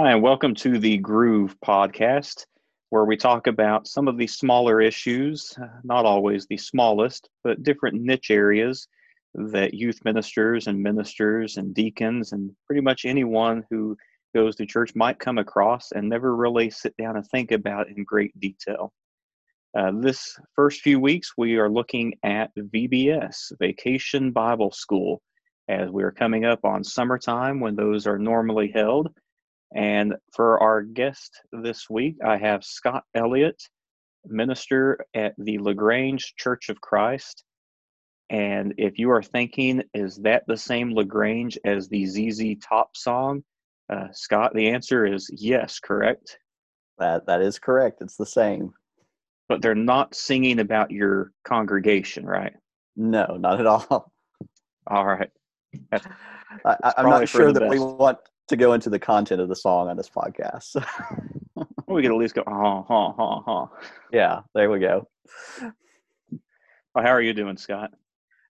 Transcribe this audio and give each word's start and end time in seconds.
Hi, 0.00 0.12
and 0.12 0.22
welcome 0.22 0.54
to 0.54 0.78
the 0.78 0.98
Groove 0.98 1.56
podcast, 1.58 2.46
where 2.90 3.04
we 3.04 3.16
talk 3.16 3.48
about 3.48 3.88
some 3.88 4.06
of 4.06 4.16
the 4.16 4.28
smaller 4.28 4.80
issues, 4.80 5.52
uh, 5.60 5.66
not 5.82 6.04
always 6.04 6.46
the 6.46 6.56
smallest, 6.56 7.28
but 7.42 7.64
different 7.64 8.00
niche 8.00 8.30
areas 8.30 8.86
that 9.34 9.74
youth 9.74 9.98
ministers 10.04 10.68
and 10.68 10.80
ministers 10.80 11.56
and 11.56 11.74
deacons 11.74 12.30
and 12.30 12.52
pretty 12.64 12.80
much 12.80 13.06
anyone 13.06 13.64
who 13.70 13.96
goes 14.36 14.54
to 14.54 14.66
church 14.66 14.94
might 14.94 15.18
come 15.18 15.36
across 15.36 15.90
and 15.90 16.08
never 16.08 16.36
really 16.36 16.70
sit 16.70 16.96
down 16.96 17.16
and 17.16 17.26
think 17.26 17.50
about 17.50 17.88
in 17.88 18.04
great 18.04 18.30
detail. 18.38 18.92
Uh, 19.76 19.90
this 19.98 20.38
first 20.54 20.80
few 20.80 21.00
weeks, 21.00 21.32
we 21.36 21.56
are 21.56 21.68
looking 21.68 22.14
at 22.22 22.54
VBS, 22.54 23.50
Vacation 23.58 24.30
Bible 24.30 24.70
School, 24.70 25.20
as 25.68 25.90
we 25.90 26.04
are 26.04 26.12
coming 26.12 26.44
up 26.44 26.64
on 26.64 26.84
summertime 26.84 27.58
when 27.58 27.74
those 27.74 28.06
are 28.06 28.16
normally 28.16 28.70
held. 28.72 29.12
And 29.74 30.14
for 30.32 30.62
our 30.62 30.82
guest 30.82 31.40
this 31.52 31.90
week, 31.90 32.16
I 32.24 32.38
have 32.38 32.64
Scott 32.64 33.04
Elliott, 33.14 33.62
minister 34.24 35.04
at 35.14 35.34
the 35.38 35.58
La 35.58 35.72
Grange 35.72 36.34
Church 36.36 36.68
of 36.68 36.80
Christ. 36.80 37.44
And 38.30 38.74
if 38.78 38.98
you 38.98 39.10
are 39.10 39.22
thinking, 39.22 39.82
is 39.94 40.16
that 40.18 40.44
the 40.46 40.56
same 40.56 40.90
La 40.90 41.02
Grange 41.02 41.58
as 41.64 41.88
the 41.88 42.06
ZZ 42.06 42.56
Top 42.66 42.96
song? 42.96 43.42
Uh, 43.90 44.08
Scott, 44.12 44.52
the 44.54 44.68
answer 44.68 45.06
is 45.06 45.30
yes, 45.32 45.78
correct? 45.78 46.38
That 46.98 47.26
that 47.26 47.40
is 47.40 47.58
correct. 47.58 48.02
It's 48.02 48.16
the 48.16 48.26
same. 48.26 48.72
But 49.48 49.62
they're 49.62 49.74
not 49.74 50.14
singing 50.14 50.60
about 50.60 50.90
your 50.90 51.32
congregation, 51.44 52.26
right? 52.26 52.52
No, 52.96 53.36
not 53.38 53.60
at 53.60 53.66
all. 53.66 54.12
All 54.86 55.06
right. 55.06 55.30
I, 55.92 56.00
am 56.96 57.08
not 57.08 57.28
sure 57.28 57.52
that 57.52 57.60
best. 57.60 57.70
we 57.70 57.78
want 57.78 58.18
to 58.48 58.56
go 58.56 58.72
into 58.72 58.90
the 58.90 58.98
content 58.98 59.40
of 59.40 59.48
the 59.48 59.56
song 59.56 59.88
on 59.88 59.96
this 59.96 60.10
podcast. 60.10 60.82
we 61.86 62.02
could 62.02 62.10
at 62.10 62.16
least 62.16 62.34
go, 62.34 62.42
ha, 62.46 62.82
ha, 62.82 63.12
ha, 63.12 63.40
ha. 63.40 63.68
Yeah, 64.12 64.40
there 64.54 64.70
we 64.70 64.80
go. 64.80 65.08
How 66.96 67.12
are 67.12 67.22
you 67.22 67.34
doing, 67.34 67.56
Scott? 67.56 67.92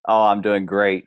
Oh, 0.06 0.22
I'm 0.22 0.40
doing 0.40 0.66
great. 0.66 1.06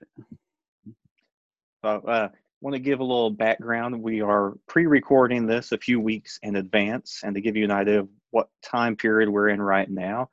Uh, 1.84 1.98
uh, 2.08 2.30
want 2.62 2.76
to 2.76 2.80
give 2.80 3.00
a 3.00 3.04
little 3.04 3.32
background. 3.32 4.00
We 4.00 4.22
are 4.22 4.54
pre-recording 4.68 5.48
this 5.48 5.72
a 5.72 5.78
few 5.78 6.00
weeks 6.00 6.38
in 6.44 6.58
advance, 6.58 7.22
and 7.24 7.34
to 7.34 7.42
give 7.42 7.56
you 7.56 7.64
an 7.64 7.72
idea 7.72 8.02
of 8.02 8.10
what 8.30 8.50
time 8.64 8.96
period 8.96 9.30
we're 9.30 9.50
in 9.50 9.62
right 9.62 9.90
now, 9.90 10.30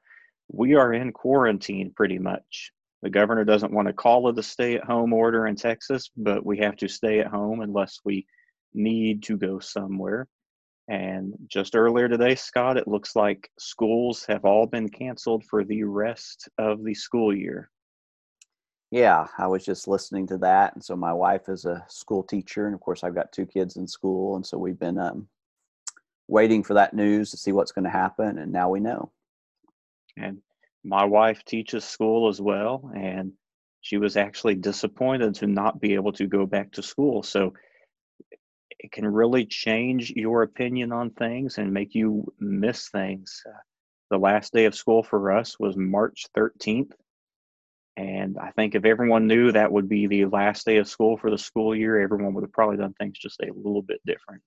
we 0.53 0.75
are 0.75 0.93
in 0.93 1.13
quarantine 1.13 1.93
pretty 1.97 2.19
much. 2.19 2.73
The 3.03 3.11
governor 3.11 3.45
doesn't 3.45 3.73
want 3.73 3.87
to 3.89 3.95
call 3.95 4.29
it 4.29 4.39
a 4.39 4.43
stay-at-home 4.43 5.13
order 5.13 5.47
in 5.47 5.57
Texas, 5.57 6.11
but 6.17 6.45
we 6.45 6.59
have 6.59 6.77
to 6.77 6.89
stay 6.89 7.21
at 7.21 7.29
home 7.29 7.61
unless 7.61 8.01
we 8.05 8.27
need 8.75 9.23
to 9.25 9.37
go 9.37 9.59
somewhere. 9.59 10.29
And 10.89 11.35
just 11.49 11.77
earlier 11.77 12.09
today, 12.09 12.35
Scott, 12.35 12.79
it 12.79 12.89
looks 12.89 13.15
like 13.15 13.51
schools 13.59 14.25
have 14.27 14.47
all 14.47 14.67
been 14.67 14.89
canceled 14.89 15.45
for 15.45 15.63
the 15.63 15.85
rest 15.85 16.49
of 16.57 16.83
the 16.83 16.95
school 16.95 17.35
year. 17.35 17.71
Yeah, 18.91 19.27
I 19.37 19.49
was 19.49 19.67
just 19.67 19.87
listening 19.87 20.27
to 20.29 20.39
that. 20.39 20.75
And 20.75 20.83
so 20.83 20.97
my 20.97 21.13
wife 21.13 21.49
is 21.49 21.67
a 21.67 21.85
school 21.89 22.23
teacher. 22.23 22.65
And 22.67 22.75
of 22.75 22.81
course, 22.81 23.05
I've 23.05 23.15
got 23.15 23.33
two 23.33 23.45
kids 23.45 23.77
in 23.77 23.87
school. 23.87 24.37
And 24.37 24.47
so 24.47 24.57
we've 24.57 24.79
been 24.79 24.99
um, 24.99 25.29
waiting 26.27 26.63
for 26.63 26.73
that 26.75 26.95
news 26.95 27.31
to 27.33 27.37
see 27.37 27.53
what's 27.53 27.73
going 27.73 27.85
to 27.85 27.91
happen. 27.91 28.39
And 28.39 28.51
now 28.51 28.71
we 28.71 28.81
know. 28.81 29.13
And 30.17 30.39
my 30.85 31.05
wife 31.05 31.45
teaches 31.45 31.85
school 31.85 32.29
as 32.29 32.41
well. 32.41 32.91
And 32.97 33.33
she 33.83 33.99
was 33.99 34.17
actually 34.17 34.55
disappointed 34.55 35.35
to 35.37 35.47
not 35.47 35.83
be 35.83 35.93
able 35.95 36.13
to 36.13 36.27
go 36.27 36.47
back 36.47 36.73
to 36.73 36.83
school. 36.83 37.23
So 37.23 37.53
it 38.79 38.93
can 38.93 39.07
really 39.07 39.45
change 39.45 40.11
your 40.11 40.43
opinion 40.43 40.93
on 40.93 41.11
things 41.11 41.59
and 41.59 41.73
make 41.73 41.95
you 41.95 42.33
miss 42.39 42.89
things. 42.89 43.43
Uh, 43.49 43.59
the 44.11 44.19
last 44.19 44.53
day 44.53 44.65
of 44.65 44.75
school 44.75 45.03
for 45.03 45.33
us 45.33 45.59
was 45.59 45.77
March 45.77 46.27
13th. 46.37 46.93
And 47.97 48.39
I 48.39 48.53
think 48.53 48.75
if 48.75 48.85
everyone 48.85 49.27
knew 49.27 49.51
that 49.51 49.73
would 49.73 49.89
be 49.89 50.07
the 50.07 50.27
last 50.27 50.65
day 50.65 50.77
of 50.77 50.89
school 50.89 51.17
for 51.17 51.31
the 51.31 51.39
school 51.39 51.75
year, 51.75 52.01
everyone 52.01 52.33
would 52.35 52.45
have 52.45 52.53
probably 52.53 52.77
done 52.77 52.95
things 52.95 53.19
just 53.19 53.41
a 53.41 53.53
little 53.53 53.83
bit 53.83 54.01
different. 54.07 54.41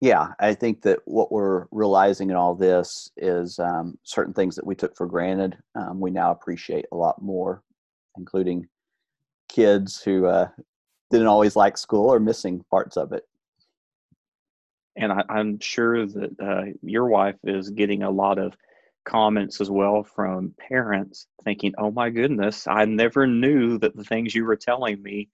Yeah, 0.00 0.28
I 0.38 0.54
think 0.54 0.82
that 0.82 1.00
what 1.04 1.32
we're 1.32 1.66
realizing 1.70 2.30
in 2.30 2.36
all 2.36 2.54
this 2.54 3.10
is 3.16 3.58
um, 3.58 3.98
certain 4.02 4.34
things 4.34 4.56
that 4.56 4.66
we 4.66 4.74
took 4.74 4.96
for 4.96 5.06
granted, 5.06 5.56
um, 5.74 6.00
we 6.00 6.10
now 6.10 6.30
appreciate 6.30 6.86
a 6.92 6.96
lot 6.96 7.20
more, 7.20 7.62
including 8.16 8.68
kids 9.48 10.02
who 10.02 10.26
uh, 10.26 10.48
didn't 11.10 11.26
always 11.26 11.56
like 11.56 11.78
school 11.78 12.12
or 12.12 12.20
missing 12.20 12.64
parts 12.70 12.96
of 12.96 13.12
it. 13.12 13.24
And 14.96 15.12
I, 15.12 15.24
am 15.28 15.60
sure 15.60 16.06
that 16.06 16.40
uh, 16.40 16.72
your 16.82 17.06
wife 17.08 17.36
is 17.44 17.70
getting 17.70 18.02
a 18.02 18.10
lot 18.10 18.38
of 18.38 18.56
comments 19.04 19.60
as 19.60 19.70
well 19.70 20.02
from 20.02 20.54
parents 20.58 21.26
thinking, 21.44 21.74
oh 21.78 21.90
my 21.90 22.10
goodness, 22.10 22.66
I 22.66 22.86
never 22.86 23.26
knew 23.26 23.78
that 23.78 23.94
the 23.94 24.04
things 24.04 24.34
you 24.34 24.44
were 24.44 24.56
telling 24.56 25.02
me 25.02 25.28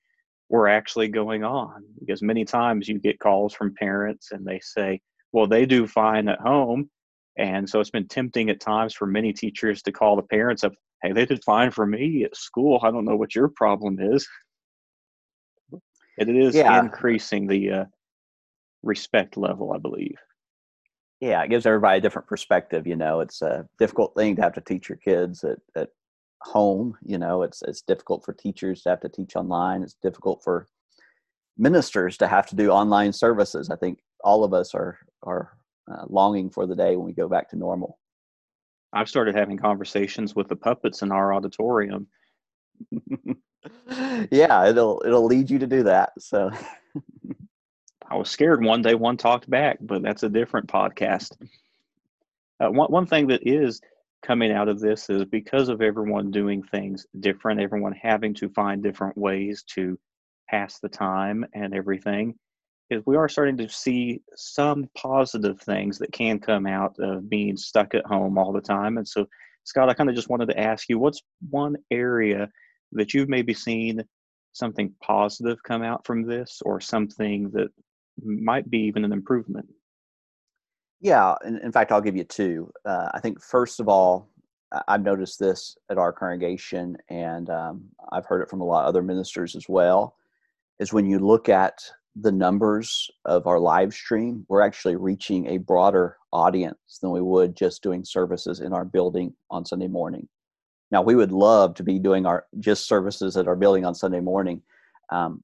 were 0.49 0.69
actually 0.69 1.09
going 1.09 1.45
on. 1.45 1.85
Because 1.99 2.23
many 2.23 2.45
times 2.45 2.89
you 2.89 2.99
get 2.99 3.21
calls 3.21 3.55
from 3.55 3.75
parents 3.75 4.33
and 4.33 4.45
they 4.45 4.61
say, 4.61 5.01
well, 5.33 5.47
they 5.47 5.65
do 5.65 5.87
fine 5.87 6.29
at 6.29 6.41
home. 6.41 6.91
And 7.39 7.69
so 7.69 7.81
it's 7.81 7.91
been 7.91 8.09
tempting 8.09 8.51
at 8.51 8.61
times 8.61 8.95
for 8.95 9.07
many 9.07 9.33
teachers 9.33 9.81
to 9.83 9.93
call 9.93 10.17
the 10.17 10.23
parents 10.23 10.65
up, 10.65 10.75
hey, 11.03 11.13
they 11.13 11.25
did 11.25 11.43
fine 11.45 11.71
for 11.71 11.87
me 11.87 12.25
at 12.25 12.37
school. 12.37 12.81
I 12.83 12.91
don't 12.91 13.07
know 13.07 13.17
what 13.17 13.35
your 13.35 13.49
problem 13.49 13.99
is 14.01 14.29
it 16.19 16.29
is 16.29 16.55
yeah. 16.55 16.81
increasing 16.81 17.47
the 17.47 17.71
uh, 17.71 17.85
respect 18.83 19.37
level, 19.37 19.73
I 19.73 19.79
believe. 19.79 20.17
Yeah, 21.21 21.43
it 21.43 21.51
gives 21.51 21.67
everybody 21.67 21.99
a 21.99 22.01
different 22.01 22.29
perspective. 22.29 22.87
You 22.87 22.97
know, 22.97 23.21
it's 23.21 23.43
a 23.43 23.67
difficult 23.79 24.15
thing 24.17 24.37
to 24.37 24.43
have 24.43 24.55
to 24.55 24.61
teach 24.61 24.89
your 24.89 24.99
kids 24.99 25.45
at, 25.45 25.59
at 25.77 25.91
home. 26.41 26.97
You 27.03 27.19
know, 27.19 27.43
it's 27.43 27.63
it's 27.63 27.83
difficult 27.83 28.25
for 28.25 28.33
teachers 28.33 28.83
to 28.83 28.91
have 28.91 29.01
to 29.01 29.09
teach 29.09 29.37
online. 29.37 29.83
It's 29.83 29.97
difficult 30.03 30.43
for 30.43 30.67
ministers 31.57 32.17
to 32.19 32.27
have 32.27 32.47
to 32.49 32.57
do 32.57 32.71
online 32.71 33.13
services. 33.13 33.71
I 33.71 33.77
think 33.77 34.01
all 34.25 34.43
of 34.43 34.53
us 34.53 34.75
are 34.75 34.99
are 35.23 35.53
uh, 35.91 36.05
longing 36.09 36.51
for 36.51 36.67
the 36.67 36.77
day 36.77 36.97
when 36.97 37.07
we 37.07 37.13
go 37.13 37.29
back 37.29 37.49
to 37.51 37.57
normal. 37.57 37.99
I've 38.93 39.09
started 39.09 39.35
having 39.35 39.57
conversations 39.57 40.35
with 40.35 40.49
the 40.49 40.57
puppets 40.57 41.03
in 41.03 41.13
our 41.13 41.33
auditorium 41.33 42.09
yeah, 44.31 44.69
it'll 44.69 45.03
it'll 45.05 45.27
lead 45.27 45.51
you 45.51 45.59
to 45.59 45.67
do 45.67 45.85
that. 45.85 46.13
So 46.19 46.51
I 48.09 48.17
was 48.17 48.31
scared 48.31 48.65
one 48.65 48.83
day 48.83 48.95
one 48.95 49.17
talked 49.17 49.49
back, 49.49 49.79
but 49.81 50.03
that's 50.03 50.23
a 50.23 50.29
different 50.29 50.69
podcast. 50.69 51.33
Uh, 52.61 52.71
one 52.71 52.91
one 52.91 53.07
thing 53.07 53.29
that 53.29 53.47
is 53.47 53.81
coming 54.23 54.53
out 54.53 54.69
of 54.69 54.81
this 54.81 55.11
is 55.11 55.25
because 55.25 55.69
of 55.69 55.83
everyone 55.83 56.31
doing 56.31 56.63
things 56.63 57.07
different, 57.21 57.61
everyone 57.61 57.93
having 57.93 58.35
to 58.35 58.49
find 58.51 58.83
different 58.83 59.17
ways 59.17 59.65
to 59.75 59.99
pass 60.49 60.79
the 60.79 60.89
time 60.89 61.45
and 61.55 61.75
everything, 61.75 62.35
is 62.91 63.03
we 63.07 63.17
are 63.17 63.29
starting 63.29 63.57
to 63.57 63.69
see 63.69 64.21
some 64.37 64.89
positive 64.97 65.61
things 65.61 65.99
that 65.99 66.13
can 66.13 66.39
come 66.39 66.67
out 66.67 66.95
of 67.01 67.29
being 67.29 67.57
stuck 67.57 67.95
at 67.95 68.07
home 68.07 68.39
all 68.39 68.53
the 68.53 68.61
time. 68.61 68.99
And 68.99 69.09
so, 69.09 69.27
Scott, 69.65 69.89
I 69.89 69.95
kind 69.95 70.11
of 70.11 70.17
just 70.17 70.29
wanted 70.29 70.47
to 70.51 70.61
ask 70.61 70.89
you, 70.89 70.99
what's 70.99 71.23
one 71.51 71.77
area 71.91 72.49
that 72.93 73.15
you've 73.15 73.29
maybe 73.29 73.55
seen 73.55 74.03
something 74.53 74.93
positive 75.03 75.63
come 75.63 75.83
out 75.83 76.07
from 76.07 76.23
this 76.23 76.61
or 76.65 76.81
something 76.81 77.51
that 77.51 77.69
might 78.23 78.69
be 78.71 78.79
even 78.79 79.05
an 79.05 79.13
improvement? 79.13 79.67
Yeah, 81.01 81.35
in, 81.45 81.59
in 81.59 81.73
fact, 81.73 81.91
I'll 81.91 82.01
give 82.01 82.17
you 82.17 82.25
two. 82.25 82.71
Uh, 82.85 83.09
I 83.13 83.21
think, 83.21 83.43
first 83.43 83.81
of 83.81 83.89
all, 83.89 84.29
I've 84.89 85.03
noticed 85.03 85.39
this 85.39 85.77
at 85.91 85.99
our 85.99 86.13
congregation, 86.13 86.97
and 87.09 87.51
um, 87.51 87.85
I've 88.11 88.27
heard 88.27 88.43
it 88.43 88.49
from 88.49 88.61
a 88.61 88.65
lot 88.65 88.85
of 88.85 88.89
other 88.89 89.03
ministers 89.03 89.57
as 89.57 89.69
well, 89.69 90.17
is 90.79 90.93
when 90.93 91.07
you 91.07 91.19
look 91.19 91.49
at 91.49 91.83
the 92.17 92.33
numbers 92.33 93.11
of 93.25 93.47
our 93.47 93.59
live 93.59 93.93
stream, 93.93 94.45
we're 94.49 94.61
actually 94.61 94.97
reaching 94.97 95.47
a 95.47 95.59
broader 95.59 96.17
audience 96.33 96.99
than 97.01 97.11
we 97.11 97.23
would 97.23 97.57
just 97.57 97.83
doing 97.83 98.05
services 98.05 98.61
in 98.61 98.73
our 98.73 98.85
building 98.85 99.35
on 99.51 99.65
Sunday 99.65 99.89
morning. 99.89 100.29
Now 100.93 101.03
we 101.03 101.17
would 101.17 101.33
love 101.33 101.75
to 101.77 101.83
be 101.83 101.99
doing 101.99 102.27
our 102.27 102.47
just 102.61 102.87
services 102.87 103.37
at 103.37 103.49
our 103.49 103.57
building 103.57 103.85
on 103.85 103.95
Sunday 103.95 104.21
morning, 104.21 104.63
um, 105.11 105.43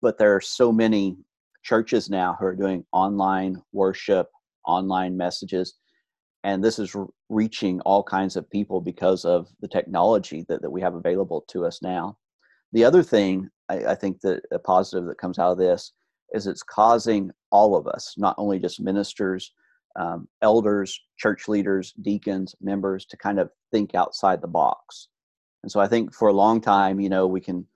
but 0.00 0.18
there 0.18 0.34
are 0.34 0.40
so 0.40 0.72
many 0.72 1.16
churches 1.62 2.08
now 2.08 2.36
who 2.38 2.46
are 2.46 2.56
doing 2.56 2.84
online 2.92 3.62
worship, 3.72 4.28
online 4.66 5.16
messages, 5.16 5.74
and 6.42 6.64
this 6.64 6.78
is 6.78 6.96
reaching 7.28 7.80
all 7.82 8.02
kinds 8.02 8.36
of 8.36 8.48
people 8.48 8.80
because 8.80 9.26
of 9.26 9.48
the 9.60 9.68
technology 9.68 10.46
that, 10.48 10.62
that 10.62 10.70
we 10.70 10.80
have 10.80 10.94
available 10.94 11.44
to 11.48 11.66
us 11.66 11.82
now. 11.82 12.16
The 12.72 12.84
other 12.84 13.02
thing 13.02 13.50
I, 13.68 13.86
I 13.88 13.94
think 13.94 14.20
that 14.22 14.42
a 14.50 14.58
positive 14.58 15.06
that 15.08 15.18
comes 15.18 15.38
out 15.38 15.52
of 15.52 15.58
this 15.58 15.92
is 16.32 16.46
it's 16.46 16.62
causing 16.62 17.30
all 17.50 17.76
of 17.76 17.86
us, 17.86 18.14
not 18.16 18.34
only 18.38 18.58
just 18.58 18.80
ministers, 18.80 19.52
um, 19.98 20.28
elders, 20.42 20.98
church 21.18 21.48
leaders, 21.48 21.92
deacons, 22.02 22.54
members 22.60 23.04
to 23.06 23.16
kind 23.16 23.38
of 23.38 23.50
think 23.72 23.94
outside 23.94 24.40
the 24.40 24.48
box. 24.48 25.08
And 25.62 25.72
so 25.72 25.80
I 25.80 25.88
think 25.88 26.14
for 26.14 26.28
a 26.28 26.32
long 26.32 26.60
time, 26.60 27.00
you 27.00 27.08
know, 27.08 27.26
we 27.26 27.40
can, 27.40 27.66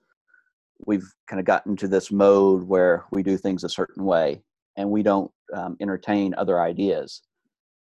we've 0.87 1.07
kind 1.29 1.41
of 1.41 1.47
gotten 1.47 1.77
to 1.77 1.89
this 1.89 2.11
mode 2.13 2.63
where 2.63 3.05
we 3.11 3.23
do 3.23 3.37
things 3.37 3.65
a 3.65 3.69
certain 3.69 4.05
way. 4.05 4.43
and 4.77 4.91
we 4.91 5.03
don't 5.03 5.31
um, 5.55 5.77
entertain 5.81 6.35
other 6.39 6.61
ideas 6.61 7.23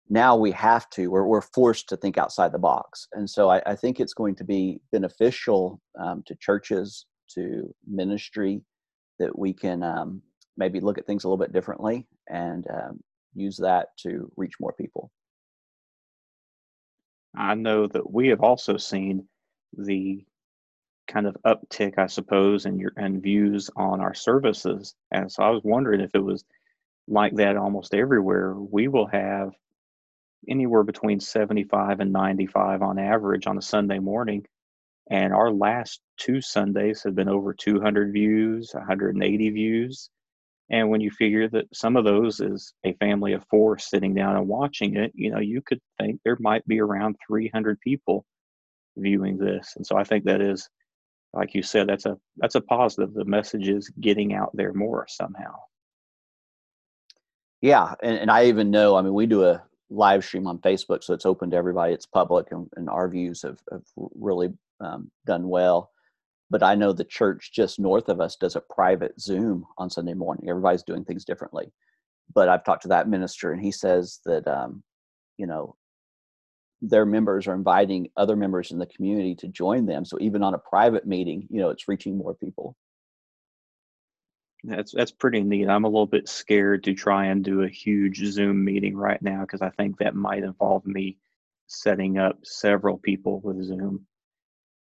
now 0.09 0.37
we 0.37 0.50
have 0.50 0.88
to 0.91 1.09
we're, 1.09 1.25
we're 1.25 1.41
forced 1.41 1.88
to 1.88 1.97
think 1.97 2.19
outside 2.19 2.53
the 2.53 2.59
box 2.59 3.09
and 3.12 3.29
so 3.29 3.49
i, 3.49 3.62
I 3.67 3.75
think 3.75 4.00
it's 4.00 4.15
going 4.15 4.35
to 4.37 4.44
be 4.44 4.81
beneficial 4.93 5.81
um, 5.99 6.23
to 6.26 6.35
churches 6.37 7.06
to 7.35 7.75
ministry 7.87 8.62
that 9.19 9.37
we 9.38 9.53
can 9.53 9.82
um, 9.82 10.23
maybe 10.56 10.81
look 10.81 10.99
at 10.99 11.06
things 11.06 11.25
a 11.25 11.29
little 11.29 11.43
bit 11.43 11.53
differently 11.53 12.06
and 12.29 12.67
um, 12.71 13.00
use 13.35 13.57
that 13.59 13.89
to 13.99 14.31
reach 14.37 14.55
more 14.61 14.73
people 14.73 15.11
i 17.37 17.55
know 17.55 17.87
that 17.87 18.11
we 18.11 18.29
have 18.29 18.41
also 18.41 18.77
seen 18.77 19.27
the 19.77 20.25
kind 21.09 21.27
of 21.27 21.37
uptick 21.47 21.99
i 21.99 22.07
suppose 22.07 22.67
in 22.67 22.79
your 22.79 22.93
and 22.97 23.23
views 23.23 23.71
on 23.77 24.01
our 24.01 24.15
services 24.15 24.95
and 25.11 25.31
so 25.31 25.43
i 25.43 25.51
was 25.51 25.63
wondering 25.65 26.01
if 26.01 26.11
it 26.15 26.25
was 26.25 26.45
like 27.09 27.35
that 27.37 27.57
almost 27.57 27.95
everywhere 27.95 28.55
we 28.55 28.89
will 28.89 29.07
have 29.07 29.53
anywhere 30.49 30.83
between 30.83 31.21
75 31.21 32.01
and 32.01 32.13
95 32.13 32.83
on 32.83 32.99
average 32.99 33.47
on 33.47 33.59
a 33.59 33.63
Sunday 33.63 33.99
morning. 33.99 34.45
And 35.11 35.35
our 35.35 35.51
last 35.51 36.01
two 36.17 36.41
Sundays 36.41 37.03
have 37.03 37.15
been 37.15 37.29
over 37.29 37.53
200 37.53 38.13
views, 38.13 38.71
180 38.73 39.51
views. 39.51 40.11
And 40.70 40.88
when 40.88 41.00
you 41.00 41.11
figure 41.11 41.49
that 41.50 41.66
some 41.75 41.96
of 41.96 42.05
those 42.05 42.40
is 42.40 42.72
a 42.84 42.94
family 42.94 43.34
of 43.34 43.44
four 43.50 43.78
sitting 43.78 44.14
down 44.14 44.37
and 44.37 44.49
watching 44.49 44.96
it, 44.96 45.12
you 45.14 45.31
know, 45.31 45.40
you 45.40 45.61
could 45.61 45.81
think 46.00 46.20
there 46.25 46.38
might 46.40 46.66
be 46.66 46.81
around 46.81 47.16
300 47.26 47.78
people 47.81 48.25
viewing 48.96 49.37
this. 49.37 49.75
And 49.76 49.87
so 49.87 49.96
I 49.96 50.05
think 50.05 50.25
that 50.25 50.40
is, 50.40 50.69
like 51.34 51.55
you 51.55 51.62
said, 51.62 51.88
that's 51.88 52.06
a 52.06 52.16
that's 52.37 52.55
a 52.55 52.61
positive. 52.61 53.12
The 53.12 53.25
message 53.25 53.69
is 53.69 53.88
getting 54.00 54.34
out 54.34 54.50
there 54.55 54.72
more 54.72 55.05
somehow. 55.08 55.55
Yeah, 57.61 57.94
and, 58.02 58.19
and 58.19 58.31
I 58.31 58.46
even 58.46 58.70
know. 58.70 58.96
I 58.96 59.02
mean, 59.02 59.14
we 59.14 59.26
do 59.26 59.44
a 59.44 59.62
live 59.90 60.25
stream 60.25 60.46
on 60.46 60.58
Facebook, 60.58 61.02
so 61.02 61.12
it's 61.12 61.26
open 61.26 61.50
to 61.50 61.56
everybody. 61.56 61.93
It's 61.93 62.06
public, 62.06 62.52
and, 62.52 62.69
and 62.76 62.88
our 62.88 63.08
views 63.08 63.43
have, 63.43 63.58
have 63.72 63.82
really 63.96 64.52
um, 64.81 65.11
done 65.26 65.49
well. 65.49 65.90
But 66.55 66.62
I 66.62 66.77
know 66.77 66.93
the 66.93 67.03
church 67.03 67.51
just 67.53 67.81
north 67.81 68.09
of 68.09 68.21
us 68.21 68.37
does 68.37 68.55
a 68.55 68.61
private 68.61 69.21
Zoom 69.21 69.67
on 69.77 69.91
Sunday 69.91 70.15
morning. 70.15 70.49
Everybody's 70.49 70.85
doing 70.85 71.05
things 71.05 71.25
differently. 71.25 71.73
But 72.33 72.49
I've 72.49 72.62
talked 72.62 72.83
to 72.83 72.89
that 72.91 73.09
minister, 73.09 73.51
and 73.51 73.61
he 73.61 73.73
says 73.73 74.21
that 74.25 74.47
um, 74.47 74.85
you 75.37 75.49
know 75.49 75.75
their 76.81 77.05
members 77.05 77.49
are 77.49 77.55
inviting 77.55 78.09
other 78.17 78.37
members 78.37 78.71
in 78.71 78.79
the 78.79 78.87
community 78.87 79.35
to 79.35 79.49
join 79.49 79.87
them. 79.87 80.05
So 80.05 80.17
even 80.21 80.45
on 80.45 80.55
a 80.55 80.59
private 80.59 81.05
meeting, 81.05 81.49
you 81.51 81.61
know, 81.61 81.71
it's 81.71 81.89
reaching 81.89 82.17
more 82.17 82.35
people. 82.35 82.77
That's 84.62 84.93
that's 84.93 85.11
pretty 85.11 85.43
neat. 85.43 85.69
I'm 85.69 85.83
a 85.83 85.89
little 85.89 86.07
bit 86.07 86.29
scared 86.29 86.85
to 86.85 86.95
try 86.95 87.25
and 87.25 87.43
do 87.43 87.62
a 87.62 87.69
huge 87.69 88.25
Zoom 88.27 88.65
meeting 88.65 88.97
right 88.97 89.21
now 89.21 89.41
because 89.41 89.61
I 89.61 89.71
think 89.71 89.99
that 89.99 90.15
might 90.15 90.45
involve 90.45 90.87
me 90.87 91.19
setting 91.67 92.17
up 92.17 92.39
several 92.45 92.97
people 92.97 93.41
with 93.41 93.61
Zoom. 93.65 94.07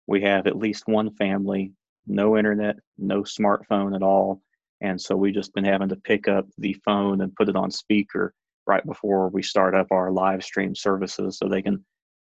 We 0.07 0.23
have 0.23 0.47
at 0.47 0.59
least 0.59 0.85
one 0.87 1.15
family, 1.15 1.73
no 2.07 2.37
internet, 2.37 2.77
no 2.99 3.23
smartphone 3.23 3.95
at 3.95 4.03
all, 4.03 4.43
and 4.81 5.01
so 5.01 5.17
we've 5.17 5.35
just 5.35 5.55
been 5.55 5.65
having 5.65 5.89
to 5.89 5.97
pick 5.97 6.29
up 6.29 6.47
the 6.59 6.75
phone 6.85 7.21
and 7.21 7.35
put 7.35 7.49
it 7.49 7.57
on 7.57 7.71
speaker 7.71 8.35
right 8.67 8.85
before 8.85 9.29
we 9.29 9.43
start 9.43 9.75
up 9.75 9.89
our 9.91 10.11
live 10.11 10.43
stream 10.43 10.75
services 10.75 11.39
so 11.39 11.49
they 11.49 11.63
can 11.63 11.85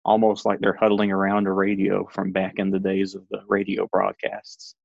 almost 0.06 0.46
like 0.46 0.60
they're 0.60 0.78
huddling 0.80 1.12
around 1.12 1.48
a 1.48 1.52
radio 1.52 2.06
from 2.12 2.32
back 2.32 2.54
in 2.58 2.70
the 2.70 2.80
days 2.80 3.16
of 3.16 3.24
the 3.30 3.42
radio 3.48 3.88
broadcasts 3.92 4.76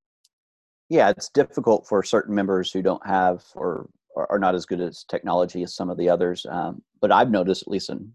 yeah, 0.92 1.08
it's 1.08 1.30
difficult 1.30 1.86
for 1.86 2.02
certain 2.02 2.34
members 2.34 2.70
who 2.70 2.82
don't 2.82 3.06
have 3.06 3.42
or 3.54 3.88
are 4.14 4.38
not 4.38 4.54
as 4.54 4.66
good 4.66 4.82
as 4.82 5.04
technology 5.04 5.62
as 5.62 5.74
some 5.74 5.88
of 5.88 5.96
the 5.96 6.10
others. 6.10 6.44
Um, 6.46 6.82
but 7.00 7.10
I've 7.10 7.30
noticed, 7.30 7.62
at 7.62 7.68
least 7.68 7.88
in 7.88 8.12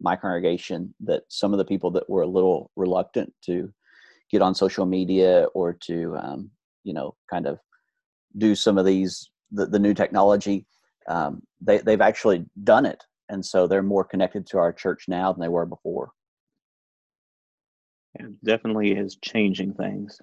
my 0.00 0.16
congregation, 0.16 0.94
that 1.00 1.24
some 1.28 1.52
of 1.52 1.58
the 1.58 1.64
people 1.66 1.90
that 1.90 2.08
were 2.08 2.22
a 2.22 2.26
little 2.26 2.70
reluctant 2.74 3.34
to 3.44 3.70
get 4.30 4.42
on 4.42 4.54
social 4.54 4.86
media 4.86 5.46
or 5.54 5.72
to, 5.72 6.16
um, 6.16 6.50
you 6.84 6.92
know, 6.92 7.14
kind 7.30 7.46
of 7.46 7.58
do 8.36 8.54
some 8.54 8.78
of 8.78 8.84
these 8.84 9.30
the, 9.52 9.66
the 9.66 9.78
new 9.78 9.94
technology, 9.94 10.66
um, 11.08 11.42
they 11.60 11.78
they've 11.78 12.00
actually 12.00 12.44
done 12.64 12.86
it, 12.86 13.04
and 13.28 13.44
so 13.44 13.66
they're 13.66 13.82
more 13.82 14.04
connected 14.04 14.46
to 14.46 14.58
our 14.58 14.72
church 14.72 15.04
now 15.08 15.32
than 15.32 15.40
they 15.40 15.48
were 15.48 15.66
before. 15.66 16.10
It 18.14 18.44
definitely 18.44 18.92
is 18.92 19.16
changing 19.22 19.74
things. 19.74 20.20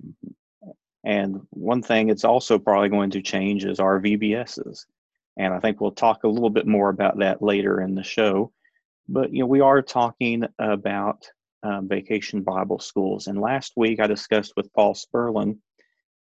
Mm-hmm. 0.00 0.70
And 1.06 1.40
one 1.50 1.82
thing 1.82 2.08
it's 2.08 2.24
also 2.24 2.58
probably 2.58 2.88
going 2.88 3.10
to 3.10 3.20
change 3.20 3.64
is 3.64 3.78
our 3.78 4.00
VBSs. 4.00 4.86
And 5.36 5.52
I 5.52 5.60
think 5.60 5.80
we'll 5.80 5.92
talk 5.92 6.24
a 6.24 6.28
little 6.28 6.48
bit 6.48 6.66
more 6.66 6.88
about 6.88 7.18
that 7.18 7.42
later 7.42 7.82
in 7.82 7.94
the 7.94 8.02
show. 8.02 8.52
But 9.08 9.32
you 9.32 9.40
know, 9.40 9.46
we 9.46 9.60
are 9.60 9.82
talking 9.82 10.44
about 10.58 11.26
um, 11.64 11.88
vacation 11.88 12.42
Bible 12.42 12.78
schools. 12.78 13.26
And 13.26 13.40
last 13.40 13.72
week 13.76 13.98
I 14.00 14.06
discussed 14.06 14.52
with 14.56 14.72
Paul 14.72 14.94
Spurlin 14.94 15.58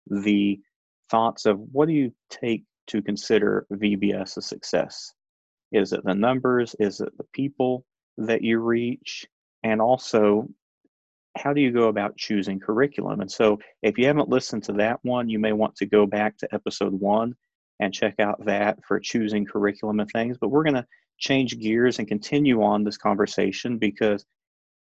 the 0.08 0.60
thoughts 1.10 1.46
of 1.46 1.60
what 1.72 1.88
do 1.88 1.94
you 1.94 2.12
take 2.30 2.64
to 2.88 3.02
consider 3.02 3.66
VBS 3.72 4.38
a 4.38 4.42
success? 4.42 5.14
Is 5.72 5.94
it 5.94 6.04
the 6.04 6.16
numbers? 6.16 6.76
Is 6.80 7.00
it 7.00 7.16
the 7.18 7.26
people 7.34 7.86
that 8.18 8.42
you 8.42 8.60
reach? 8.60 9.26
And 9.64 9.82
also, 9.82 10.48
how 11.38 11.54
do 11.54 11.62
you 11.62 11.72
go 11.72 11.88
about 11.88 12.18
choosing 12.18 12.60
curriculum? 12.60 13.22
And 13.22 13.32
so, 13.32 13.60
if 13.84 13.98
you 13.98 14.08
haven't 14.08 14.30
listened 14.30 14.64
to 14.64 14.74
that 14.74 15.00
one, 15.04 15.30
you 15.30 15.38
may 15.38 15.54
want 15.54 15.76
to 15.78 15.86
go 15.86 16.06
back 16.06 16.38
to 16.38 16.54
episode 16.54 16.94
one 16.94 17.36
and 17.80 17.94
check 17.94 18.16
out 18.20 18.44
that 18.46 18.80
for 18.88 19.00
choosing 19.00 19.46
curriculum 19.46 20.00
and 20.00 20.10
things. 20.10 20.38
But 20.40 20.50
we're 20.50 20.64
going 20.64 20.74
to 20.76 20.88
change 21.20 21.60
gears 21.60 22.00
and 22.00 22.08
continue 22.08 22.64
on 22.64 22.84
this 22.84 22.98
conversation 22.98 23.78
because 23.78 24.26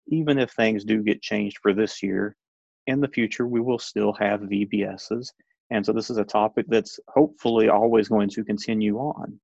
even 0.09 0.39
if 0.39 0.51
things 0.53 0.85
do 0.85 1.03
get 1.03 1.23
changed 1.23 1.59
for 1.63 1.73
this 1.73 2.03
year, 2.03 2.37
in 2.87 3.01
the 3.01 3.09
future, 3.09 3.47
we 3.47 3.61
will 3.61 3.79
still 3.79 4.13
have 4.15 4.41
VBSs. 4.41 5.33
And 5.71 5.85
so, 5.85 5.93
this 5.93 6.11
is 6.11 6.19
a 6.19 6.25
topic 6.25 6.67
that's 6.69 7.01
hopefully 7.09 7.69
always 7.69 8.09
going 8.09 8.29
to 8.31 8.45
continue 8.45 8.99
on. 8.99 9.41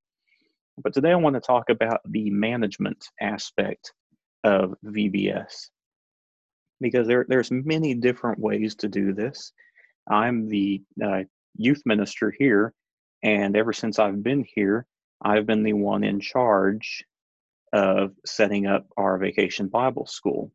But 0.82 0.94
today, 0.94 1.10
I 1.10 1.16
want 1.16 1.34
to 1.34 1.40
talk 1.40 1.68
about 1.68 2.00
the 2.04 2.30
management 2.30 3.04
aspect 3.20 3.92
of 4.44 4.74
VBS 4.84 5.68
because 6.80 7.06
there, 7.06 7.24
there's 7.28 7.50
many 7.50 7.94
different 7.94 8.38
ways 8.38 8.74
to 8.76 8.88
do 8.88 9.12
this. 9.12 9.52
I'm 10.08 10.48
the 10.48 10.82
uh, 11.02 11.22
youth 11.56 11.82
minister 11.84 12.32
here, 12.36 12.72
and 13.22 13.56
ever 13.56 13.72
since 13.72 13.98
I've 13.98 14.22
been 14.22 14.44
here, 14.54 14.86
I've 15.22 15.46
been 15.46 15.62
the 15.62 15.74
one 15.74 16.02
in 16.04 16.20
charge 16.20 17.04
of 17.72 18.12
setting 18.26 18.66
up 18.66 18.86
our 18.96 19.18
vacation 19.18 19.68
Bible 19.68 20.06
school. 20.06 20.52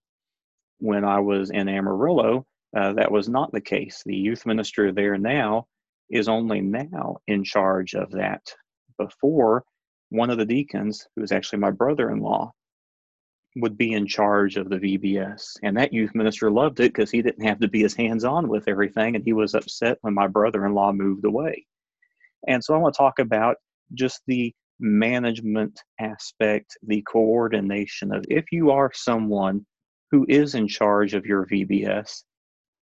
When 0.79 1.03
I 1.03 1.19
was 1.19 1.49
in 1.49 1.67
Amarillo, 1.67 2.45
uh, 2.75 2.93
that 2.93 3.11
was 3.11 3.27
not 3.27 3.51
the 3.51 3.61
case. 3.61 4.03
The 4.05 4.15
youth 4.15 4.45
minister 4.45 4.91
there 4.91 5.17
now 5.17 5.67
is 6.09 6.29
only 6.29 6.61
now 6.61 7.17
in 7.27 7.43
charge 7.43 7.95
of 7.95 8.11
that. 8.11 8.41
Before, 8.97 9.63
one 10.09 10.29
of 10.29 10.37
the 10.37 10.45
deacons, 10.45 11.07
who 11.15 11.21
was 11.21 11.31
actually 11.31 11.59
my 11.59 11.71
brother 11.71 12.11
in 12.11 12.19
law, 12.19 12.53
would 13.57 13.77
be 13.77 13.93
in 13.93 14.05
charge 14.05 14.55
of 14.55 14.69
the 14.69 14.77
VBS. 14.77 15.57
And 15.63 15.75
that 15.77 15.93
youth 15.93 16.13
minister 16.13 16.51
loved 16.51 16.79
it 16.79 16.93
because 16.93 17.09
he 17.09 17.21
didn't 17.21 17.45
have 17.45 17.59
to 17.59 17.67
be 17.67 17.83
as 17.83 17.93
hands 17.93 18.23
on 18.23 18.47
with 18.47 18.67
everything. 18.67 19.15
And 19.15 19.23
he 19.23 19.33
was 19.33 19.55
upset 19.55 19.97
when 20.01 20.13
my 20.13 20.27
brother 20.27 20.65
in 20.65 20.73
law 20.73 20.91
moved 20.91 21.25
away. 21.25 21.65
And 22.47 22.63
so 22.63 22.73
I 22.73 22.77
want 22.77 22.93
to 22.93 22.97
talk 22.97 23.19
about 23.19 23.57
just 23.93 24.21
the 24.27 24.53
management 24.79 25.79
aspect, 25.99 26.77
the 26.83 27.01
coordination 27.03 28.13
of 28.13 28.25
if 28.29 28.45
you 28.51 28.71
are 28.71 28.91
someone 28.93 29.65
who 30.11 30.25
is 30.29 30.55
in 30.55 30.67
charge 30.67 31.13
of 31.13 31.25
your 31.25 31.45
VBS, 31.45 32.23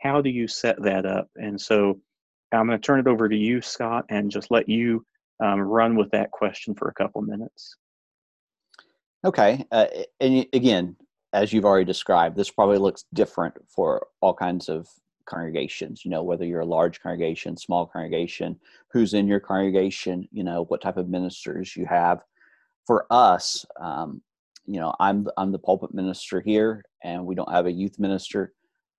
how 0.02 0.22
do 0.22 0.30
you 0.30 0.48
set 0.48 0.82
that 0.84 1.06
up? 1.06 1.28
And 1.36 1.60
so 1.60 2.00
I'm 2.52 2.68
going 2.68 2.80
to 2.80 2.86
turn 2.86 3.00
it 3.00 3.08
over 3.08 3.28
to 3.28 3.36
you, 3.36 3.62
Scott, 3.62 4.06
and 4.10 4.30
just 4.30 4.52
let 4.52 4.70
you 4.70 5.06
um, 5.44 5.60
run 5.60 5.96
with 5.96 6.12
that 6.12 6.32
question 6.32 6.76
for 6.76 6.90
a 6.90 6.94
couple 6.94 7.22
minutes. 7.22 7.76
Okay. 9.26 9.66
Uh, 9.72 9.88
and 10.20 10.46
again, 10.54 10.96
as 11.34 11.52
you've 11.52 11.66
already 11.66 11.86
described, 11.86 12.38
this 12.38 12.52
probably 12.52 12.78
looks 12.78 13.06
different 13.14 13.56
for 13.68 14.08
all 14.22 14.34
kinds 14.34 14.70
of 14.70 14.88
congregations. 15.26 16.04
You 16.06 16.12
know, 16.12 16.24
whether 16.24 16.46
you're 16.46 16.62
a 16.62 16.66
large 16.66 17.02
congregation, 17.02 17.58
small 17.58 17.86
congregation, 17.86 18.60
who's 18.92 19.14
in 19.14 19.28
your 19.28 19.40
congregation, 19.40 20.28
you 20.32 20.44
know, 20.44 20.66
what 20.66 20.82
type 20.82 20.98
of 20.98 21.10
ministers 21.10 21.76
you 21.76 21.86
have. 21.86 22.22
For 22.88 23.08
us, 23.10 23.66
um, 23.80 24.22
you 24.66 24.80
know, 24.80 24.94
I'm 25.00 25.28
I'm 25.38 25.52
the 25.52 25.60
pulpit 25.60 25.94
minister 25.94 26.42
here, 26.42 26.84
and 27.04 27.26
we 27.26 27.36
don't 27.36 27.52
have 27.52 27.66
a 27.66 27.72
youth 27.72 28.00
minister. 28.00 28.54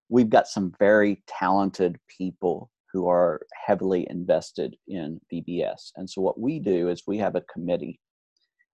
We've 0.09 0.31
got 0.31 0.49
some 0.49 0.73
very 0.79 1.23
talented 1.27 1.99
people 2.09 2.71
who 2.93 3.09
are 3.09 3.41
heavily 3.67 4.07
invested 4.11 4.77
in 4.89 5.21
VBS, 5.33 5.93
and 5.97 6.09
so 6.09 6.21
what 6.21 6.41
we 6.41 6.59
do 6.59 6.89
is 6.89 7.03
we 7.07 7.19
have 7.19 7.37
a 7.37 7.43
committee 7.43 8.01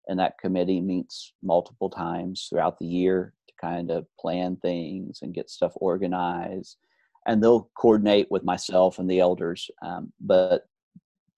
and 0.09 0.19
that 0.19 0.39
committee 0.39 0.81
meets 0.81 1.33
multiple 1.43 1.91
times 1.91 2.47
throughout 2.49 2.79
the 2.79 2.87
year 2.87 3.35
to 3.49 3.55
kind 3.61 3.91
of 3.91 4.07
plan 4.19 4.57
things 4.57 5.21
and 5.23 5.35
get 5.35 5.51
stuff 5.51 5.73
organized 5.77 6.77
and 7.27 7.43
they'll 7.43 7.71
coordinate 7.77 8.27
with 8.31 8.45
myself 8.45 8.99
and 8.99 9.11
the 9.11 9.21
elders 9.21 9.71
um, 9.83 10.13
but 10.21 10.67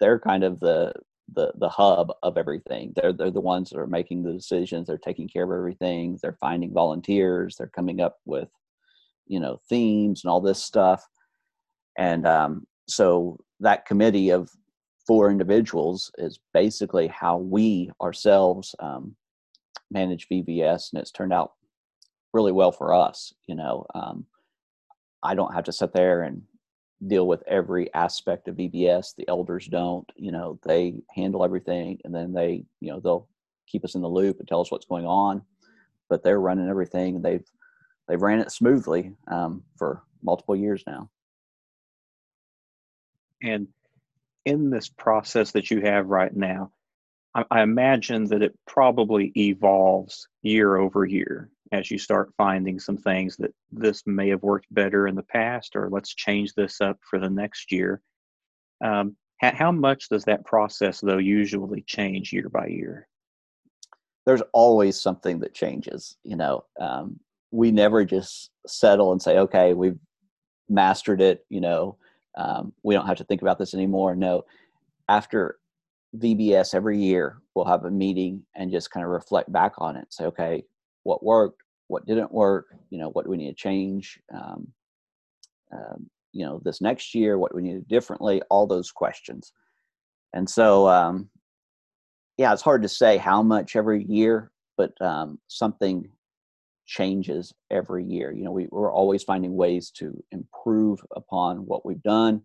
they're 0.00 0.18
kind 0.18 0.44
of 0.44 0.60
the 0.60 0.92
the 1.32 1.52
the 1.56 1.68
hub 1.68 2.12
of 2.22 2.36
everything. 2.36 2.92
They're 2.94 3.12
they're 3.12 3.30
the 3.30 3.40
ones 3.40 3.70
that 3.70 3.78
are 3.78 3.86
making 3.86 4.22
the 4.22 4.32
decisions. 4.32 4.86
They're 4.86 4.98
taking 4.98 5.28
care 5.28 5.44
of 5.44 5.50
everything. 5.50 6.18
They're 6.20 6.36
finding 6.40 6.72
volunteers. 6.72 7.56
They're 7.56 7.68
coming 7.68 8.00
up 8.00 8.18
with, 8.24 8.48
you 9.26 9.40
know, 9.40 9.60
themes 9.68 10.22
and 10.24 10.30
all 10.30 10.40
this 10.40 10.62
stuff. 10.62 11.06
And 11.96 12.26
um, 12.26 12.66
so 12.88 13.38
that 13.60 13.86
committee 13.86 14.30
of 14.30 14.50
four 15.06 15.30
individuals 15.30 16.10
is 16.18 16.40
basically 16.52 17.06
how 17.08 17.38
we 17.38 17.90
ourselves 18.02 18.74
um, 18.80 19.16
manage 19.90 20.28
VBS, 20.30 20.92
and 20.92 21.00
it's 21.00 21.12
turned 21.12 21.32
out 21.32 21.52
really 22.32 22.52
well 22.52 22.72
for 22.72 22.92
us. 22.92 23.32
You 23.46 23.54
know, 23.54 23.86
um, 23.94 24.26
I 25.24 25.34
don't 25.34 25.54
have 25.54 25.64
to 25.64 25.72
sit 25.72 25.92
there 25.92 26.22
and 26.22 26.42
deal 27.06 27.26
with 27.26 27.42
every 27.46 27.92
aspect 27.94 28.46
of 28.46 28.56
VBS. 28.56 29.14
The 29.16 29.28
elders 29.28 29.66
don't. 29.66 30.10
You 30.16 30.32
know, 30.32 30.58
they 30.64 31.02
handle 31.14 31.44
everything, 31.44 31.98
and 32.04 32.14
then 32.14 32.32
they, 32.32 32.64
you 32.80 32.92
know, 32.92 33.00
they'll 33.00 33.28
keep 33.66 33.84
us 33.84 33.94
in 33.94 34.02
the 34.02 34.08
loop 34.08 34.38
and 34.38 34.46
tell 34.46 34.60
us 34.60 34.70
what's 34.70 34.86
going 34.86 35.06
on. 35.06 35.42
But 36.08 36.22
they're 36.22 36.40
running 36.40 36.68
everything, 36.68 37.16
and 37.16 37.24
they've 37.24 37.44
they've 38.06 38.20
ran 38.20 38.40
it 38.40 38.52
smoothly 38.52 39.12
um, 39.28 39.62
for 39.76 40.02
multiple 40.22 40.54
years 40.54 40.84
now. 40.86 41.10
And 43.42 43.68
in 44.44 44.70
this 44.70 44.88
process 44.88 45.52
that 45.52 45.70
you 45.70 45.80
have 45.80 46.06
right 46.06 46.34
now, 46.34 46.72
I, 47.34 47.62
imagine 47.62 48.26
that 48.26 48.42
it 48.42 48.56
probably 48.66 49.32
evolves 49.36 50.28
year 50.42 50.76
over 50.76 51.04
year 51.04 51.50
as 51.72 51.90
you 51.90 51.98
start 51.98 52.32
finding 52.36 52.78
some 52.78 52.96
things 52.96 53.36
that 53.38 53.52
this 53.72 54.02
may 54.06 54.28
have 54.28 54.42
worked 54.42 54.72
better 54.72 55.08
in 55.08 55.16
the 55.16 55.24
past, 55.24 55.74
or 55.74 55.88
let's 55.90 56.14
change 56.14 56.54
this 56.54 56.80
up 56.80 56.98
for 57.08 57.18
the 57.18 57.30
next 57.30 57.72
year. 57.72 58.00
Um, 58.84 59.16
how, 59.40 59.54
how 59.54 59.72
much 59.72 60.08
does 60.08 60.24
that 60.24 60.44
process, 60.44 61.00
though, 61.00 61.18
usually 61.18 61.82
change 61.82 62.32
year 62.32 62.48
by 62.48 62.66
year? 62.66 63.08
There's 64.26 64.42
always 64.52 65.00
something 65.00 65.40
that 65.40 65.54
changes. 65.54 66.16
You 66.22 66.36
know, 66.36 66.64
um, 66.80 67.18
we 67.50 67.72
never 67.72 68.04
just 68.04 68.50
settle 68.66 69.10
and 69.10 69.20
say, 69.20 69.38
okay, 69.38 69.74
we've 69.74 69.98
mastered 70.68 71.20
it. 71.20 71.44
You 71.48 71.60
know, 71.60 71.96
um, 72.36 72.72
we 72.84 72.94
don't 72.94 73.06
have 73.06 73.18
to 73.18 73.24
think 73.24 73.42
about 73.42 73.58
this 73.58 73.74
anymore. 73.74 74.14
No, 74.14 74.44
after 75.08 75.58
VBS 76.16 76.74
every 76.74 76.98
year, 76.98 77.38
we'll 77.54 77.64
have 77.64 77.84
a 77.84 77.90
meeting 77.90 78.42
and 78.54 78.70
just 78.70 78.90
kind 78.90 79.04
of 79.04 79.10
reflect 79.10 79.50
back 79.52 79.72
on 79.78 79.96
it. 79.96 80.06
Say, 80.12 80.24
okay, 80.24 80.64
what 81.02 81.24
worked, 81.24 81.62
what 81.88 82.06
didn't 82.06 82.32
work, 82.32 82.66
you 82.90 82.98
know, 82.98 83.10
what 83.10 83.24
do 83.24 83.30
we 83.30 83.36
need 83.36 83.50
to 83.50 83.54
change, 83.54 84.18
um, 84.32 84.68
um, 85.72 86.08
you 86.32 86.44
know, 86.44 86.60
this 86.64 86.80
next 86.80 87.14
year, 87.14 87.38
what 87.38 87.52
do 87.52 87.56
we 87.56 87.62
need 87.62 87.74
to 87.74 87.80
do 87.80 87.86
differently, 87.88 88.42
all 88.50 88.66
those 88.66 88.90
questions. 88.90 89.52
And 90.32 90.48
so, 90.48 90.88
um, 90.88 91.28
yeah, 92.36 92.52
it's 92.52 92.62
hard 92.62 92.82
to 92.82 92.88
say 92.88 93.16
how 93.16 93.42
much 93.42 93.76
every 93.76 94.04
year, 94.04 94.50
but 94.76 94.92
um, 95.00 95.38
something 95.46 96.08
changes 96.86 97.52
every 97.70 98.04
year. 98.04 98.32
You 98.32 98.44
know, 98.44 98.50
we, 98.50 98.66
we're 98.70 98.92
always 98.92 99.22
finding 99.22 99.54
ways 99.54 99.90
to 99.98 100.22
improve 100.32 101.00
upon 101.14 101.58
what 101.58 101.86
we've 101.86 102.02
done. 102.02 102.42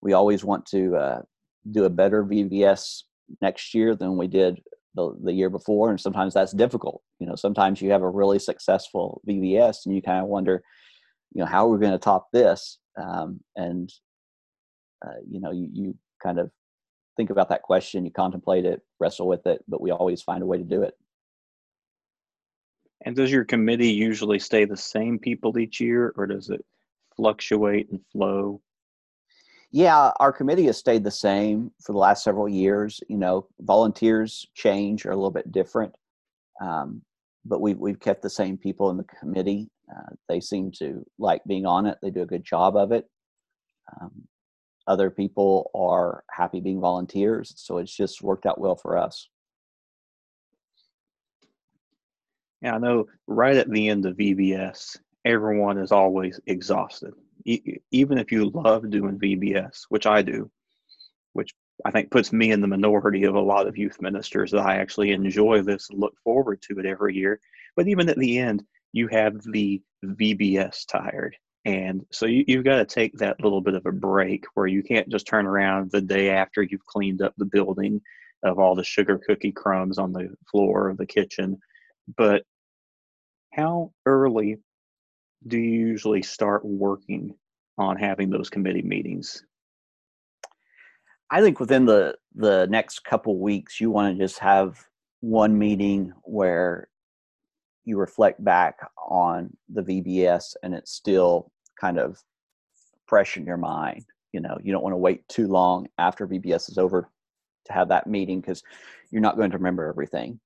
We 0.00 0.12
always 0.12 0.44
want 0.44 0.66
to 0.66 0.96
uh, 0.96 1.22
do 1.70 1.84
a 1.84 1.90
better 1.90 2.24
VBS 2.24 3.02
next 3.40 3.74
year 3.74 3.94
than 3.94 4.16
we 4.16 4.26
did 4.26 4.60
the, 4.94 5.16
the 5.22 5.32
year 5.32 5.50
before 5.50 5.90
and 5.90 6.00
sometimes 6.00 6.34
that's 6.34 6.52
difficult. 6.52 7.02
You 7.18 7.26
know 7.26 7.36
sometimes 7.36 7.80
you 7.80 7.90
have 7.90 8.02
a 8.02 8.08
really 8.08 8.38
successful 8.38 9.20
VBS 9.28 9.86
and 9.86 9.94
you 9.94 10.02
kind 10.02 10.20
of 10.20 10.28
wonder 10.28 10.62
you 11.32 11.40
know 11.40 11.46
how 11.46 11.66
are 11.66 11.70
we 11.70 11.78
going 11.78 11.92
to 11.92 11.98
top 11.98 12.28
this? 12.32 12.78
Um, 13.00 13.40
and 13.56 13.92
uh, 15.04 15.20
you 15.28 15.40
know 15.40 15.50
you, 15.50 15.68
you 15.72 15.98
kind 16.22 16.38
of 16.38 16.50
think 17.16 17.30
about 17.30 17.48
that 17.48 17.62
question 17.62 18.04
you 18.04 18.10
contemplate 18.10 18.64
it 18.64 18.80
wrestle 18.98 19.28
with 19.28 19.46
it 19.46 19.62
but 19.68 19.80
we 19.80 19.92
always 19.92 20.22
find 20.22 20.42
a 20.42 20.46
way 20.46 20.58
to 20.58 20.64
do 20.64 20.82
it. 20.82 20.94
And 23.04 23.14
does 23.14 23.30
your 23.30 23.44
committee 23.44 23.90
usually 23.90 24.38
stay 24.38 24.64
the 24.64 24.76
same 24.76 25.18
people 25.18 25.58
each 25.58 25.80
year 25.80 26.14
or 26.16 26.26
does 26.26 26.48
it 26.48 26.64
fluctuate 27.16 27.90
and 27.90 28.00
flow 28.12 28.60
yeah, 29.74 30.12
our 30.20 30.32
committee 30.32 30.66
has 30.66 30.78
stayed 30.78 31.02
the 31.02 31.10
same 31.10 31.72
for 31.82 31.90
the 31.90 31.98
last 31.98 32.22
several 32.22 32.48
years. 32.48 33.00
You 33.08 33.18
know, 33.18 33.48
volunteers 33.58 34.46
change 34.54 35.04
are 35.04 35.10
a 35.10 35.16
little 35.16 35.32
bit 35.32 35.50
different, 35.50 35.92
um, 36.60 37.02
but 37.44 37.60
we've 37.60 37.76
we've 37.76 37.98
kept 37.98 38.22
the 38.22 38.30
same 38.30 38.56
people 38.56 38.90
in 38.90 38.96
the 38.96 39.06
committee. 39.18 39.68
Uh, 39.90 40.14
they 40.28 40.38
seem 40.38 40.70
to 40.78 41.04
like 41.18 41.42
being 41.48 41.66
on 41.66 41.86
it. 41.86 41.98
They 42.00 42.10
do 42.10 42.22
a 42.22 42.26
good 42.26 42.44
job 42.44 42.76
of 42.76 42.92
it. 42.92 43.04
Um, 44.00 44.12
other 44.86 45.10
people 45.10 45.72
are 45.74 46.22
happy 46.30 46.60
being 46.60 46.80
volunteers, 46.80 47.52
so 47.56 47.78
it's 47.78 47.96
just 47.96 48.22
worked 48.22 48.46
out 48.46 48.60
well 48.60 48.76
for 48.76 48.96
us. 48.96 49.28
Yeah, 52.62 52.76
I 52.76 52.78
know. 52.78 53.06
Right 53.26 53.56
at 53.56 53.68
the 53.68 53.88
end 53.88 54.06
of 54.06 54.16
VBS, 54.16 54.98
everyone 55.24 55.78
is 55.78 55.90
always 55.90 56.38
exhausted 56.46 57.14
even 57.44 58.18
if 58.18 58.32
you 58.32 58.50
love 58.50 58.90
doing 58.90 59.18
VBS, 59.18 59.84
which 59.88 60.06
I 60.06 60.22
do, 60.22 60.50
which 61.32 61.52
I 61.84 61.90
think 61.90 62.10
puts 62.10 62.32
me 62.32 62.52
in 62.52 62.60
the 62.60 62.68
minority 62.68 63.24
of 63.24 63.34
a 63.34 63.40
lot 63.40 63.66
of 63.66 63.76
youth 63.76 64.00
ministers 64.00 64.50
that 64.52 64.64
I 64.64 64.76
actually 64.76 65.10
enjoy 65.12 65.62
this 65.62 65.90
and 65.90 65.98
look 65.98 66.14
forward 66.22 66.62
to 66.62 66.78
it 66.78 66.86
every 66.86 67.14
year. 67.14 67.40
But 67.76 67.88
even 67.88 68.08
at 68.08 68.16
the 68.16 68.38
end, 68.38 68.64
you 68.92 69.08
have 69.08 69.42
the 69.50 69.82
VBS 70.04 70.86
tired. 70.86 71.36
And 71.64 72.04
so 72.12 72.26
you, 72.26 72.44
you've 72.46 72.64
got 72.64 72.76
to 72.76 72.84
take 72.84 73.16
that 73.18 73.42
little 73.42 73.60
bit 73.60 73.74
of 73.74 73.86
a 73.86 73.92
break 73.92 74.44
where 74.54 74.66
you 74.66 74.82
can't 74.82 75.08
just 75.08 75.26
turn 75.26 75.46
around 75.46 75.90
the 75.90 76.00
day 76.00 76.30
after 76.30 76.62
you've 76.62 76.84
cleaned 76.86 77.22
up 77.22 77.34
the 77.36 77.46
building 77.46 78.00
of 78.42 78.58
all 78.58 78.74
the 78.74 78.84
sugar 78.84 79.18
cookie 79.18 79.52
crumbs 79.52 79.98
on 79.98 80.12
the 80.12 80.34
floor 80.50 80.88
of 80.88 80.98
the 80.98 81.06
kitchen. 81.06 81.58
But 82.16 82.44
how 83.52 83.92
early 84.04 84.58
do 85.46 85.58
you 85.58 85.86
usually 85.86 86.22
start 86.22 86.64
working 86.64 87.34
on 87.78 87.96
having 87.96 88.30
those 88.30 88.50
committee 88.50 88.82
meetings? 88.82 89.44
I 91.30 91.40
think 91.40 91.60
within 91.60 91.86
the 91.86 92.16
the 92.34 92.66
next 92.68 93.04
couple 93.04 93.38
weeks, 93.38 93.80
you 93.80 93.90
want 93.90 94.16
to 94.16 94.24
just 94.24 94.38
have 94.38 94.78
one 95.20 95.58
meeting 95.58 96.12
where 96.22 96.88
you 97.84 97.98
reflect 97.98 98.42
back 98.42 98.78
on 99.08 99.54
the 99.68 99.82
VBS 99.82 100.54
and 100.62 100.74
it's 100.74 100.92
still 100.92 101.50
kind 101.80 101.98
of 101.98 102.22
fresh 103.06 103.36
in 103.36 103.44
your 103.44 103.56
mind. 103.56 104.04
You 104.32 104.40
know, 104.40 104.58
you 104.62 104.72
don't 104.72 104.82
want 104.82 104.92
to 104.94 104.98
wait 104.98 105.26
too 105.28 105.46
long 105.46 105.86
after 105.98 106.26
VBS 106.26 106.70
is 106.70 106.78
over 106.78 107.08
to 107.66 107.72
have 107.72 107.88
that 107.88 108.06
meeting 108.06 108.40
because 108.40 108.62
you're 109.10 109.22
not 109.22 109.36
going 109.36 109.50
to 109.50 109.58
remember 109.58 109.88
everything. 109.88 110.40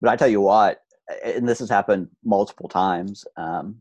But 0.00 0.10
I 0.10 0.16
tell 0.16 0.28
you 0.28 0.40
what, 0.40 0.80
and 1.24 1.48
this 1.48 1.58
has 1.58 1.70
happened 1.70 2.08
multiple 2.24 2.68
times. 2.68 3.24
Um, 3.36 3.76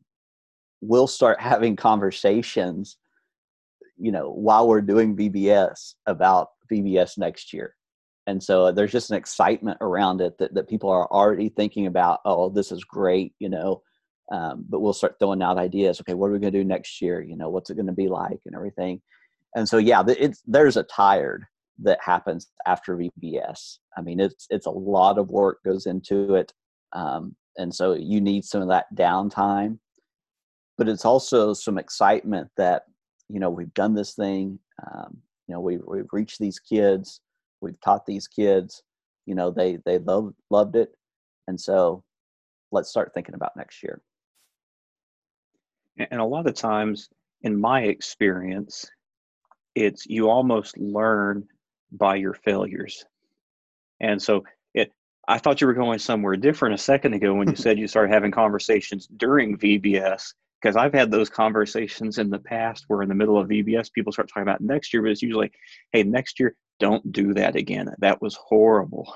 we'll 0.82 1.08
start 1.08 1.40
having 1.40 1.76
conversations 1.76 2.98
you 3.98 4.12
know 4.12 4.32
while 4.32 4.68
we're 4.68 4.82
doing 4.82 5.16
VBS 5.16 5.96
about 6.06 6.50
VBS 6.72 7.18
next 7.18 7.54
year. 7.54 7.76
And 8.28 8.42
so 8.42 8.72
there's 8.72 8.92
just 8.92 9.12
an 9.12 9.18
excitement 9.18 9.78
around 9.82 10.22
it 10.22 10.38
that, 10.40 10.54
that 10.56 10.68
people 10.68 10.90
are 10.90 11.08
already 11.12 11.50
thinking 11.50 11.86
about, 11.86 12.22
oh, 12.26 12.50
this 12.50 12.72
is 12.72 12.84
great, 12.84 13.34
you 13.40 13.50
know. 13.50 13.82
Um, 14.32 14.66
but 14.68 14.80
we'll 14.80 14.94
start 14.94 15.18
throwing 15.20 15.44
out 15.44 15.60
ideas. 15.60 16.02
Okay, 16.02 16.16
what 16.16 16.28
are 16.28 16.34
we 16.34 16.40
going 16.40 16.52
to 16.52 16.60
do 16.60 16.64
next 16.64 17.02
year? 17.02 17.22
You 17.22 17.38
know, 17.38 17.50
what's 17.50 17.70
it 17.70 17.76
going 17.76 17.86
to 17.86 17.92
be 17.92 18.08
like 18.08 18.40
and 18.48 18.56
everything. 18.56 19.02
And 19.56 19.70
so, 19.70 19.78
yeah, 19.78 20.04
it's 20.08 20.42
there's 20.48 20.78
a 20.78 20.84
tired 20.84 21.46
that 21.84 22.00
happens 22.02 22.48
after 22.66 22.98
VBS. 22.98 23.78
I 23.96 24.02
mean, 24.02 24.20
it's 24.20 24.48
it's 24.50 24.66
a 24.66 24.72
lot 24.72 25.20
of 25.20 25.30
work 25.30 25.60
goes 25.64 25.86
into 25.86 26.34
it, 26.34 26.52
um, 26.94 27.36
and 27.58 27.74
so 27.74 27.94
you 27.94 28.20
need 28.20 28.44
some 28.44 28.64
of 28.64 28.70
that 28.70 28.88
downtime 28.96 29.78
but 30.78 30.90
it's 30.90 31.06
also 31.06 31.54
some 31.54 31.78
excitement 31.78 32.50
that 32.58 32.84
you 33.30 33.40
know 33.40 33.50
we've 33.50 33.74
done 33.74 33.94
this 33.94 34.14
thing 34.14 34.60
um, 34.86 35.18
you 35.48 35.54
know 35.54 35.62
we've, 35.62 35.82
we've 35.88 36.10
reached 36.12 36.40
these 36.40 36.60
kids 36.60 37.22
we've 37.62 37.80
taught 37.82 38.06
these 38.06 38.28
kids 38.28 38.84
you 39.26 39.36
know 39.36 39.52
they 39.52 39.78
they 39.86 39.98
loved 40.00 40.36
loved 40.50 40.76
it. 40.76 40.90
And 41.48 41.60
so 41.60 42.04
let's 42.72 42.90
start 42.90 43.12
thinking 43.14 43.36
about 43.36 43.56
next 43.56 43.84
year. 43.84 44.02
And 45.98 46.20
a 46.20 46.26
lot 46.26 46.48
of 46.48 46.56
times 46.56 47.10
in 47.42 47.60
my 47.60 47.82
experience 47.84 48.86
it's 49.76 50.06
you 50.06 50.30
almost 50.30 50.78
learn 50.78 51.46
by 51.92 52.16
your 52.16 52.34
failures. 52.34 53.04
And 54.02 54.22
so 54.22 54.44
it 54.74 54.92
i 55.28 55.38
thought 55.38 55.62
you 55.62 55.68
were 55.68 55.74
going 55.74 56.00
somewhere 56.00 56.36
different 56.36 56.76
a 56.76 56.78
second 56.78 57.14
ago 57.14 57.34
when 57.34 57.50
you 57.50 57.56
said 57.64 57.80
you 57.80 57.88
started 57.88 58.14
having 58.14 58.32
conversations 58.32 59.08
during 59.18 59.58
vbs 59.58 60.34
because 60.66 60.78
I've 60.78 60.96
had 60.96 61.12
those 61.12 61.30
conversations 61.30 62.18
in 62.18 62.32
the 62.32 62.40
past 62.40 62.86
where 62.88 63.04
in 63.04 63.10
the 63.10 63.14
middle 63.14 63.38
of 63.38 63.50
VBS 63.50 63.94
people 63.94 64.12
start 64.12 64.28
talking 64.30 64.42
about 64.42 64.62
next 64.62 64.92
year, 64.92 65.04
but 65.04 65.12
it's 65.12 65.22
usually, 65.22 65.52
hey, 65.92 66.02
next 66.02 66.40
year 66.40 66.56
don't 66.80 67.12
do 67.12 67.36
that 67.36 67.56
again. 67.56 67.94
That 68.00 68.20
was 68.20 68.34
horrible. 68.34 69.14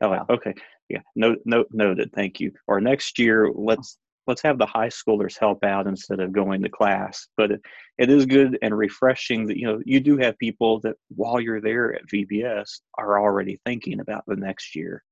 I'm 0.00 0.08
like, 0.08 0.30
okay, 0.30 0.54
yeah, 0.88 1.00
no, 1.14 1.36
no, 1.44 1.66
noted, 1.70 2.10
thank 2.14 2.40
you. 2.40 2.52
Or 2.66 2.80
next 2.80 3.18
year, 3.18 3.50
let's 3.54 3.98
let's 4.26 4.40
have 4.40 4.56
the 4.56 4.64
high 4.64 4.88
schoolers 4.88 5.38
help 5.38 5.62
out 5.64 5.86
instead 5.86 6.18
of 6.18 6.32
going 6.32 6.62
to 6.62 6.70
class. 6.70 7.26
But 7.36 7.50
it, 7.50 7.60
it 7.98 8.08
is 8.08 8.24
good 8.24 8.56
and 8.62 8.76
refreshing 8.76 9.46
that 9.48 9.58
you 9.58 9.66
know 9.66 9.82
you 9.84 10.00
do 10.00 10.16
have 10.16 10.38
people 10.38 10.80
that 10.80 10.96
while 11.14 11.42
you're 11.42 11.60
there 11.60 11.94
at 11.94 12.06
VBS 12.06 12.80
are 12.96 13.20
already 13.20 13.60
thinking 13.66 14.00
about 14.00 14.24
the 14.26 14.36
next 14.36 14.74
year. 14.74 15.02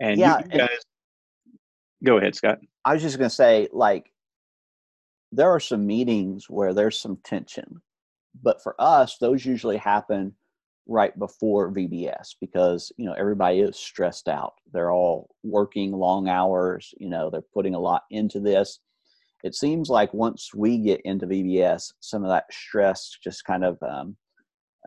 And 0.00 0.20
yeah, 0.20 0.40
you, 0.40 0.58
guys, 0.58 0.68
and 0.68 1.58
go 2.04 2.18
ahead, 2.18 2.34
Scott. 2.34 2.58
I 2.84 2.92
was 2.92 3.02
just 3.02 3.16
going 3.16 3.30
to 3.30 3.34
say, 3.34 3.68
like, 3.72 4.12
there 5.32 5.50
are 5.50 5.60
some 5.60 5.86
meetings 5.86 6.48
where 6.48 6.72
there's 6.72 6.98
some 6.98 7.18
tension, 7.24 7.80
but 8.42 8.62
for 8.62 8.74
us, 8.78 9.18
those 9.18 9.44
usually 9.44 9.76
happen 9.76 10.34
right 10.88 11.18
before 11.18 11.72
VBS 11.72 12.36
because 12.40 12.92
you 12.96 13.06
know 13.06 13.14
everybody 13.14 13.60
is 13.60 13.76
stressed 13.76 14.28
out. 14.28 14.54
They're 14.72 14.92
all 14.92 15.30
working 15.42 15.92
long 15.92 16.28
hours. 16.28 16.94
You 16.98 17.08
know 17.08 17.30
they're 17.30 17.42
putting 17.54 17.74
a 17.74 17.80
lot 17.80 18.04
into 18.10 18.40
this. 18.40 18.80
It 19.44 19.54
seems 19.54 19.88
like 19.88 20.12
once 20.14 20.54
we 20.54 20.78
get 20.78 21.00
into 21.02 21.26
VBS, 21.26 21.92
some 22.00 22.24
of 22.24 22.30
that 22.30 22.52
stress 22.52 23.16
just 23.22 23.44
kind 23.44 23.64
of 23.64 23.78
um, 23.82 24.16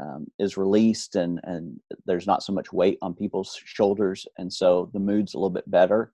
um, 0.01 0.27
is 0.39 0.57
released, 0.57 1.15
and 1.15 1.39
and 1.43 1.79
there's 2.05 2.27
not 2.27 2.43
so 2.43 2.53
much 2.53 2.71
weight 2.71 2.97
on 3.01 3.13
people's 3.13 3.59
shoulders, 3.65 4.25
and 4.37 4.51
so 4.51 4.89
the 4.93 4.99
mood's 4.99 5.33
a 5.33 5.37
little 5.37 5.49
bit 5.49 5.69
better. 5.69 6.11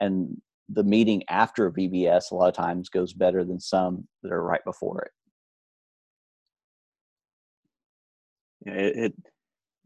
And 0.00 0.40
the 0.72 0.84
meeting 0.84 1.22
after 1.28 1.70
VBS 1.70 2.30
a 2.30 2.34
lot 2.34 2.48
of 2.48 2.54
times 2.54 2.88
goes 2.88 3.12
better 3.12 3.44
than 3.44 3.60
some 3.60 4.06
that 4.22 4.32
are 4.32 4.42
right 4.42 4.64
before 4.64 5.02
it. 5.02 5.12
it, 8.66 8.96
it 8.96 9.14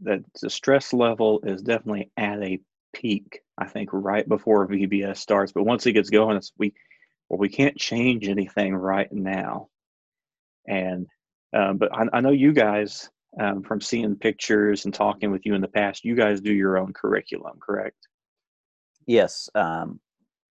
that 0.01 0.21
the 0.43 0.51
stress 0.51 0.93
level 0.93 1.41
is 1.45 1.63
definitely 1.63 2.11
at 2.17 2.43
a 2.43 2.61
peak. 2.93 3.41
I 3.59 3.67
think 3.67 3.89
right 3.93 4.29
before 4.29 4.69
VBS 4.69 5.17
starts, 5.17 5.53
but 5.53 5.65
once 5.65 5.87
it 5.87 5.93
gets 5.93 6.11
going, 6.11 6.37
it's 6.37 6.53
we 6.59 6.75
well 7.29 7.39
we 7.39 7.49
can't 7.49 7.77
change 7.77 8.29
anything 8.29 8.75
right 8.75 9.11
now. 9.11 9.69
And 10.69 11.07
um, 11.55 11.79
but 11.79 11.95
I, 11.95 12.07
I, 12.13 12.21
know 12.21 12.33
you 12.33 12.53
guys 12.53 13.09
um, 13.41 13.63
from 13.63 13.81
seeing 13.81 14.17
pictures 14.17 14.85
and 14.85 14.93
talking 14.93 15.31
with 15.31 15.47
you 15.47 15.55
in 15.55 15.61
the 15.63 15.69
past, 15.69 16.05
you 16.05 16.15
guys 16.15 16.41
do 16.41 16.53
your 16.53 16.77
own 16.77 16.93
curriculum, 16.93 17.59
correct? 17.61 17.97
Yes, 19.07 19.49
um, 19.55 20.01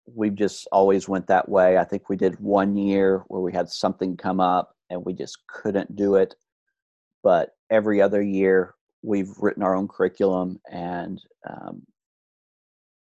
we've 0.05 0.35
just 0.35 0.67
always 0.71 1.07
went 1.07 1.27
that 1.27 1.49
way. 1.49 1.77
I 1.77 1.83
think 1.83 2.09
we 2.09 2.15
did 2.15 2.39
one 2.39 2.75
year 2.75 3.23
where 3.27 3.41
we 3.41 3.53
had 3.53 3.69
something 3.69 4.17
come 4.17 4.39
up 4.39 4.75
and 4.89 5.03
we 5.03 5.13
just 5.13 5.37
couldn't 5.47 5.95
do 5.95 6.15
it. 6.15 6.35
But 7.23 7.55
every 7.69 8.01
other 8.01 8.21
year 8.21 8.75
we've 9.01 9.31
written 9.39 9.63
our 9.63 9.75
own 9.75 9.87
curriculum 9.87 10.59
and 10.71 11.21
um, 11.49 11.83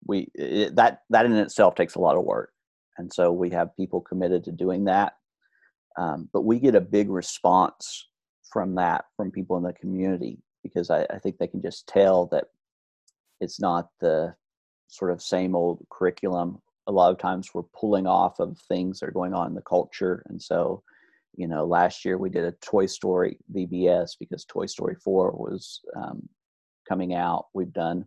we 0.07 0.29
it, 0.35 0.77
that 0.77 1.03
that 1.11 1.27
in 1.27 1.33
itself 1.33 1.75
takes 1.75 1.95
a 1.95 2.01
lot 2.01 2.17
of 2.17 2.25
work. 2.25 2.53
And 2.99 3.13
so 3.13 3.33
we 3.33 3.51
have 3.51 3.77
people 3.77 4.01
committed 4.01 4.45
to 4.45 4.53
doing 4.53 4.85
that. 4.85 5.15
Um, 5.99 6.29
but 6.33 6.43
we 6.43 6.59
get 6.59 6.75
a 6.75 6.81
big 6.81 7.11
response 7.11 8.09
from 8.53 8.75
that 8.77 9.07
from 9.17 9.31
people 9.31 9.57
in 9.57 9.63
the 9.63 9.73
community 9.73 10.39
because 10.63 10.91
I, 10.91 11.05
I 11.11 11.19
think 11.19 11.39
they 11.39 11.47
can 11.47 11.63
just 11.63 11.87
tell 11.89 12.27
that 12.27 12.45
it's 13.41 13.61
not 13.61 13.89
the 14.01 14.35
sort 14.89 15.11
of 15.11 15.23
same 15.23 15.57
old 15.57 15.85
curriculum 15.91 16.61
a 16.87 16.93
lot 16.93 17.13
of 17.13 17.19
times 17.19 17.51
we're 17.53 17.63
pulling 17.79 18.07
off 18.07 18.41
of 18.41 18.59
things 18.69 19.01
that 19.01 19.09
are 19.09 19.13
going 19.13 19.35
on 19.35 19.47
in 19.49 19.55
the 19.55 19.63
culture 19.63 20.23
and 20.29 20.41
so 20.41 20.83
you 21.37 21.47
know 21.47 21.65
last 21.65 22.05
year 22.05 22.19
we 22.19 22.31
did 22.31 22.45
a 22.45 22.53
toy 22.53 22.87
story 22.87 23.39
vbs 23.55 24.13
because 24.19 24.45
toy 24.45 24.67
story 24.67 24.97
4 25.03 25.33
was 25.33 25.81
um, 25.97 26.29
coming 26.89 27.15
out. 27.15 27.47
We've 27.55 27.73
done 27.73 28.07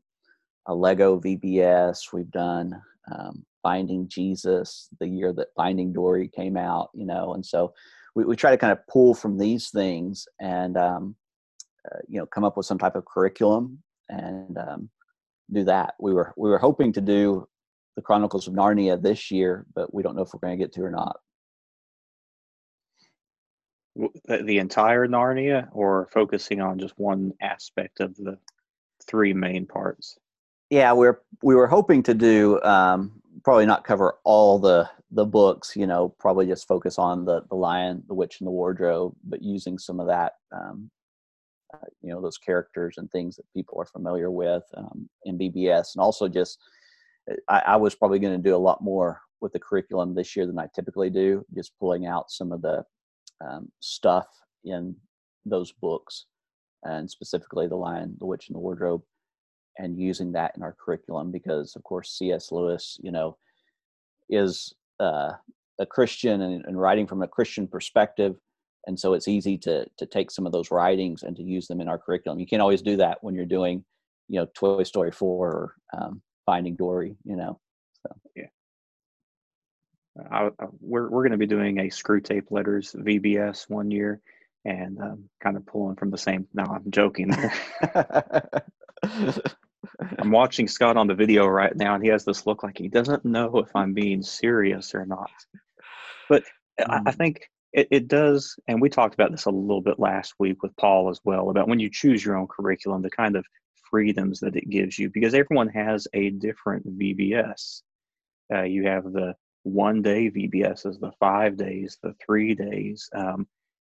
a 0.67 0.73
lego 0.75 1.19
vbs 1.19 2.11
we've 2.11 2.31
done 2.31 2.81
um, 3.11 3.45
finding 3.61 4.07
jesus 4.07 4.89
the 4.99 5.07
year 5.07 5.31
that 5.31 5.47
finding 5.55 5.93
dory 5.93 6.27
came 6.27 6.57
out 6.57 6.89
you 6.93 7.05
know 7.05 7.35
and 7.35 7.45
so 7.45 7.71
we, 8.15 8.25
we 8.25 8.35
try 8.35 8.49
to 8.49 8.57
kind 8.57 8.71
of 8.71 8.79
pull 8.87 9.13
from 9.13 9.37
these 9.37 9.69
things 9.69 10.27
and 10.39 10.75
um, 10.75 11.15
uh, 11.91 11.99
you 12.07 12.17
know 12.19 12.25
come 12.25 12.43
up 12.43 12.57
with 12.57 12.65
some 12.65 12.79
type 12.79 12.95
of 12.95 13.05
curriculum 13.05 13.79
and 14.09 14.57
um, 14.57 14.89
do 15.51 15.63
that. 15.63 15.95
We 15.99 16.13
were 16.13 16.33
we 16.37 16.49
were 16.49 16.57
hoping 16.57 16.93
to 16.93 17.01
do 17.01 17.47
the 17.95 18.01
chronicles 18.01 18.47
of 18.47 18.53
narnia 18.53 19.01
this 19.01 19.31
year 19.31 19.65
but 19.73 19.93
we 19.93 20.03
don't 20.03 20.15
know 20.15 20.21
if 20.21 20.33
we're 20.33 20.39
going 20.39 20.57
to 20.57 20.63
get 20.63 20.73
to 20.73 20.81
or 20.81 20.91
not 20.91 21.17
the 24.27 24.57
entire 24.57 25.07
Narnia 25.07 25.69
or 25.71 26.09
focusing 26.11 26.61
on 26.61 26.79
just 26.79 26.93
one 26.97 27.33
aspect 27.41 27.99
of 27.99 28.15
the 28.17 28.37
three 29.07 29.33
main 29.33 29.65
parts? 29.65 30.17
Yeah, 30.69 30.91
we're 30.93 31.21
we 31.43 31.55
were 31.55 31.67
hoping 31.67 32.03
to 32.03 32.13
do 32.13 32.61
um, 32.63 33.21
probably 33.43 33.65
not 33.65 33.83
cover 33.83 34.15
all 34.23 34.59
the 34.59 34.89
the 35.11 35.25
books. 35.25 35.75
You 35.75 35.87
know, 35.87 36.09
probably 36.19 36.47
just 36.47 36.67
focus 36.67 36.97
on 36.97 37.25
the 37.25 37.43
the 37.49 37.55
Lion, 37.55 38.03
the 38.07 38.15
Witch, 38.15 38.39
and 38.39 38.47
the 38.47 38.51
Wardrobe, 38.51 39.15
but 39.23 39.41
using 39.41 39.77
some 39.77 39.99
of 39.99 40.07
that. 40.07 40.33
Um, 40.51 40.89
uh, 41.73 41.77
you 42.01 42.11
know 42.11 42.21
those 42.21 42.37
characters 42.37 42.95
and 42.97 43.11
things 43.11 43.35
that 43.35 43.45
people 43.53 43.79
are 43.79 43.85
familiar 43.85 44.31
with 44.31 44.63
um, 44.75 45.09
in 45.23 45.37
VBS, 45.37 45.95
and 45.95 46.01
also 46.01 46.27
just 46.27 46.59
I, 47.49 47.59
I 47.59 47.75
was 47.77 47.95
probably 47.95 48.19
going 48.19 48.35
to 48.35 48.49
do 48.49 48.55
a 48.55 48.57
lot 48.57 48.83
more 48.83 49.21
with 49.41 49.53
the 49.53 49.59
curriculum 49.59 50.13
this 50.13 50.35
year 50.35 50.45
than 50.45 50.59
I 50.59 50.67
typically 50.73 51.09
do, 51.09 51.45
just 51.55 51.77
pulling 51.79 52.05
out 52.05 52.31
some 52.31 52.51
of 52.51 52.61
the 52.61 52.83
um, 53.45 53.71
stuff 53.79 54.27
in 54.63 54.95
those 55.45 55.71
books, 55.71 56.25
and 56.83 57.09
specifically 57.09 57.67
The 57.67 57.75
Lion, 57.75 58.15
the 58.19 58.25
Witch, 58.25 58.47
and 58.47 58.55
the 58.55 58.59
Wardrobe, 58.59 59.01
and 59.77 59.99
using 59.99 60.31
that 60.33 60.53
in 60.55 60.63
our 60.63 60.75
curriculum 60.83 61.31
because, 61.31 61.75
of 61.75 61.83
course, 61.83 62.17
C.S. 62.17 62.51
Lewis, 62.51 62.97
you 63.01 63.11
know, 63.11 63.37
is 64.29 64.73
uh, 64.99 65.33
a 65.79 65.85
Christian 65.85 66.41
and, 66.41 66.65
and 66.65 66.79
writing 66.79 67.05
from 67.05 67.21
a 67.21 67.27
Christian 67.27 67.67
perspective, 67.67 68.35
and 68.87 68.99
so 68.99 69.13
it's 69.13 69.27
easy 69.27 69.57
to 69.59 69.85
to 69.97 70.05
take 70.05 70.31
some 70.31 70.45
of 70.45 70.51
those 70.51 70.71
writings 70.71 71.23
and 71.23 71.35
to 71.35 71.43
use 71.43 71.67
them 71.67 71.81
in 71.81 71.87
our 71.87 71.97
curriculum. 71.97 72.39
You 72.39 72.47
can't 72.47 72.61
always 72.61 72.81
do 72.81 72.97
that 72.97 73.17
when 73.21 73.35
you're 73.35 73.45
doing, 73.45 73.83
you 74.27 74.39
know, 74.39 74.47
Toy 74.55 74.83
Story 74.83 75.11
four 75.11 75.47
or 75.47 75.75
um, 75.99 76.21
Finding 76.45 76.75
Dory, 76.75 77.15
you 77.23 77.35
know. 77.35 77.59
So 78.03 78.15
yeah. 78.35 78.47
I, 80.31 80.47
I, 80.47 80.65
we're 80.79 81.09
we're 81.09 81.23
going 81.23 81.31
to 81.31 81.37
be 81.37 81.47
doing 81.47 81.79
a 81.79 81.83
Screwtape 81.83 82.51
Letters 82.51 82.95
VBS 82.97 83.69
one 83.69 83.91
year, 83.91 84.21
and 84.63 84.99
um, 84.99 85.29
kind 85.41 85.57
of 85.57 85.65
pulling 85.65 85.95
from 85.95 86.11
the 86.11 86.17
same. 86.17 86.47
No, 86.53 86.63
I'm 86.63 86.89
joking. 86.91 87.33
I'm 90.19 90.31
watching 90.31 90.67
Scott 90.67 90.97
on 90.97 91.07
the 91.07 91.15
video 91.15 91.45
right 91.45 91.75
now, 91.75 91.95
and 91.95 92.03
he 92.03 92.09
has 92.09 92.25
this 92.25 92.45
look 92.45 92.63
like 92.63 92.77
he 92.77 92.87
doesn't 92.87 93.25
know 93.25 93.59
if 93.59 93.75
I'm 93.75 93.93
being 93.93 94.21
serious 94.21 94.95
or 94.95 95.05
not. 95.05 95.31
But 96.29 96.43
mm. 96.79 96.89
I, 96.89 96.97
I 96.97 97.11
mm. 97.11 97.15
think 97.15 97.49
it, 97.73 97.87
it 97.91 98.07
does, 98.07 98.57
and 98.67 98.81
we 98.81 98.89
talked 98.89 99.13
about 99.13 99.31
this 99.31 99.45
a 99.45 99.51
little 99.51 99.81
bit 99.81 99.99
last 99.99 100.33
week 100.39 100.63
with 100.63 100.75
Paul 100.77 101.09
as 101.09 101.19
well 101.23 101.49
about 101.49 101.67
when 101.67 101.79
you 101.79 101.89
choose 101.89 102.23
your 102.25 102.37
own 102.37 102.47
curriculum, 102.47 103.01
the 103.01 103.09
kind 103.09 103.35
of 103.35 103.45
freedoms 103.89 104.39
that 104.39 104.55
it 104.55 104.69
gives 104.69 104.97
you, 104.97 105.09
because 105.09 105.33
everyone 105.33 105.69
has 105.69 106.07
a 106.13 106.29
different 106.31 106.99
VBS. 106.99 107.81
Uh, 108.53 108.63
you 108.63 108.87
have 108.87 109.03
the 109.05 109.35
one 109.63 110.01
day 110.01 110.29
VBS 110.29 110.83
the 110.99 111.11
five 111.19 111.57
days, 111.57 111.97
the 112.03 112.13
three 112.25 112.53
days, 112.53 113.09
um, 113.15 113.47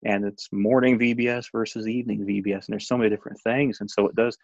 and 0.04 0.24
it's 0.24 0.48
morning 0.52 0.98
VBS 0.98 1.46
versus 1.52 1.86
evening 1.86 2.24
VBS, 2.24 2.66
and 2.66 2.68
there's 2.68 2.88
so 2.88 2.96
many 2.96 3.10
different 3.10 3.40
things, 3.42 3.78
and 3.80 3.90
so 3.90 4.06
it 4.06 4.14
does 4.14 4.36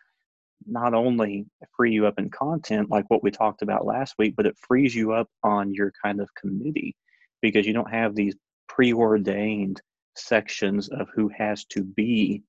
not 0.67 0.95
only 0.95 1.47
free 1.77 1.93
you 1.93 2.07
up 2.07 2.19
in 2.19 2.31
content 2.31 2.91
like 2.91 3.05
what 3.09 3.23
we 3.23 3.31
talked 3.31 3.63
about 3.63 3.85
last 3.85 4.15
week, 4.19 4.35
but 4.37 4.47
it 4.47 4.57
frees 4.67 4.95
you 4.95 5.13
up 5.13 5.29
on 5.43 5.75
your 5.75 5.93
kind 6.03 6.21
of 6.21 6.29
committee 6.35 6.95
because 7.43 7.67
you 7.67 7.73
don't 7.73 7.91
have 7.91 8.15
these 8.15 8.35
preordained 8.69 9.81
sections 10.17 10.89
of 10.89 11.09
who 11.15 11.29
has 11.29 11.65
to 11.67 11.83
be 11.83 12.43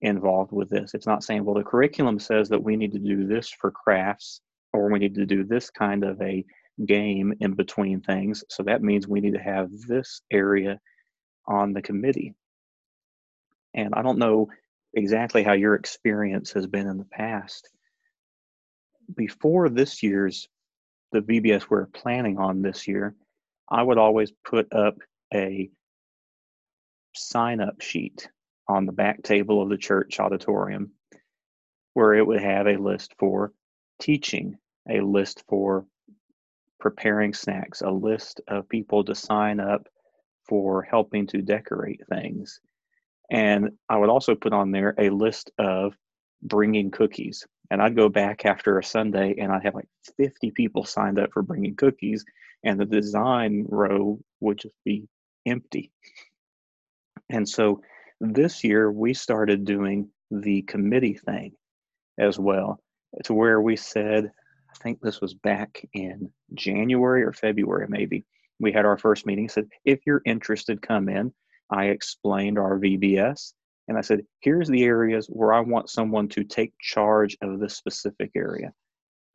involved 0.00 0.52
with 0.52 0.68
this. 0.68 0.94
It's 0.94 1.06
not 1.06 1.24
saying, 1.24 1.44
well, 1.44 1.54
the 1.54 1.64
curriculum 1.64 2.18
says 2.18 2.48
that 2.50 2.62
we 2.62 2.76
need 2.76 2.92
to 2.92 2.98
do 2.98 3.26
this 3.26 3.48
for 3.48 3.70
crafts 3.70 4.40
or 4.72 4.90
we 4.90 4.98
need 4.98 5.14
to 5.14 5.26
do 5.26 5.44
this 5.44 5.70
kind 5.70 6.04
of 6.04 6.20
a 6.20 6.44
game 6.84 7.32
in 7.40 7.54
between 7.54 8.00
things. 8.00 8.44
So 8.50 8.62
that 8.64 8.82
means 8.82 9.08
we 9.08 9.20
need 9.20 9.34
to 9.34 9.40
have 9.40 9.70
this 9.88 10.20
area 10.30 10.78
on 11.46 11.72
the 11.72 11.82
committee. 11.82 12.34
And 13.74 13.94
I 13.94 14.02
don't 14.02 14.18
know 14.18 14.48
exactly 14.94 15.42
how 15.42 15.52
your 15.52 15.74
experience 15.74 16.52
has 16.52 16.66
been 16.66 16.86
in 16.86 16.98
the 16.98 17.04
past. 17.04 17.68
Before 19.14 19.68
this 19.68 20.02
year's, 20.02 20.48
the 21.12 21.20
VBS 21.20 21.66
we're 21.70 21.86
planning 21.86 22.38
on 22.38 22.62
this 22.62 22.88
year, 22.88 23.14
I 23.68 23.82
would 23.82 23.98
always 23.98 24.32
put 24.44 24.72
up 24.72 24.96
a 25.32 25.70
sign 27.14 27.60
up 27.60 27.80
sheet 27.80 28.28
on 28.68 28.86
the 28.86 28.92
back 28.92 29.22
table 29.22 29.62
of 29.62 29.68
the 29.68 29.76
church 29.76 30.18
auditorium 30.20 30.92
where 31.94 32.14
it 32.14 32.26
would 32.26 32.42
have 32.42 32.66
a 32.66 32.76
list 32.76 33.14
for 33.18 33.52
teaching, 34.00 34.58
a 34.88 35.00
list 35.00 35.44
for 35.48 35.86
preparing 36.78 37.32
snacks, 37.32 37.80
a 37.80 37.90
list 37.90 38.40
of 38.48 38.68
people 38.68 39.04
to 39.04 39.14
sign 39.14 39.60
up 39.60 39.88
for 40.44 40.82
helping 40.82 41.26
to 41.26 41.42
decorate 41.42 42.02
things. 42.08 42.60
And 43.30 43.70
I 43.88 43.96
would 43.96 44.10
also 44.10 44.34
put 44.34 44.52
on 44.52 44.70
there 44.70 44.94
a 44.98 45.10
list 45.10 45.50
of 45.58 45.96
bringing 46.42 46.90
cookies. 46.90 47.46
And 47.70 47.82
I'd 47.82 47.96
go 47.96 48.08
back 48.08 48.44
after 48.44 48.78
a 48.78 48.84
Sunday 48.84 49.36
and 49.38 49.50
I'd 49.50 49.64
have 49.64 49.74
like 49.74 49.88
50 50.16 50.52
people 50.52 50.84
signed 50.84 51.18
up 51.18 51.32
for 51.32 51.42
bringing 51.42 51.74
cookies, 51.74 52.24
and 52.62 52.78
the 52.78 52.84
design 52.84 53.64
row 53.68 54.20
would 54.40 54.58
just 54.58 54.74
be 54.84 55.08
empty. 55.46 55.90
And 57.28 57.48
so 57.48 57.80
this 58.20 58.64
year 58.64 58.90
we 58.90 59.14
started 59.14 59.64
doing 59.64 60.08
the 60.30 60.62
committee 60.62 61.14
thing 61.14 61.52
as 62.18 62.38
well, 62.38 62.80
to 63.24 63.34
where 63.34 63.60
we 63.60 63.76
said, 63.76 64.30
I 64.70 64.82
think 64.82 65.00
this 65.00 65.20
was 65.20 65.34
back 65.34 65.86
in 65.92 66.30
January 66.54 67.22
or 67.22 67.32
February, 67.32 67.86
maybe. 67.88 68.24
We 68.58 68.72
had 68.72 68.86
our 68.86 68.96
first 68.96 69.26
meeting, 69.26 69.48
said, 69.48 69.68
if 69.84 70.00
you're 70.06 70.22
interested, 70.24 70.80
come 70.80 71.08
in. 71.08 71.32
I 71.70 71.86
explained 71.86 72.58
our 72.58 72.78
VBS 72.78 73.52
and 73.88 73.96
I 73.98 74.00
said, 74.00 74.24
here's 74.40 74.68
the 74.68 74.84
areas 74.84 75.26
where 75.26 75.52
I 75.52 75.60
want 75.60 75.90
someone 75.90 76.28
to 76.30 76.44
take 76.44 76.72
charge 76.80 77.36
of 77.42 77.60
this 77.60 77.76
specific 77.76 78.32
area 78.34 78.72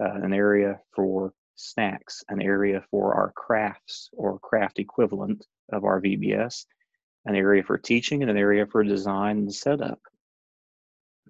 uh, 0.02 0.14
an 0.24 0.34
area 0.34 0.80
for 0.96 1.32
snacks, 1.56 2.24
an 2.30 2.42
area 2.42 2.84
for 2.90 3.14
our 3.14 3.32
crafts 3.36 4.10
or 4.14 4.40
craft 4.40 4.80
equivalent 4.80 5.46
of 5.72 5.84
our 5.84 6.02
VBS, 6.02 6.66
an 7.26 7.36
area 7.36 7.64
for 7.64 7.78
teaching, 7.78 8.22
and 8.22 8.32
an 8.32 8.38
area 8.38 8.66
for 8.66 8.84
design 8.84 9.38
and 9.38 9.54
setup. 9.54 10.00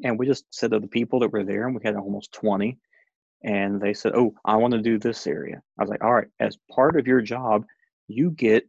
And 0.04 0.18
we 0.18 0.26
just 0.26 0.46
said 0.52 0.72
to 0.72 0.80
the 0.80 0.88
people 0.88 1.20
that 1.20 1.32
were 1.32 1.44
there, 1.44 1.68
and 1.68 1.76
we 1.76 1.82
had 1.84 1.96
almost 1.96 2.32
20, 2.34 2.78
and 3.44 3.82
they 3.82 3.94
said, 3.94 4.14
Oh, 4.16 4.34
I 4.46 4.56
want 4.58 4.74
to 4.74 4.82
do 4.82 4.98
this 4.98 5.28
area. 5.28 5.62
I 5.78 5.84
was 5.84 5.90
like, 5.90 6.04
All 6.04 6.14
right, 6.14 6.28
as 6.40 6.58
part 6.74 7.00
of 7.00 7.08
your 7.08 7.22
job, 7.22 7.66
you 8.08 8.32
get 8.32 8.66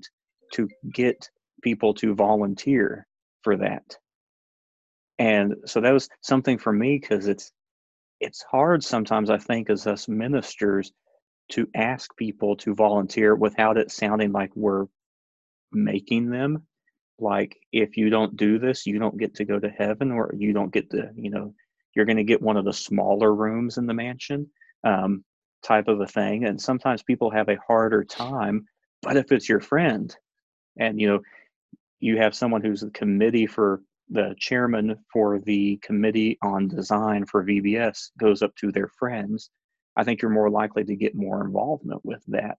to 0.55 0.69
get 0.93 1.31
people 1.63 1.95
to 1.95 2.15
volunteer 2.15 3.07
for 3.43 3.57
that. 3.57 3.97
And 5.19 5.57
so 5.67 5.81
that 5.81 5.93
was 5.93 6.09
something 6.21 6.59
for 6.59 6.73
me 6.73 6.99
because 6.99 7.29
it's 7.29 7.53
it's 8.21 8.43
hard 8.43 8.85
sometimes 8.85 9.31
I 9.31 9.39
think 9.39 9.69
as 9.69 9.87
us 9.87 10.09
ministers 10.09 10.93
to 11.51 11.69
ask 11.75 12.17
people 12.17 12.57
to 12.57 12.75
volunteer 12.75 13.35
without 13.35 13.77
it 13.77 13.91
sounding 13.91 14.33
like 14.33 14.51
we're 14.55 14.87
making 15.73 16.31
them 16.31 16.67
like 17.19 17.57
if 17.73 17.97
you 17.97 18.11
don't 18.11 18.37
do 18.37 18.59
this 18.59 18.87
you 18.87 18.99
don't 18.99 19.19
get 19.19 19.35
to 19.35 19.45
go 19.45 19.59
to 19.59 19.69
heaven 19.69 20.11
or 20.11 20.35
you 20.37 20.53
don't 20.53 20.73
get 20.73 20.91
to 20.91 21.11
you 21.15 21.31
know 21.31 21.55
you're 21.95 22.07
going 22.07 22.17
to 22.17 22.25
get 22.25 22.43
one 22.43 22.57
of 22.57 22.65
the 22.65 22.73
smaller 22.73 23.35
rooms 23.35 23.79
in 23.79 23.87
the 23.87 23.95
mansion 23.95 24.49
um, 24.85 25.25
type 25.63 25.89
of 25.89 26.01
a 26.01 26.07
thing 26.07 26.45
and 26.45 26.61
sometimes 26.61 27.03
people 27.03 27.31
have 27.31 27.49
a 27.49 27.59
harder 27.67 28.03
time 28.03 28.65
but 29.03 29.17
if 29.17 29.31
it's 29.31 29.49
your 29.49 29.61
friend 29.61 30.17
and 30.79 31.01
you 31.01 31.07
know 31.07 31.21
you 32.01 32.17
have 32.17 32.35
someone 32.35 32.63
who's 32.63 32.81
the 32.81 32.91
committee 32.91 33.47
for 33.47 33.81
the 34.11 34.35
chairman 34.39 34.97
for 35.13 35.41
the 35.41 35.79
committee 35.83 36.39
on 36.43 36.69
design 36.69 37.25
for 37.25 37.45
VBS 37.45 38.11
goes 38.19 38.43
up 38.43 38.55
to 38.57 38.71
their 38.71 38.89
friends, 38.89 39.51
I 39.97 40.05
think 40.05 40.21
you're 40.21 40.31
more 40.31 40.51
likely 40.51 40.85
to 40.85 40.97
get 40.97 41.15
more 41.15 41.45
involvement 41.45 42.05
with 42.05 42.23
that. 42.29 42.59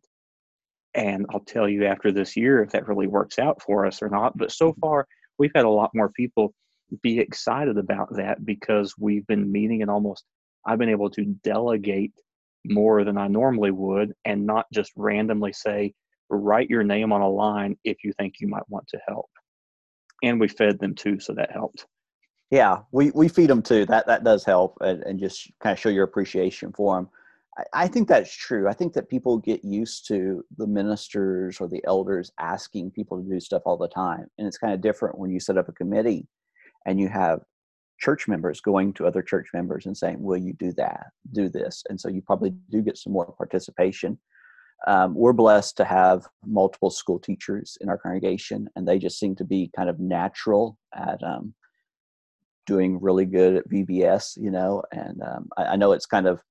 And 0.95 1.25
I'll 1.29 1.39
tell 1.39 1.67
you 1.67 1.86
after 1.86 2.12
this 2.12 2.36
year 2.38 2.62
if 2.62 2.71
that 2.71 2.88
really 2.88 3.08
works 3.08 3.39
out 3.39 3.62
for 3.62 3.86
us 3.86 4.01
or 4.01 4.10
not. 4.10 4.38
But 4.38 4.51
so 4.51 4.71
mm-hmm. 4.71 4.79
far, 4.79 5.08
we've 5.38 5.51
had 5.56 5.65
a 5.65 5.69
lot 5.69 5.91
more 5.93 6.10
people 6.10 6.53
be 7.01 7.19
excited 7.19 7.77
about 7.77 8.15
that 8.15 8.45
because 8.45 8.93
we've 8.99 9.25
been 9.25 9.51
meeting 9.51 9.82
and 9.82 9.89
almost 9.89 10.25
I've 10.65 10.79
been 10.79 10.89
able 10.89 11.10
to 11.12 11.25
delegate 11.43 12.13
more 12.65 13.03
than 13.03 13.17
I 13.17 13.27
normally 13.27 13.71
would 13.71 14.13
and 14.25 14.45
not 14.45 14.67
just 14.71 14.91
randomly 14.95 15.53
say, 15.53 15.93
write 16.29 16.69
your 16.69 16.84
name 16.84 17.12
on 17.12 17.21
a 17.21 17.29
line 17.29 17.77
if 17.84 18.03
you 18.03 18.13
think 18.13 18.36
you 18.39 18.47
might 18.47 18.67
want 18.69 18.88
to 18.89 18.99
help 19.08 19.29
and 20.23 20.39
we 20.39 20.47
fed 20.47 20.79
them 20.79 20.95
too, 20.95 21.19
so 21.19 21.34
that 21.34 21.51
helped. 21.51 21.86
Yeah, 22.49 22.79
we, 22.91 23.12
we 23.12 23.27
feed 23.27 23.49
them 23.49 23.62
too. 23.62 23.86
That 23.86 24.08
that 24.08 24.23
does 24.23 24.45
help, 24.45 24.77
and, 24.82 25.03
and 25.03 25.19
just 25.19 25.51
kind 25.62 25.73
of 25.73 25.79
show 25.79 25.89
your 25.89 26.06
appreciation 26.06 26.71
for 26.71 26.95
them. 26.95 27.10
I, 27.73 27.87
think 27.87 28.07
that's 28.07 28.35
true. 28.35 28.67
I 28.67 28.73
think 28.73 28.93
that 28.93 29.09
people 29.09 29.37
get 29.37 29.63
used 29.63 30.07
to 30.07 30.43
the 30.57 30.65
ministers 30.65 31.61
or 31.61 31.67
the 31.67 31.83
elders 31.85 32.31
asking 32.39 32.91
people 32.91 33.21
to 33.21 33.29
do 33.29 33.39
stuff 33.39 33.61
all 33.65 33.77
the 33.77 33.87
time, 33.87 34.25
and 34.37 34.47
it's 34.47 34.57
kind 34.57 34.73
of 34.73 34.81
different 34.81 35.17
when 35.17 35.31
you 35.31 35.39
set 35.39 35.57
up 35.57 35.69
a 35.69 35.73
committee 35.73 36.27
and 36.85 36.99
you 36.99 37.09
have 37.09 37.41
church 37.99 38.27
members 38.27 38.59
going 38.59 38.91
to 38.93 39.05
other 39.05 39.21
church 39.21 39.47
members 39.53 39.85
and 39.85 39.95
saying, 39.95 40.21
"Will 40.21 40.37
you 40.37 40.53
do 40.53 40.73
that? 40.73 41.07
Do 41.31 41.47
this?" 41.47 41.83
And 41.89 41.99
so 41.99 42.09
you 42.09 42.21
probably 42.21 42.53
do 42.71 42.81
get 42.81 42.97
some 42.97 43.13
more 43.13 43.31
participation 43.37 44.17
um, 44.85 45.15
we're 45.15 45.33
blessed 45.33 45.77
to 45.77 45.85
have 45.85 46.27
multiple 46.45 46.89
school 46.89 47.19
teachers 47.19 47.77
in 47.79 47.89
our 47.89 47.97
congregation, 47.97 48.69
and 48.75 48.87
they 48.87 48.99
just 48.99 49.19
seem 49.19 49.35
to 49.37 49.45
be 49.45 49.71
kind 49.75 49.89
of 49.89 49.99
natural 49.99 50.77
at 50.93 51.23
um, 51.23 51.53
doing 52.65 52.99
really 53.01 53.25
good 53.25 53.55
at 53.55 53.69
VBS, 53.69 54.37
you 54.37 54.51
know. 54.51 54.83
And 54.91 55.21
um, 55.21 55.49
I, 55.57 55.63
I, 55.63 55.75
know 55.77 55.93
it's 55.93 56.05
kind 56.05 56.27
of 56.27 56.41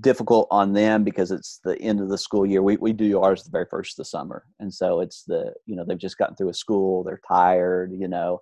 difficult 0.00 0.48
on 0.50 0.72
them 0.72 1.04
because 1.04 1.30
it's 1.30 1.60
the 1.64 1.78
end 1.80 2.00
of 2.00 2.08
the 2.08 2.18
school 2.18 2.46
year. 2.46 2.62
We 2.62 2.76
we 2.76 2.92
do 2.92 3.20
ours 3.20 3.42
the 3.42 3.50
very 3.50 3.66
first 3.70 3.92
of 3.92 4.04
the 4.04 4.08
summer, 4.08 4.44
and 4.60 4.72
so 4.72 5.00
it's 5.00 5.24
the 5.24 5.54
you 5.66 5.76
know 5.76 5.84
they've 5.86 5.98
just 5.98 6.18
gotten 6.18 6.36
through 6.36 6.50
a 6.50 6.54
school, 6.54 7.04
they're 7.04 7.20
tired, 7.26 7.92
you 7.92 8.08
know, 8.08 8.40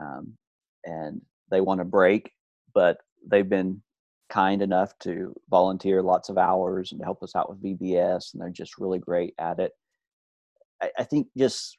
um, 0.00 0.34
and 0.84 1.20
they 1.50 1.60
want 1.60 1.80
a 1.80 1.84
break, 1.84 2.32
but 2.74 2.98
they've 3.30 3.48
been 3.48 3.82
kind 4.28 4.60
enough 4.60 4.92
to 5.00 5.34
volunteer 5.50 6.02
lots 6.02 6.28
of 6.28 6.36
hours 6.36 6.92
and 6.92 7.00
to 7.00 7.04
help 7.04 7.22
us 7.22 7.34
out 7.34 7.48
with 7.48 7.62
VBS, 7.62 8.32
and 8.32 8.42
they're 8.42 8.50
just 8.50 8.78
really 8.78 8.98
great 8.98 9.34
at 9.38 9.58
it. 9.58 9.72
I, 10.82 10.90
I 10.98 11.04
think 11.04 11.28
just 11.36 11.76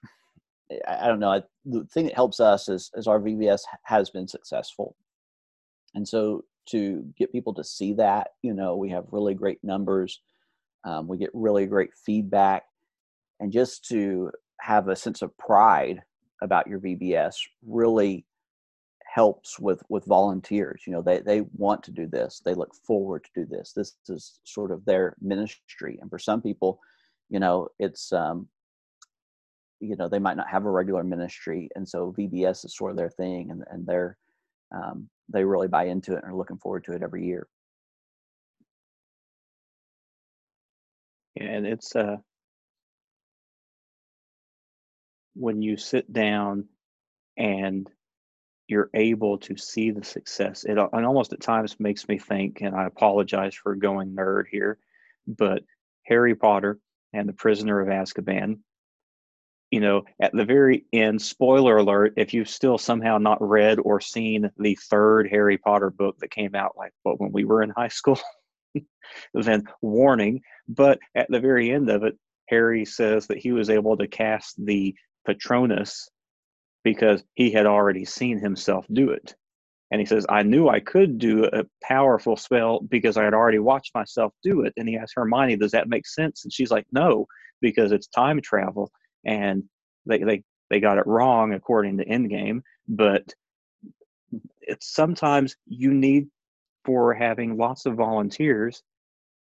I, 0.87 1.07
don't 1.07 1.19
know. 1.19 1.31
I, 1.31 1.41
the 1.65 1.85
thing 1.85 2.05
that 2.05 2.15
helps 2.15 2.39
us 2.39 2.69
is, 2.69 2.91
is 2.93 3.07
our 3.07 3.19
VBS 3.19 3.61
has 3.83 4.09
been 4.09 4.27
successful, 4.27 4.95
and 5.95 6.07
so 6.07 6.43
to 6.71 7.05
get 7.17 7.31
people 7.31 7.53
to 7.55 7.63
see 7.63 7.93
that, 7.93 8.29
you 8.41 8.53
know, 8.53 8.75
we 8.75 8.89
have 8.89 9.05
really 9.11 9.33
great 9.33 9.59
numbers. 9.63 10.21
Um, 10.83 11.07
we 11.07 11.17
get 11.17 11.29
really 11.33 11.65
great 11.65 11.91
feedback, 12.05 12.63
and 13.39 13.51
just 13.51 13.85
to 13.89 14.31
have 14.61 14.87
a 14.87 14.95
sense 14.95 15.21
of 15.21 15.37
pride 15.37 16.01
about 16.41 16.67
your 16.67 16.79
VBS 16.79 17.35
really 17.65 18.25
helps 19.13 19.59
with 19.59 19.81
with 19.89 20.05
volunteers 20.05 20.83
you 20.85 20.93
know 20.93 21.01
they 21.01 21.19
they 21.19 21.41
want 21.57 21.81
to 21.81 21.91
do 21.91 22.05
this 22.05 22.41
they 22.45 22.53
look 22.53 22.75
forward 22.75 23.23
to 23.23 23.41
do 23.41 23.47
this 23.49 23.73
this 23.75 23.95
is 24.07 24.39
sort 24.43 24.71
of 24.71 24.85
their 24.85 25.15
ministry 25.19 25.97
and 25.99 26.11
for 26.11 26.19
some 26.19 26.41
people 26.41 26.79
you 27.29 27.39
know 27.39 27.67
it's 27.79 28.13
um 28.13 28.47
you 29.79 29.95
know 29.95 30.07
they 30.07 30.19
might 30.19 30.37
not 30.37 30.47
have 30.47 30.65
a 30.65 30.69
regular 30.69 31.03
ministry 31.03 31.69
and 31.75 31.89
so 31.89 32.13
vbs 32.17 32.63
is 32.63 32.75
sort 32.75 32.91
of 32.91 32.97
their 32.97 33.09
thing 33.09 33.49
and 33.49 33.63
and 33.71 33.85
they're 33.87 34.15
um, 34.71 35.09
they 35.31 35.43
really 35.43 35.67
buy 35.67 35.85
into 35.85 36.13
it 36.13 36.23
and 36.23 36.31
are 36.31 36.37
looking 36.37 36.57
forward 36.57 36.83
to 36.83 36.93
it 36.93 37.03
every 37.03 37.25
year 37.25 37.47
and 41.37 41.65
it's 41.65 41.95
uh 41.95 42.17
when 45.35 45.61
you 45.61 45.77
sit 45.77 46.11
down 46.11 46.65
and 47.37 47.89
you're 48.67 48.89
able 48.93 49.39
to 49.39 49.57
see 49.57 49.89
the 49.89 50.03
success. 50.03 50.63
It, 50.63 50.77
it 50.77 50.77
almost 50.77 51.33
at 51.33 51.41
times 51.41 51.79
makes 51.79 52.07
me 52.07 52.19
think, 52.19 52.61
and 52.61 52.75
I 52.75 52.85
apologize 52.85 53.55
for 53.55 53.75
going 53.75 54.15
nerd 54.15 54.43
here, 54.51 54.77
but 55.27 55.63
Harry 56.05 56.35
Potter 56.35 56.79
and 57.11 57.27
the 57.27 57.33
Prisoner 57.33 57.81
of 57.81 57.87
Azkaban, 57.87 58.59
you 59.71 59.79
know, 59.79 60.03
at 60.19 60.33
the 60.33 60.45
very 60.45 60.85
end, 60.93 61.21
spoiler 61.21 61.77
alert, 61.77 62.13
if 62.17 62.33
you've 62.33 62.49
still 62.49 62.77
somehow 62.77 63.17
not 63.17 63.41
read 63.41 63.79
or 63.79 64.01
seen 64.01 64.49
the 64.57 64.75
third 64.89 65.29
Harry 65.29 65.57
Potter 65.57 65.89
book 65.89 66.17
that 66.19 66.31
came 66.31 66.55
out 66.55 66.75
like 66.77 66.91
what 67.03 67.19
when 67.19 67.31
we 67.31 67.45
were 67.45 67.61
in 67.61 67.69
high 67.69 67.89
school, 67.89 68.19
then 69.33 69.63
warning. 69.81 70.41
But 70.67 70.99
at 71.15 71.29
the 71.29 71.39
very 71.39 71.71
end 71.71 71.89
of 71.89 72.03
it, 72.03 72.17
Harry 72.49 72.83
says 72.83 73.27
that 73.27 73.37
he 73.37 73.51
was 73.51 73.69
able 73.69 73.95
to 73.97 74.07
cast 74.07 74.55
the 74.63 74.95
Patronus 75.25 76.09
because 76.83 77.23
he 77.35 77.51
had 77.51 77.67
already 77.67 78.05
seen 78.05 78.39
himself 78.39 78.85
do 78.91 79.11
it. 79.11 79.35
And 79.91 79.99
he 79.99 80.05
says, 80.05 80.25
I 80.29 80.43
knew 80.43 80.69
I 80.69 80.79
could 80.79 81.17
do 81.17 81.45
a 81.45 81.65
powerful 81.83 82.37
spell 82.37 82.79
because 82.79 83.17
I 83.17 83.23
had 83.23 83.33
already 83.33 83.59
watched 83.59 83.93
myself 83.95 84.33
do 84.43 84.61
it. 84.61 84.73
And 84.77 84.87
he 84.87 84.97
asks 84.97 85.13
Hermione, 85.15 85.57
Does 85.57 85.71
that 85.71 85.89
make 85.89 86.07
sense? 86.07 86.43
And 86.43 86.53
she's 86.53 86.71
like, 86.71 86.85
No, 86.91 87.25
because 87.61 87.91
it's 87.91 88.07
time 88.07 88.39
travel. 88.41 88.91
And 89.25 89.63
they, 90.05 90.19
they, 90.19 90.43
they 90.69 90.79
got 90.79 90.97
it 90.97 91.07
wrong 91.07 91.53
according 91.53 91.97
to 91.97 92.05
Endgame. 92.05 92.61
But 92.87 93.33
it's 94.61 94.93
sometimes 94.93 95.55
you 95.65 95.93
need 95.93 96.27
for 96.85 97.13
having 97.13 97.57
lots 97.57 97.85
of 97.85 97.95
volunteers 97.95 98.81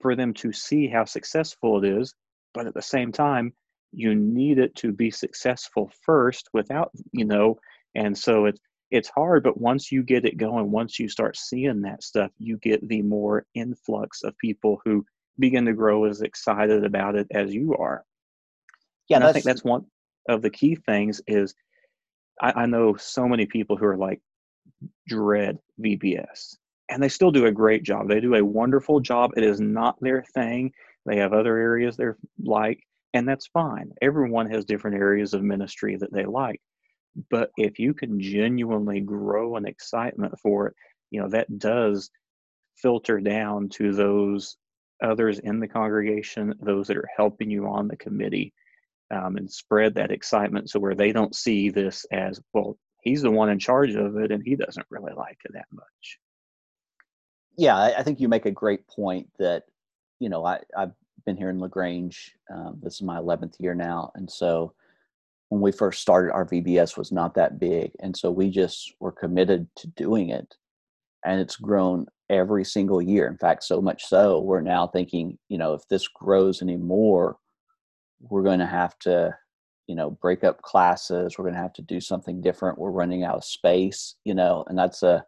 for 0.00 0.14
them 0.16 0.34
to 0.34 0.52
see 0.52 0.88
how 0.88 1.04
successful 1.04 1.82
it 1.82 1.88
is. 1.98 2.14
But 2.52 2.66
at 2.66 2.74
the 2.74 2.82
same 2.82 3.10
time, 3.10 3.52
you 3.94 4.14
need 4.14 4.58
it 4.58 4.74
to 4.74 4.92
be 4.92 5.10
successful 5.10 5.90
first 6.02 6.48
without 6.52 6.90
you 7.12 7.24
know 7.24 7.56
and 7.94 8.16
so 8.16 8.46
it's 8.46 8.60
it's 8.90 9.08
hard 9.08 9.42
but 9.42 9.60
once 9.60 9.90
you 9.90 10.02
get 10.02 10.24
it 10.24 10.36
going 10.36 10.70
once 10.70 10.98
you 10.98 11.08
start 11.08 11.36
seeing 11.36 11.80
that 11.80 12.02
stuff 12.02 12.30
you 12.38 12.56
get 12.58 12.86
the 12.88 13.02
more 13.02 13.46
influx 13.54 14.22
of 14.22 14.36
people 14.38 14.80
who 14.84 15.04
begin 15.38 15.64
to 15.64 15.72
grow 15.72 16.04
as 16.04 16.22
excited 16.22 16.84
about 16.84 17.14
it 17.14 17.26
as 17.30 17.54
you 17.54 17.74
are 17.76 18.04
yeah 19.08 19.26
i 19.26 19.32
think 19.32 19.44
that's 19.44 19.64
one 19.64 19.84
of 20.28 20.42
the 20.42 20.50
key 20.50 20.74
things 20.74 21.20
is 21.26 21.54
I, 22.40 22.62
I 22.62 22.66
know 22.66 22.96
so 22.96 23.28
many 23.28 23.46
people 23.46 23.76
who 23.76 23.86
are 23.86 23.96
like 23.96 24.20
dread 25.08 25.58
vbs 25.80 26.56
and 26.88 27.02
they 27.02 27.08
still 27.08 27.30
do 27.30 27.46
a 27.46 27.52
great 27.52 27.82
job. 27.82 28.08
They 28.08 28.20
do 28.20 28.34
a 28.34 28.44
wonderful 28.44 29.00
job. 29.00 29.32
It 29.36 29.44
is 29.44 29.60
not 29.60 29.96
their 30.00 30.22
thing. 30.34 30.72
They 31.06 31.16
have 31.16 31.32
other 31.32 31.56
areas 31.56 31.96
they're 31.96 32.18
like, 32.42 32.80
and 33.12 33.28
that's 33.28 33.46
fine. 33.48 33.92
Everyone 34.02 34.50
has 34.50 34.64
different 34.64 34.96
areas 34.96 35.34
of 35.34 35.42
ministry 35.42 35.96
that 35.96 36.12
they 36.12 36.24
like. 36.24 36.60
But 37.30 37.50
if 37.56 37.78
you 37.78 37.94
can 37.94 38.20
genuinely 38.20 39.00
grow 39.00 39.56
an 39.56 39.66
excitement 39.66 40.34
for 40.42 40.68
it, 40.68 40.74
you 41.10 41.20
know, 41.20 41.28
that 41.28 41.58
does 41.58 42.10
filter 42.76 43.20
down 43.20 43.68
to 43.68 43.92
those 43.92 44.56
others 45.02 45.38
in 45.38 45.60
the 45.60 45.68
congregation, 45.68 46.54
those 46.60 46.88
that 46.88 46.96
are 46.96 47.08
helping 47.16 47.50
you 47.50 47.66
on 47.66 47.86
the 47.86 47.96
committee, 47.96 48.52
um, 49.10 49.36
and 49.36 49.50
spread 49.50 49.94
that 49.94 50.10
excitement 50.10 50.70
so 50.70 50.78
where 50.78 50.94
they 50.94 51.12
don't 51.12 51.34
see 51.34 51.70
this 51.70 52.04
as, 52.12 52.40
well, 52.52 52.78
he's 53.02 53.22
the 53.22 53.30
one 53.30 53.50
in 53.50 53.58
charge 53.58 53.94
of 53.94 54.16
it 54.16 54.32
and 54.32 54.42
he 54.44 54.56
doesn't 54.56 54.86
really 54.90 55.12
like 55.14 55.38
it 55.44 55.52
that 55.52 55.66
much. 55.72 56.18
Yeah, 57.56 57.76
I, 57.76 58.02
think 58.02 58.18
you 58.18 58.28
make 58.28 58.46
a 58.46 58.50
great 58.50 58.86
point 58.88 59.28
that, 59.38 59.64
you 60.18 60.28
know, 60.28 60.44
I, 60.44 60.60
I've 60.76 60.92
been 61.24 61.36
here 61.36 61.50
in 61.50 61.60
La 61.60 61.68
Grange. 61.68 62.34
Um, 62.52 62.80
this 62.82 62.94
is 62.94 63.02
my 63.02 63.18
11th 63.18 63.60
year 63.60 63.74
now. 63.74 64.10
And 64.16 64.28
so 64.28 64.74
when 65.50 65.60
we 65.60 65.70
first 65.70 66.00
started, 66.00 66.32
our 66.32 66.46
VBS 66.46 66.96
was 66.96 67.12
not 67.12 67.34
that 67.34 67.60
big. 67.60 67.92
And 68.00 68.16
so 68.16 68.30
we 68.30 68.50
just 68.50 68.92
were 68.98 69.12
committed 69.12 69.68
to 69.76 69.86
doing 69.88 70.30
it. 70.30 70.56
And 71.24 71.40
it's 71.40 71.56
grown 71.56 72.06
every 72.28 72.64
single 72.64 73.00
year. 73.00 73.28
In 73.28 73.38
fact, 73.38 73.62
so 73.64 73.80
much 73.80 74.04
so, 74.04 74.40
we're 74.40 74.60
now 74.60 74.88
thinking, 74.88 75.38
you 75.48 75.58
know, 75.58 75.74
if 75.74 75.86
this 75.88 76.08
grows 76.08 76.60
anymore, 76.60 77.36
we're 78.30 78.42
going 78.42 78.58
to 78.58 78.66
have 78.66 78.98
to, 79.00 79.36
you 79.86 79.94
know, 79.94 80.10
break 80.10 80.44
up 80.44 80.62
classes. 80.62 81.36
We're 81.36 81.44
going 81.44 81.54
to 81.54 81.60
have 81.60 81.72
to 81.74 81.82
do 81.82 82.00
something 82.00 82.40
different. 82.40 82.78
We're 82.78 82.90
running 82.90 83.24
out 83.24 83.36
of 83.36 83.44
space, 83.44 84.16
you 84.24 84.34
know, 84.34 84.64
and 84.68 84.78
that's 84.78 85.02
a 85.02 85.24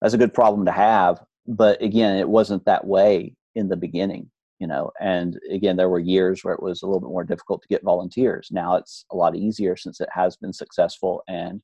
that's 0.00 0.14
a 0.14 0.18
good 0.18 0.34
problem 0.34 0.64
to 0.66 0.72
have. 0.72 1.22
But 1.46 1.82
again, 1.82 2.16
it 2.16 2.28
wasn't 2.28 2.64
that 2.64 2.86
way 2.86 3.34
in 3.54 3.68
the 3.68 3.76
beginning, 3.76 4.30
you 4.58 4.66
know. 4.66 4.90
And 5.00 5.38
again, 5.50 5.76
there 5.76 5.88
were 5.88 5.98
years 5.98 6.42
where 6.42 6.54
it 6.54 6.62
was 6.62 6.82
a 6.82 6.86
little 6.86 7.00
bit 7.00 7.10
more 7.10 7.24
difficult 7.24 7.62
to 7.62 7.68
get 7.68 7.82
volunteers. 7.82 8.48
Now 8.50 8.76
it's 8.76 9.04
a 9.12 9.16
lot 9.16 9.36
easier 9.36 9.76
since 9.76 10.00
it 10.00 10.08
has 10.12 10.36
been 10.36 10.52
successful 10.52 11.22
and 11.28 11.60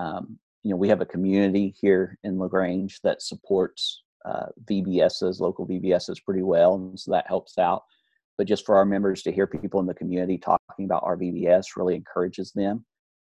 um, 0.00 0.38
you 0.62 0.70
know 0.70 0.76
we 0.76 0.88
have 0.88 1.00
a 1.00 1.06
community 1.06 1.74
here 1.80 2.18
in 2.24 2.38
La 2.38 2.46
Grange 2.46 3.00
that 3.02 3.22
supports 3.22 4.02
uh, 4.24 4.46
VBSs, 4.70 5.40
local 5.40 5.66
VBSs, 5.66 6.22
pretty 6.24 6.42
well, 6.42 6.74
and 6.74 6.98
so 6.98 7.10
that 7.12 7.26
helps 7.26 7.58
out. 7.58 7.84
But 8.38 8.46
just 8.46 8.64
for 8.64 8.76
our 8.76 8.84
members 8.84 9.22
to 9.22 9.32
hear 9.32 9.46
people 9.46 9.80
in 9.80 9.86
the 9.86 9.94
community 9.94 10.38
talking 10.38 10.84
about 10.84 11.02
our 11.04 11.16
VBS 11.16 11.76
really 11.76 11.96
encourages 11.96 12.52
them. 12.52 12.84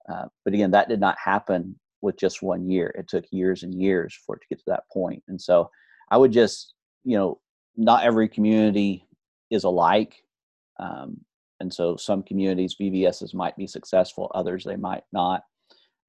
Uh, 0.09 0.27
but 0.45 0.53
again, 0.53 0.73
that 0.73 0.89
did 0.89 1.01
not 1.01 1.17
happen 1.23 1.79
with 2.03 2.19
just 2.19 2.43
one 2.43 2.69
year. 2.69 2.95
It 2.99 3.09
took 3.09 3.25
years 3.31 3.63
and 3.63 3.75
years 3.75 4.19
for 4.27 4.37
it 4.37 4.41
to 4.41 4.49
get 4.51 4.59
to 4.59 4.65
that 4.69 4.85
point. 4.93 5.23
And 5.29 5.41
so 5.41 5.71
I 6.11 6.17
would 6.17 6.33
just, 6.33 6.75
you 7.05 7.17
know, 7.17 7.41
not 7.77 8.05
every 8.05 8.29
community 8.29 9.07
is 9.51 9.65
alike. 9.65 10.17
Um, 10.79 11.21
and 11.61 11.73
so 11.73 11.97
some 11.97 12.23
communities 12.23 12.77
VBSs 12.81 13.33
might 13.33 13.57
be 13.57 13.67
successful, 13.67 14.31
others 14.35 14.65
they 14.65 14.77
might 14.77 15.05
not 15.13 15.43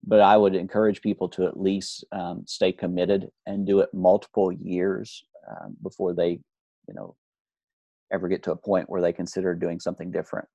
but 0.07 0.21
I 0.21 0.37
would 0.37 0.55
encourage 0.55 1.01
people 1.01 1.27
to 1.29 1.45
at 1.45 1.59
least 1.59 2.05
um, 2.11 2.43
stay 2.45 2.71
committed 2.71 3.29
and 3.45 3.65
do 3.67 3.79
it 3.79 3.93
multiple 3.93 4.51
years 4.51 5.23
um, 5.49 5.75
before 5.81 6.13
they, 6.13 6.39
you 6.87 6.93
know, 6.93 7.15
ever 8.11 8.27
get 8.27 8.43
to 8.43 8.51
a 8.51 8.55
point 8.55 8.89
where 8.89 9.01
they 9.01 9.13
consider 9.13 9.53
doing 9.55 9.79
something 9.79 10.11
different. 10.11 10.47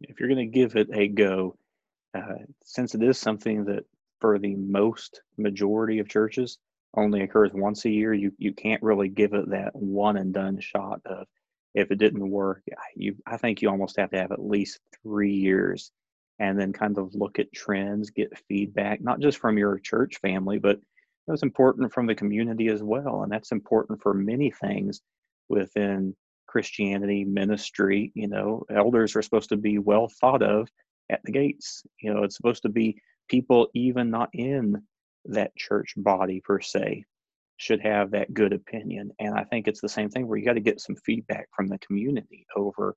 If 0.00 0.20
you're 0.20 0.28
going 0.28 0.50
to 0.50 0.58
give 0.58 0.76
it 0.76 0.88
a 0.92 1.08
go, 1.08 1.56
uh, 2.14 2.44
since 2.64 2.94
it 2.94 3.02
is 3.02 3.18
something 3.18 3.64
that 3.66 3.84
for 4.20 4.38
the 4.38 4.54
most 4.54 5.22
majority 5.36 5.98
of 5.98 6.08
churches 6.08 6.58
only 6.94 7.22
occurs 7.22 7.50
once 7.52 7.84
a 7.84 7.90
year, 7.90 8.14
you 8.14 8.32
you 8.38 8.52
can't 8.52 8.82
really 8.82 9.08
give 9.08 9.34
it 9.34 9.50
that 9.50 9.74
one 9.74 10.16
and 10.16 10.32
done 10.32 10.60
shot 10.60 11.00
of 11.04 11.26
if 11.74 11.90
it 11.90 11.98
didn't 11.98 12.30
work. 12.30 12.62
You 12.96 13.16
I 13.26 13.36
think 13.36 13.60
you 13.60 13.68
almost 13.68 13.98
have 13.98 14.10
to 14.10 14.18
have 14.18 14.32
at 14.32 14.44
least 14.44 14.80
three 15.02 15.34
years 15.34 15.90
and 16.38 16.58
then 16.58 16.72
kind 16.72 16.96
of 16.98 17.14
look 17.14 17.38
at 17.38 17.52
trends, 17.52 18.10
get 18.10 18.38
feedback, 18.48 19.00
not 19.00 19.20
just 19.20 19.38
from 19.38 19.58
your 19.58 19.78
church 19.78 20.18
family, 20.22 20.58
but 20.58 20.78
it's 21.26 21.42
important 21.42 21.92
from 21.92 22.06
the 22.06 22.14
community 22.14 22.68
as 22.68 22.82
well. 22.82 23.22
And 23.22 23.30
that's 23.30 23.52
important 23.52 24.00
for 24.02 24.14
many 24.14 24.50
things 24.50 25.02
within 25.48 26.14
Christianity, 26.46 27.24
ministry. 27.24 28.12
You 28.14 28.28
know, 28.28 28.64
elders 28.70 29.16
are 29.16 29.22
supposed 29.22 29.50
to 29.50 29.56
be 29.56 29.78
well 29.78 30.08
thought 30.20 30.42
of 30.42 30.68
at 31.10 31.20
the 31.24 31.32
gates. 31.32 31.82
You 32.00 32.14
know, 32.14 32.24
it's 32.24 32.36
supposed 32.36 32.62
to 32.62 32.68
be 32.68 33.00
people 33.28 33.68
even 33.74 34.10
not 34.10 34.30
in 34.32 34.82
that 35.26 35.54
church 35.56 35.94
body 35.96 36.40
per 36.40 36.60
se 36.60 37.04
should 37.58 37.80
have 37.80 38.12
that 38.12 38.32
good 38.32 38.52
opinion. 38.52 39.10
And 39.18 39.34
I 39.34 39.44
think 39.44 39.66
it's 39.66 39.80
the 39.80 39.88
same 39.88 40.08
thing 40.08 40.26
where 40.26 40.38
you 40.38 40.44
got 40.44 40.54
to 40.54 40.60
get 40.60 40.80
some 40.80 40.96
feedback 40.96 41.48
from 41.54 41.66
the 41.66 41.78
community 41.78 42.46
over 42.56 42.96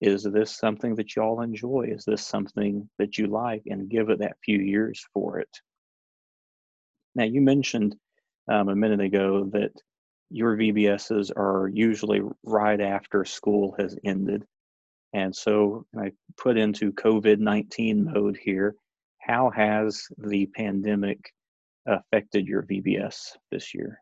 is 0.00 0.22
this 0.22 0.56
something 0.56 0.94
that 0.94 1.14
you 1.14 1.22
all 1.22 1.42
enjoy? 1.42 1.90
Is 1.92 2.04
this 2.06 2.26
something 2.26 2.88
that 2.98 3.18
you 3.18 3.26
like? 3.26 3.62
And 3.66 3.90
give 3.90 4.08
it 4.08 4.20
that 4.20 4.38
few 4.42 4.58
years 4.58 5.04
for 5.12 5.38
it. 5.38 5.60
Now, 7.14 7.24
you 7.24 7.42
mentioned 7.42 7.96
um, 8.48 8.68
a 8.68 8.76
minute 8.76 9.00
ago 9.00 9.50
that 9.52 9.72
your 10.30 10.56
VBSs 10.56 11.30
are 11.36 11.68
usually 11.68 12.22
right 12.44 12.80
after 12.80 13.24
school 13.24 13.74
has 13.78 13.96
ended. 14.04 14.44
And 15.12 15.34
so 15.34 15.86
I 15.98 16.12
put 16.36 16.56
into 16.56 16.92
COVID 16.92 17.38
19 17.38 18.04
mode 18.12 18.38
here. 18.40 18.76
How 19.18 19.50
has 19.50 20.06
the 20.18 20.46
pandemic 20.46 21.32
affected 21.86 22.46
your 22.46 22.62
VBS 22.62 23.36
this 23.50 23.74
year? 23.74 24.00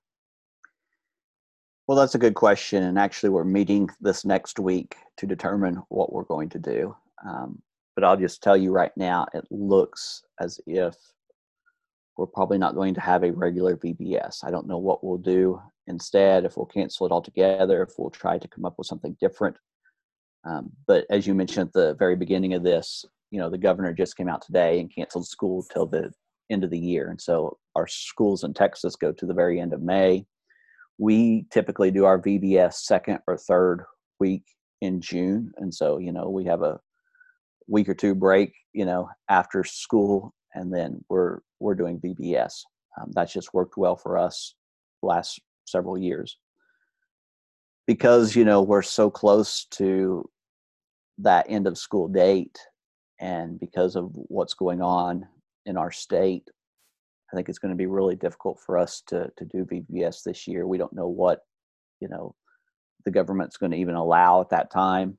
Well, 1.87 1.97
that's 1.97 2.15
a 2.15 2.19
good 2.19 2.35
question. 2.35 2.83
And 2.83 2.99
actually, 2.99 3.31
we're 3.31 3.45
meeting 3.45 3.89
this 4.01 4.27
next 4.27 4.59
week 4.59 4.97
to 5.17 5.27
determine 5.27 5.83
what 5.89 6.13
we're 6.13 6.25
going 6.25 6.51
to 6.51 6.59
do. 6.59 6.95
Um, 7.27 7.63
but 7.95 8.05
I'll 8.05 8.17
just 8.17 8.43
tell 8.43 8.57
you 8.57 8.71
right 8.71 8.93
now, 8.97 9.27
it 9.33 9.45
looks 9.51 10.23
as 10.39 10.61
if 10.67 10.95
we're 12.19 12.27
probably 12.27 12.59
not 12.59 12.75
going 12.75 12.93
to 12.95 13.01
have 13.01 13.23
a 13.23 13.33
regular 13.33 13.77
VBS. 13.77 14.45
I 14.45 14.51
don't 14.51 14.67
know 14.67 14.77
what 14.77 15.03
we'll 15.03 15.19
do 15.19 15.63
instead, 15.87 16.45
if 16.45 16.57
we'll 16.57 16.67
cancel 16.67 17.07
it 17.07 17.13
altogether, 17.13 17.83
if 17.83 17.95
we'll 17.97 18.11
try 18.11 18.37
to 18.37 18.49
come 18.49 18.67
up 18.67 18.75
with 18.77 18.87
something 18.87 19.17
different. 19.21 19.57
Um, 20.45 20.71
but 20.87 21.07
as 21.11 21.27
you 21.27 21.35
mentioned 21.35 21.69
at 21.69 21.73
the 21.73 21.95
very 21.95 22.17
beginning 22.17 22.53
of 22.53 22.63
this, 22.63 23.05
you 23.31 23.41
know, 23.41 23.49
the 23.49 23.57
governor 23.57 23.95
just 23.95 24.17
came 24.17 24.29
out 24.29 24.43
today 24.43 24.81
and 24.81 24.95
canceled 24.95 25.27
school 25.27 25.65
till 25.73 25.87
the 25.87 26.11
end 26.51 26.65
of 26.65 26.71
the 26.71 26.79
year. 26.79 27.09
And 27.09 27.21
so 27.21 27.57
our 27.75 27.87
schools 27.87 28.45
in 28.45 28.53
Texas 28.53 28.97
go 28.97 29.13
to 29.13 29.27
the 29.27 29.35
very 29.35 29.61
end 29.61 29.73
of 29.73 29.81
May 29.81 30.27
we 30.99 31.47
typically 31.51 31.91
do 31.91 32.05
our 32.05 32.21
VBS 32.21 32.75
second 32.75 33.21
or 33.27 33.39
third 33.39 33.85
week 34.19 34.43
in 34.81 35.01
June. 35.01 35.53
And 35.57 35.73
so, 35.73 35.99
you 35.99 36.13
know, 36.13 36.29
we 36.29 36.45
have 36.45 36.63
a 36.63 36.81
week 37.69 37.89
or 37.89 37.95
two 37.95 38.15
break, 38.15 38.53
you 38.73 38.85
know, 38.85 39.09
after 39.29 39.63
school, 39.63 40.35
and 40.55 40.73
then 40.73 41.05
we're 41.09 41.39
we're 41.61 41.75
doing 41.75 42.01
VBS. 42.01 42.63
Um, 43.01 43.11
that's 43.13 43.33
just 43.33 43.55
worked 43.55 43.77
well 43.77 43.97
for 43.97 44.17
us 44.17 44.55
last 45.03 45.41
several 45.67 45.99
years 45.99 46.39
because 47.87 48.35
you 48.35 48.45
know 48.45 48.63
we're 48.63 48.83
so 48.83 49.11
close 49.11 49.67
to 49.67 50.29
that 51.19 51.47
end 51.49 51.67
of 51.67 51.79
school 51.79 52.09
date 52.09 52.59
and 53.21 53.61
because 53.61 53.97
of 53.97 54.11
what's 54.13 54.55
going 54.55 54.81
on 54.81 55.27
in 55.67 55.77
our 55.77 55.93
state 55.93 56.49
I 57.33 57.37
think 57.37 57.49
it's 57.49 57.59
going 57.59 57.73
to 57.73 57.77
be 57.77 57.87
really 57.87 58.17
difficult 58.17 58.59
for 58.65 58.79
us 58.79 59.03
to 59.09 59.31
to 59.37 59.45
do 59.45 59.65
VBS 59.65 60.23
this 60.23 60.47
year. 60.47 60.67
We 60.67 60.79
don't 60.79 60.93
know 60.93 61.09
what 61.09 61.43
you 62.01 62.09
know 62.09 62.35
the 63.05 63.11
government's 63.11 63.57
going 63.57 63.73
to 63.73 63.79
even 63.79 63.95
allow 63.95 64.41
at 64.41 64.51
that 64.51 64.71
time. 64.71 65.19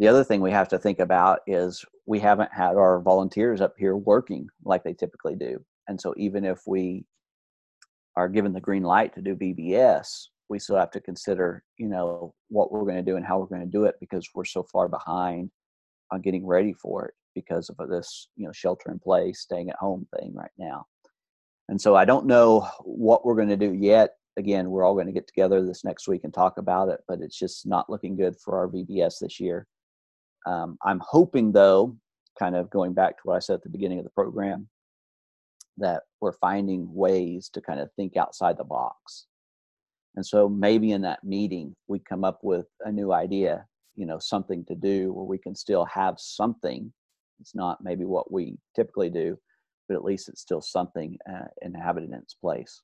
The 0.00 0.08
other 0.08 0.24
thing 0.24 0.40
we 0.40 0.50
have 0.50 0.68
to 0.68 0.78
think 0.78 0.98
about 0.98 1.40
is 1.46 1.84
we 2.06 2.18
haven't 2.20 2.50
had 2.54 2.76
our 2.76 3.00
volunteers 3.00 3.60
up 3.60 3.74
here 3.76 3.98
working 3.98 4.48
like 4.64 4.82
they 4.82 4.94
typically 4.94 5.36
do, 5.36 5.62
and 5.88 6.00
so 6.00 6.14
even 6.16 6.42
if 6.42 6.62
we 6.66 7.04
are 8.16 8.26
given 8.26 8.54
the 8.54 8.62
green 8.62 8.82
light 8.82 9.14
to 9.14 9.20
do 9.20 9.36
VBS, 9.36 10.28
we 10.48 10.58
still 10.58 10.76
have 10.76 10.90
to 10.92 11.00
consider 11.02 11.64
you 11.76 11.86
know 11.86 12.32
what 12.48 12.72
we're 12.72 12.84
going 12.84 12.96
to 12.96 13.02
do 13.02 13.16
and 13.16 13.26
how 13.26 13.38
we're 13.38 13.44
going 13.44 13.60
to 13.60 13.66
do 13.66 13.84
it 13.84 13.96
because 14.00 14.26
we're 14.34 14.46
so 14.46 14.62
far 14.72 14.88
behind 14.88 15.50
on 16.10 16.22
getting 16.22 16.46
ready 16.46 16.72
for 16.72 17.04
it 17.04 17.14
because 17.34 17.68
of 17.68 17.76
this 17.90 18.28
you 18.36 18.46
know 18.46 18.52
shelter 18.52 18.90
in 18.90 18.98
place, 18.98 19.40
staying 19.40 19.68
at 19.68 19.76
home 19.76 20.06
thing 20.18 20.32
right 20.34 20.50
now. 20.56 20.86
And 21.68 21.78
so 21.78 21.94
I 21.94 22.06
don't 22.06 22.24
know 22.24 22.66
what 22.84 23.26
we're 23.26 23.36
going 23.36 23.50
to 23.50 23.56
do 23.56 23.74
yet. 23.74 24.14
Again, 24.38 24.70
we're 24.70 24.82
all 24.82 24.94
going 24.94 25.08
to 25.08 25.12
get 25.12 25.26
together 25.26 25.62
this 25.62 25.84
next 25.84 26.08
week 26.08 26.22
and 26.24 26.32
talk 26.32 26.56
about 26.56 26.88
it, 26.88 27.00
but 27.06 27.20
it's 27.20 27.38
just 27.38 27.66
not 27.66 27.90
looking 27.90 28.16
good 28.16 28.36
for 28.42 28.58
our 28.58 28.66
VBS 28.66 29.18
this 29.20 29.38
year. 29.38 29.66
Um, 30.46 30.78
I'm 30.82 31.00
hoping, 31.00 31.52
though, 31.52 31.96
kind 32.38 32.56
of 32.56 32.70
going 32.70 32.94
back 32.94 33.16
to 33.16 33.22
what 33.24 33.36
I 33.36 33.40
said 33.40 33.54
at 33.54 33.62
the 33.62 33.68
beginning 33.68 33.98
of 33.98 34.04
the 34.04 34.10
program, 34.10 34.68
that 35.78 36.02
we're 36.20 36.32
finding 36.32 36.92
ways 36.92 37.48
to 37.50 37.60
kind 37.60 37.80
of 37.80 37.90
think 37.94 38.16
outside 38.16 38.56
the 38.56 38.64
box. 38.64 39.26
And 40.16 40.26
so 40.26 40.48
maybe 40.48 40.92
in 40.92 41.02
that 41.02 41.22
meeting, 41.22 41.74
we 41.86 41.98
come 42.00 42.24
up 42.24 42.40
with 42.42 42.66
a 42.84 42.90
new 42.90 43.12
idea, 43.12 43.64
you 43.94 44.06
know, 44.06 44.18
something 44.18 44.64
to 44.66 44.74
do 44.74 45.12
where 45.12 45.24
we 45.24 45.38
can 45.38 45.54
still 45.54 45.84
have 45.86 46.16
something. 46.18 46.92
It's 47.40 47.54
not 47.54 47.82
maybe 47.82 48.04
what 48.04 48.32
we 48.32 48.58
typically 48.74 49.08
do, 49.08 49.38
but 49.88 49.94
at 49.94 50.04
least 50.04 50.28
it's 50.28 50.40
still 50.40 50.60
something 50.60 51.16
uh, 51.30 51.46
inhabited 51.62 52.10
in 52.10 52.16
its 52.16 52.34
place. 52.34 52.82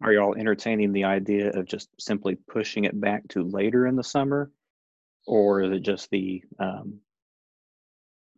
Are 0.00 0.12
y'all 0.12 0.36
entertaining 0.36 0.92
the 0.92 1.04
idea 1.04 1.50
of 1.50 1.66
just 1.66 1.88
simply 1.98 2.36
pushing 2.48 2.84
it 2.84 3.00
back 3.00 3.26
to 3.28 3.42
later 3.42 3.86
in 3.86 3.96
the 3.96 4.04
summer, 4.04 4.52
or 5.28 5.62
is 5.62 5.70
it 5.72 5.80
just 5.80 6.10
the 6.10 6.42
um, 6.58 7.00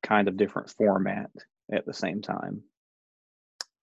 kind 0.02 0.28
of 0.28 0.36
different 0.36 0.68
format 0.70 1.30
at 1.72 1.86
the 1.86 1.94
same 1.94 2.20
time? 2.20 2.62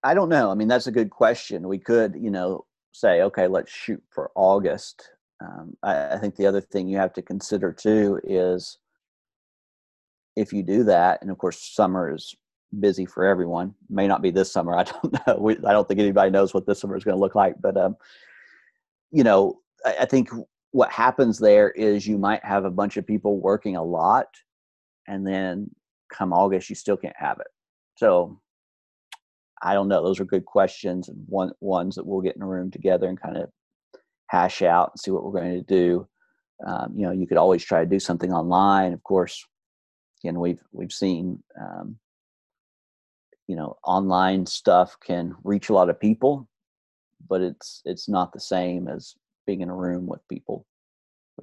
I 0.04 0.14
don't 0.14 0.28
know. 0.28 0.50
I 0.50 0.54
mean, 0.54 0.68
that's 0.68 0.86
a 0.86 0.92
good 0.92 1.10
question. 1.10 1.66
We 1.66 1.78
could, 1.78 2.14
you 2.14 2.30
know, 2.30 2.66
say, 2.92 3.22
okay, 3.22 3.48
let's 3.48 3.72
shoot 3.72 4.02
for 4.10 4.30
August. 4.34 5.10
Um, 5.40 5.76
I, 5.82 6.14
I 6.14 6.18
think 6.18 6.36
the 6.36 6.46
other 6.46 6.60
thing 6.60 6.88
you 6.88 6.98
have 6.98 7.12
to 7.14 7.22
consider 7.22 7.72
too 7.72 8.20
is 8.24 8.78
if 10.36 10.52
you 10.52 10.62
do 10.62 10.84
that, 10.84 11.22
and 11.22 11.30
of 11.30 11.38
course, 11.38 11.60
summer 11.60 12.14
is 12.14 12.34
busy 12.78 13.06
for 13.06 13.24
everyone. 13.24 13.74
May 13.88 14.06
not 14.06 14.22
be 14.22 14.30
this 14.30 14.52
summer. 14.52 14.76
I 14.76 14.84
don't 14.84 15.12
know. 15.26 15.38
We, 15.38 15.56
I 15.66 15.72
don't 15.72 15.88
think 15.88 16.00
anybody 16.00 16.30
knows 16.30 16.52
what 16.52 16.66
this 16.66 16.80
summer 16.80 16.96
is 16.96 17.04
going 17.04 17.16
to 17.16 17.20
look 17.20 17.34
like. 17.34 17.54
But 17.60 17.76
um, 17.76 17.96
you 19.10 19.24
know, 19.24 19.60
I, 19.84 19.96
I, 20.00 20.04
think 20.04 20.28
what 20.72 20.90
happens 20.90 21.38
there 21.38 21.70
is 21.70 22.06
you 22.06 22.18
might 22.18 22.44
have 22.44 22.64
a 22.64 22.70
bunch 22.70 22.96
of 22.96 23.06
people 23.06 23.38
working 23.38 23.76
a 23.76 23.84
lot, 23.84 24.28
and 25.06 25.26
then 25.26 25.70
come 26.12 26.32
August, 26.32 26.68
you 26.68 26.76
still 26.76 26.96
can't 26.96 27.16
have 27.16 27.40
it. 27.40 27.46
So 27.96 28.40
I 29.62 29.74
don't 29.74 29.88
know. 29.88 30.02
Those 30.02 30.20
are 30.20 30.24
good 30.24 30.44
questions 30.44 31.08
and 31.08 31.24
one 31.26 31.52
ones 31.60 31.96
that 31.96 32.06
we'll 32.06 32.20
get 32.20 32.36
in 32.36 32.42
a 32.42 32.46
room 32.46 32.70
together 32.70 33.08
and 33.08 33.20
kind 33.20 33.36
of 33.36 33.50
hash 34.28 34.62
out 34.62 34.92
and 34.92 35.00
see 35.00 35.10
what 35.10 35.24
we're 35.24 35.40
going 35.40 35.54
to 35.54 35.62
do. 35.62 36.06
Um, 36.66 36.92
you 36.96 37.02
know, 37.04 37.12
you 37.12 37.26
could 37.26 37.38
always 37.38 37.64
try 37.64 37.80
to 37.80 37.90
do 37.90 38.00
something 38.00 38.32
online. 38.32 38.92
Of 38.92 39.02
course, 39.02 39.44
again, 40.22 40.38
we've 40.38 40.62
we've 40.72 40.92
seen 40.92 41.42
um, 41.60 41.96
you 43.46 43.56
know 43.56 43.76
online 43.84 44.44
stuff 44.46 44.96
can 45.04 45.34
reach 45.44 45.70
a 45.70 45.72
lot 45.72 45.88
of 45.88 46.00
people, 46.00 46.48
but 47.28 47.40
it's 47.40 47.80
it's 47.84 48.08
not 48.08 48.32
the 48.32 48.40
same 48.40 48.88
as 48.88 49.14
being 49.48 49.62
in 49.62 49.70
a 49.70 49.74
room 49.74 50.06
with 50.06 50.20
people. 50.28 50.64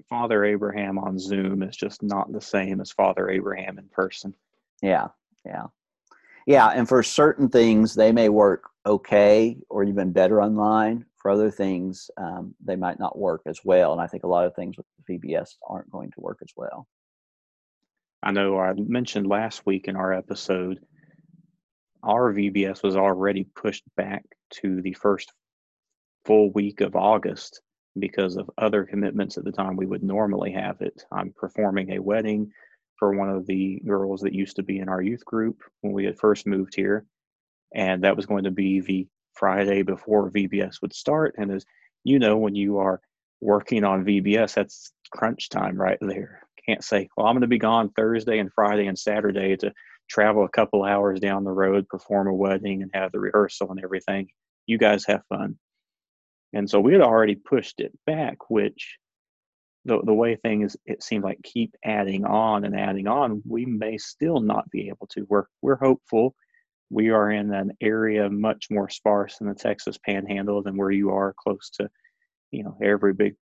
Father 0.09 0.45
Abraham 0.45 0.97
on 0.97 1.19
Zoom 1.19 1.63
is 1.63 1.75
just 1.75 2.03
not 2.03 2.31
the 2.31 2.41
same 2.41 2.79
as 2.81 2.91
Father 2.91 3.29
Abraham 3.29 3.77
in 3.77 3.87
person. 3.89 4.33
Yeah, 4.81 5.07
yeah 5.45 5.67
yeah 6.45 6.67
and 6.67 6.87
for 6.87 7.01
certain 7.03 7.49
things 7.49 7.95
they 7.95 8.11
may 8.11 8.29
work 8.29 8.69
okay 8.85 9.57
or 9.69 9.83
even 9.83 10.11
better 10.11 10.41
online 10.41 11.05
for 11.17 11.31
other 11.31 11.51
things 11.51 12.09
um, 12.17 12.53
they 12.63 12.75
might 12.75 12.99
not 12.99 13.17
work 13.17 13.41
as 13.45 13.59
well 13.63 13.91
and 13.91 14.01
i 14.01 14.07
think 14.07 14.23
a 14.23 14.27
lot 14.27 14.45
of 14.45 14.55
things 14.55 14.75
with 14.77 14.85
vbs 15.09 15.55
aren't 15.67 15.89
going 15.91 16.11
to 16.11 16.21
work 16.21 16.39
as 16.41 16.51
well 16.55 16.87
i 18.23 18.31
know 18.31 18.57
i 18.57 18.73
mentioned 18.73 19.27
last 19.27 19.65
week 19.65 19.87
in 19.87 19.95
our 19.95 20.13
episode 20.13 20.79
our 22.03 22.33
vbs 22.33 22.83
was 22.83 22.95
already 22.95 23.45
pushed 23.55 23.83
back 23.95 24.23
to 24.51 24.81
the 24.81 24.93
first 24.93 25.31
full 26.25 26.51
week 26.51 26.81
of 26.81 26.95
august 26.95 27.61
because 27.99 28.35
of 28.35 28.49
other 28.57 28.83
commitments 28.83 29.37
at 29.37 29.43
the 29.43 29.51
time 29.51 29.75
we 29.75 29.85
would 29.85 30.03
normally 30.03 30.51
have 30.51 30.81
it 30.81 31.03
i'm 31.11 31.33
performing 31.37 31.91
a 31.91 32.01
wedding 32.01 32.51
for 32.97 33.13
one 33.13 33.29
of 33.29 33.45
the 33.45 33.81
girls 33.85 34.21
that 34.21 34.33
used 34.33 34.55
to 34.55 34.63
be 34.63 34.79
in 34.79 34.89
our 34.89 35.01
youth 35.01 35.23
group 35.25 35.61
when 35.81 35.93
we 35.93 36.05
had 36.05 36.17
first 36.17 36.47
moved 36.47 36.75
here. 36.75 37.05
And 37.73 38.03
that 38.03 38.15
was 38.15 38.25
going 38.25 38.45
to 38.45 38.51
be 38.51 38.79
the 38.81 39.07
Friday 39.33 39.81
before 39.81 40.31
VBS 40.31 40.81
would 40.81 40.93
start. 40.93 41.35
And 41.37 41.51
as 41.51 41.65
you 42.03 42.19
know, 42.19 42.37
when 42.37 42.55
you 42.55 42.77
are 42.77 43.01
working 43.41 43.83
on 43.83 44.05
VBS, 44.05 44.53
that's 44.53 44.91
crunch 45.11 45.49
time 45.49 45.75
right 45.75 45.97
there. 45.99 46.41
Can't 46.65 46.83
say, 46.83 47.09
well, 47.15 47.27
I'm 47.27 47.33
going 47.33 47.41
to 47.41 47.47
be 47.47 47.57
gone 47.57 47.89
Thursday 47.89 48.39
and 48.39 48.51
Friday 48.53 48.87
and 48.87 48.97
Saturday 48.97 49.57
to 49.57 49.73
travel 50.09 50.45
a 50.45 50.49
couple 50.49 50.83
hours 50.83 51.19
down 51.19 51.43
the 51.43 51.51
road, 51.51 51.87
perform 51.89 52.27
a 52.27 52.33
wedding, 52.33 52.81
and 52.81 52.91
have 52.93 53.11
the 53.11 53.19
rehearsal 53.19 53.71
and 53.71 53.83
everything. 53.83 54.29
You 54.67 54.77
guys 54.77 55.05
have 55.05 55.23
fun. 55.27 55.57
And 56.55 56.69
so 56.69 56.79
we 56.79 56.93
had 56.93 57.01
already 57.01 57.35
pushed 57.35 57.81
it 57.81 57.91
back, 58.07 58.49
which 58.49 58.97
the, 59.83 60.01
the 60.03 60.13
way 60.13 60.37
things 60.37 60.77
it 60.85 61.03
seems 61.03 61.23
like 61.23 61.43
keep 61.43 61.75
adding 61.83 62.25
on 62.25 62.63
and 62.63 62.79
adding 62.79 63.07
on, 63.07 63.43
we 63.45 63.65
may 63.65 63.97
still 63.97 64.39
not 64.39 64.69
be 64.71 64.87
able 64.87 65.07
to. 65.07 65.27
We're 65.29 65.45
we're 65.61 65.75
hopeful. 65.75 66.33
We 66.89 67.09
are 67.09 67.29
in 67.29 67.53
an 67.53 67.73
area 67.81 68.29
much 68.29 68.67
more 68.71 68.89
sparse 68.89 69.41
in 69.41 69.47
the 69.47 69.53
Texas 69.53 69.97
Panhandle 69.97 70.63
than 70.63 70.77
where 70.77 70.91
you 70.91 71.09
are, 71.11 71.35
close 71.37 71.71
to, 71.71 71.89
you 72.51 72.63
know, 72.63 72.77
every 72.81 73.13
big 73.13 73.35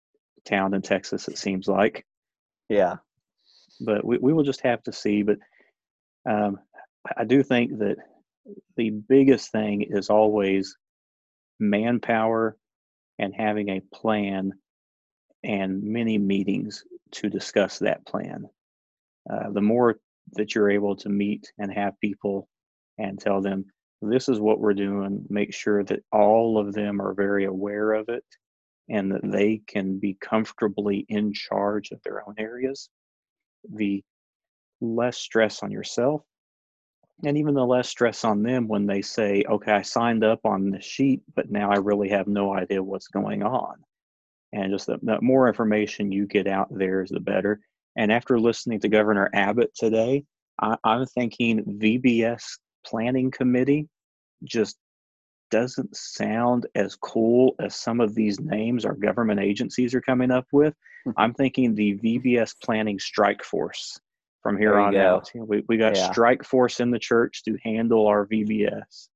town 0.45 0.73
in 0.73 0.81
Texas. 0.81 1.27
It 1.27 1.37
seems 1.37 1.67
like. 1.67 2.05
Yeah. 2.69 2.95
But 3.81 4.05
we 4.05 4.19
we 4.19 4.31
will 4.31 4.43
just 4.45 4.61
have 4.61 4.81
to 4.83 4.93
see. 4.93 5.23
But 5.23 5.37
um, 6.25 6.59
I 7.17 7.25
do 7.25 7.43
think 7.43 7.77
that 7.79 7.97
the 8.77 8.89
biggest 8.89 9.51
thing 9.51 9.81
is 9.81 10.09
always 10.09 10.77
manpower 11.59 12.55
and 13.21 13.33
having 13.35 13.69
a 13.69 13.81
plan 13.93 14.51
and 15.43 15.83
many 15.83 16.17
meetings 16.17 16.83
to 17.11 17.29
discuss 17.29 17.79
that 17.79 18.05
plan. 18.05 18.45
Uh, 19.31 19.51
the 19.51 19.61
more 19.61 19.99
that 20.33 20.55
you're 20.55 20.71
able 20.71 20.95
to 20.95 21.09
meet 21.09 21.51
and 21.59 21.71
have 21.71 21.99
people 21.99 22.49
and 22.97 23.19
tell 23.19 23.41
them, 23.41 23.65
this 24.01 24.27
is 24.27 24.39
what 24.39 24.59
we're 24.59 24.73
doing, 24.73 25.23
make 25.29 25.53
sure 25.53 25.83
that 25.83 26.03
all 26.11 26.57
of 26.57 26.73
them 26.73 26.99
are 26.99 27.13
very 27.13 27.45
aware 27.45 27.93
of 27.93 28.09
it 28.09 28.25
and 28.89 29.11
that 29.11 29.21
they 29.23 29.61
can 29.67 29.99
be 29.99 30.17
comfortably 30.19 31.05
in 31.07 31.31
charge 31.31 31.91
of 31.91 32.01
their 32.03 32.27
own 32.27 32.33
areas, 32.39 32.89
the 33.71 34.03
less 34.81 35.17
stress 35.17 35.61
on 35.61 35.71
yourself 35.71 36.23
and 37.23 37.37
even 37.37 37.53
the 37.53 37.65
less 37.65 37.89
stress 37.89 38.23
on 38.23 38.43
them 38.43 38.67
when 38.67 38.85
they 38.85 39.01
say, 39.01 39.43
okay, 39.47 39.71
I 39.71 39.81
signed 39.81 40.23
up 40.23 40.39
on 40.45 40.71
the 40.71 40.81
sheet, 40.81 41.21
but 41.35 41.51
now 41.51 41.71
I 41.71 41.77
really 41.77 42.09
have 42.09 42.27
no 42.27 42.53
idea 42.53 42.81
what's 42.81 43.07
going 43.07 43.43
on 43.43 43.75
and 44.53 44.71
just 44.71 44.87
the, 44.87 44.99
the 45.01 45.21
more 45.21 45.47
information 45.47 46.11
you 46.11 46.25
get 46.25 46.47
out 46.47 46.67
there 46.71 47.01
is 47.01 47.09
the 47.09 47.19
better. 47.19 47.61
And 47.95 48.11
after 48.11 48.39
listening 48.39 48.79
to 48.81 48.89
Governor 48.89 49.29
Abbott 49.33 49.71
today, 49.75 50.25
I, 50.61 50.77
I'm 50.83 51.05
thinking 51.05 51.63
VBS 51.63 52.43
Planning 52.85 53.31
Committee 53.31 53.87
just 54.43 54.77
doesn't 55.51 55.95
sound 55.95 56.65
as 56.75 56.95
cool 56.95 57.55
as 57.59 57.75
some 57.75 57.99
of 57.99 58.15
these 58.15 58.39
names 58.39 58.85
our 58.85 58.95
government 58.95 59.39
agencies 59.39 59.93
are 59.93 60.01
coming 60.01 60.31
up 60.31 60.47
with. 60.51 60.73
Hmm. 61.05 61.11
I'm 61.17 61.33
thinking 61.33 61.75
the 61.75 61.97
VBS 61.97 62.55
Planning 62.63 62.99
Strike 62.99 63.43
Force 63.43 63.99
from 64.41 64.57
here 64.57 64.77
on 64.77 64.93
go. 64.93 64.99
out. 64.99 65.31
We, 65.35 65.63
we 65.67 65.77
got 65.77 65.95
yeah. 65.95 66.11
Strike 66.11 66.43
Force 66.43 66.79
in 66.79 66.91
the 66.91 66.99
church 66.99 67.43
to 67.43 67.57
handle 67.63 68.07
our 68.07 68.25
VBS. 68.25 69.07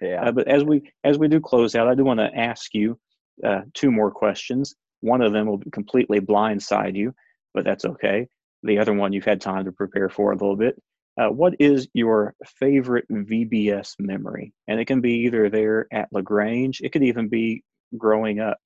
Yeah. 0.00 0.22
Uh, 0.22 0.32
but 0.32 0.48
as 0.48 0.64
we 0.64 0.90
as 1.04 1.18
we 1.18 1.28
do 1.28 1.40
close 1.40 1.74
out, 1.74 1.88
I 1.88 1.94
do 1.94 2.04
want 2.04 2.20
to 2.20 2.30
ask 2.34 2.72
you 2.74 2.98
uh, 3.44 3.62
two 3.74 3.90
more 3.90 4.10
questions. 4.10 4.74
One 5.00 5.22
of 5.22 5.32
them 5.32 5.46
will 5.46 5.60
completely 5.72 6.20
blindside 6.20 6.96
you, 6.96 7.14
but 7.54 7.64
that's 7.64 7.84
okay. 7.84 8.28
The 8.62 8.78
other 8.78 8.92
one 8.92 9.12
you've 9.12 9.24
had 9.24 9.40
time 9.40 9.64
to 9.64 9.72
prepare 9.72 10.08
for 10.08 10.32
a 10.32 10.36
little 10.36 10.56
bit. 10.56 10.80
Uh, 11.20 11.28
what 11.28 11.54
is 11.58 11.88
your 11.94 12.34
favorite 12.58 13.06
VBS 13.10 13.94
memory? 13.98 14.52
And 14.68 14.78
it 14.78 14.84
can 14.84 15.00
be 15.00 15.24
either 15.24 15.50
there 15.50 15.86
at 15.92 16.08
La 16.12 16.20
Grange, 16.20 16.80
it 16.80 16.92
could 16.92 17.02
even 17.02 17.28
be 17.28 17.64
growing 17.96 18.38
up 18.38 18.58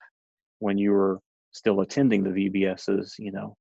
when 0.59 0.77
you 0.77 0.93
were 0.93 1.19
still 1.53 1.81
attending 1.81 2.25
the 2.25 2.31
VBSs, 2.31 3.13
you 3.19 3.33
know. 3.33 3.57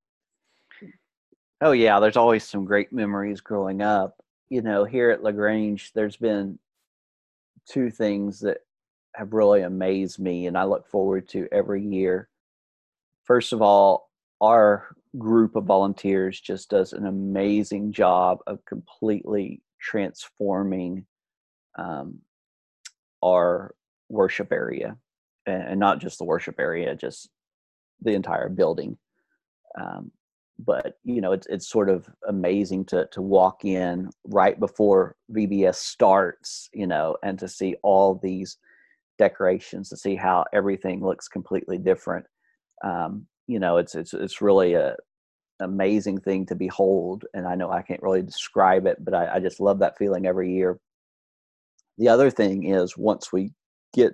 Oh, 1.63 1.73
yeah, 1.73 1.99
there's 1.99 2.17
always 2.17 2.43
some 2.43 2.65
great 2.65 2.91
memories 2.91 3.39
growing 3.39 3.83
up. 3.83 4.15
You 4.49 4.63
know, 4.63 4.83
here 4.83 5.11
at 5.11 5.23
La 5.23 5.29
Grange, 5.31 5.91
there's 5.93 6.17
been 6.17 6.57
two 7.69 7.91
things 7.91 8.39
that 8.39 8.57
have 9.13 9.33
really 9.33 9.61
amazed 9.61 10.19
me 10.19 10.47
and 10.47 10.57
I 10.57 10.63
look 10.63 10.87
forward 10.87 11.29
to 11.29 11.47
every 11.51 11.85
year. 11.85 12.29
First 13.25 13.53
of 13.53 13.61
all, 13.61 14.09
our 14.41 14.95
group 15.19 15.55
of 15.55 15.65
volunteers 15.65 16.41
just 16.41 16.69
does 16.69 16.93
an 16.93 17.05
amazing 17.05 17.91
job 17.91 18.39
of 18.47 18.65
completely 18.65 19.61
transforming 19.79 21.05
um, 21.77 22.19
our 23.23 23.75
worship 24.09 24.51
area 24.51 24.97
and, 25.45 25.79
not 25.79 25.99
just 25.99 26.17
the 26.17 26.23
worship 26.23 26.55
area, 26.59 26.95
just 26.95 27.29
the 28.01 28.13
entire 28.13 28.49
building. 28.49 28.97
Um, 29.79 30.11
but 30.65 30.97
you 31.03 31.21
know, 31.21 31.31
it's 31.31 31.47
it's 31.47 31.69
sort 31.69 31.89
of 31.89 32.07
amazing 32.27 32.85
to 32.85 33.07
to 33.11 33.21
walk 33.21 33.65
in 33.65 34.09
right 34.25 34.59
before 34.59 35.15
VBS 35.31 35.75
starts, 35.75 36.69
you 36.73 36.87
know, 36.87 37.17
and 37.23 37.39
to 37.39 37.47
see 37.47 37.75
all 37.83 38.19
these 38.21 38.57
decorations 39.17 39.87
to 39.89 39.97
see 39.97 40.15
how 40.15 40.43
everything 40.51 41.03
looks 41.03 41.27
completely 41.27 41.77
different. 41.77 42.25
Um, 42.83 43.27
you 43.47 43.59
know, 43.59 43.77
it's 43.77 43.95
it's 43.95 44.13
it's 44.13 44.41
really 44.41 44.73
a 44.73 44.95
amazing 45.59 46.19
thing 46.19 46.45
to 46.47 46.55
behold, 46.55 47.25
and 47.33 47.47
I 47.47 47.55
know 47.55 47.71
I 47.71 47.81
can't 47.81 48.01
really 48.01 48.23
describe 48.23 48.85
it, 48.87 48.97
but 49.03 49.13
I, 49.13 49.35
I 49.35 49.39
just 49.39 49.59
love 49.59 49.79
that 49.79 49.97
feeling 49.97 50.25
every 50.25 50.51
year. 50.51 50.79
The 51.97 52.07
other 52.07 52.31
thing 52.31 52.63
is 52.63 52.97
once 52.97 53.31
we 53.31 53.51
get 53.93 54.13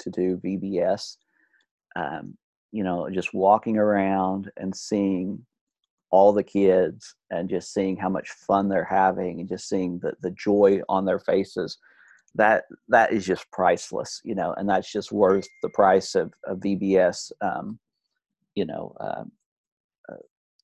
to 0.00 0.10
do 0.10 0.40
VBS, 0.44 1.16
um, 1.94 2.36
you 2.72 2.84
know, 2.84 3.08
just 3.10 3.34
walking 3.34 3.76
around 3.76 4.50
and 4.56 4.74
seeing 4.74 5.44
all 6.10 6.32
the 6.32 6.44
kids 6.44 7.14
and 7.30 7.48
just 7.48 7.72
seeing 7.72 7.96
how 7.96 8.08
much 8.08 8.30
fun 8.30 8.68
they're 8.68 8.84
having 8.84 9.40
and 9.40 9.48
just 9.48 9.68
seeing 9.68 9.98
the, 10.00 10.12
the 10.22 10.30
joy 10.32 10.80
on 10.88 11.04
their 11.04 11.20
faces 11.20 11.78
that 12.34 12.64
that 12.88 13.12
is 13.12 13.24
just 13.24 13.50
priceless 13.50 14.20
you 14.24 14.34
know 14.34 14.54
and 14.56 14.68
that's 14.68 14.90
just 14.90 15.10
worth 15.10 15.48
the 15.62 15.68
price 15.68 16.14
of, 16.14 16.32
of 16.46 16.58
vbs 16.58 17.32
um, 17.40 17.78
you 18.54 18.64
know 18.64 18.94
uh, 19.00 19.24
uh, 20.08 20.16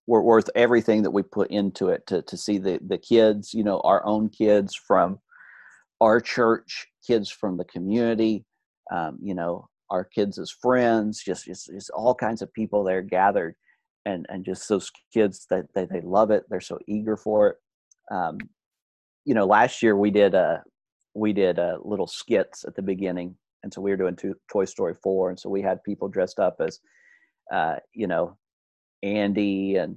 we're 0.06 0.20
worth 0.20 0.48
everything 0.54 1.02
that 1.02 1.10
we 1.10 1.22
put 1.22 1.50
into 1.50 1.88
it 1.88 2.06
to, 2.06 2.22
to 2.22 2.36
see 2.36 2.58
the, 2.58 2.78
the 2.86 2.98
kids 2.98 3.52
you 3.52 3.64
know 3.64 3.80
our 3.80 4.04
own 4.04 4.28
kids 4.28 4.74
from 4.74 5.18
our 6.00 6.20
church 6.20 6.86
kids 7.04 7.30
from 7.30 7.56
the 7.56 7.64
community 7.64 8.44
um, 8.92 9.18
you 9.20 9.34
know 9.34 9.68
our 9.90 10.04
kids 10.04 10.38
as 10.38 10.50
friends 10.50 11.22
just, 11.24 11.44
just 11.44 11.68
just 11.68 11.90
all 11.90 12.14
kinds 12.14 12.42
of 12.42 12.52
people 12.52 12.82
there 12.82 13.02
gathered 13.02 13.54
and 14.04 14.26
and 14.28 14.44
just 14.44 14.68
those 14.68 14.90
kids 15.12 15.46
that 15.50 15.66
they, 15.74 15.86
they 15.86 16.00
love 16.00 16.30
it 16.30 16.44
they're 16.48 16.60
so 16.60 16.78
eager 16.86 17.16
for 17.16 17.50
it. 17.50 17.56
Um, 18.14 18.38
you 19.24 19.34
know 19.34 19.46
last 19.46 19.82
year 19.82 19.96
we 19.96 20.10
did 20.10 20.34
a 20.34 20.62
we 21.14 21.32
did 21.32 21.58
a 21.58 21.78
little 21.82 22.06
skits 22.06 22.64
at 22.64 22.74
the 22.74 22.82
beginning 22.82 23.36
and 23.62 23.72
so 23.72 23.80
we 23.80 23.90
were 23.90 23.96
doing 23.96 24.14
two, 24.14 24.34
toy 24.50 24.64
story 24.64 24.94
4 25.02 25.30
and 25.30 25.38
so 25.40 25.48
we 25.48 25.62
had 25.62 25.82
people 25.82 26.08
dressed 26.08 26.38
up 26.38 26.56
as 26.60 26.80
uh, 27.52 27.76
you 27.92 28.06
know 28.06 28.36
andy 29.02 29.76
and 29.76 29.96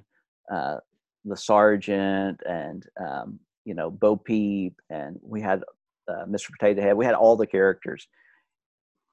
uh, 0.52 0.78
the 1.26 1.38
sergeant 1.38 2.42
and 2.48 2.86
um, 3.00 3.40
you 3.66 3.74
know 3.74 3.92
bo 3.92 4.16
peep 4.16 4.74
and 4.90 5.18
we 5.22 5.42
had 5.42 5.64
uh, 6.08 6.26
mr 6.26 6.50
potato 6.52 6.82
head. 6.82 6.96
We 6.96 7.06
had 7.06 7.14
all 7.14 7.36
the 7.36 7.48
characters 7.48 8.08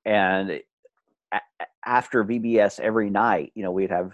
and 0.07 0.61
after 1.85 2.25
vbs 2.25 2.81
every 2.81 3.11
night 3.11 3.53
you 3.55 3.63
know 3.63 3.71
we'd 3.71 3.91
have 3.91 4.13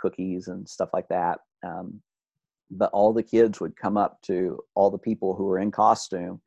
cookies 0.00 0.48
and 0.48 0.68
stuff 0.68 0.90
like 0.92 1.08
that. 1.08 1.40
Um, 1.66 2.00
but 2.70 2.90
all 2.92 3.12
the 3.12 3.22
kids 3.22 3.60
would 3.60 3.76
come 3.76 3.96
up 3.96 4.20
to 4.22 4.58
all 4.74 4.90
the 4.90 4.98
people 4.98 5.34
who 5.34 5.44
were 5.44 5.58
in 5.58 5.70
costume 5.70 6.40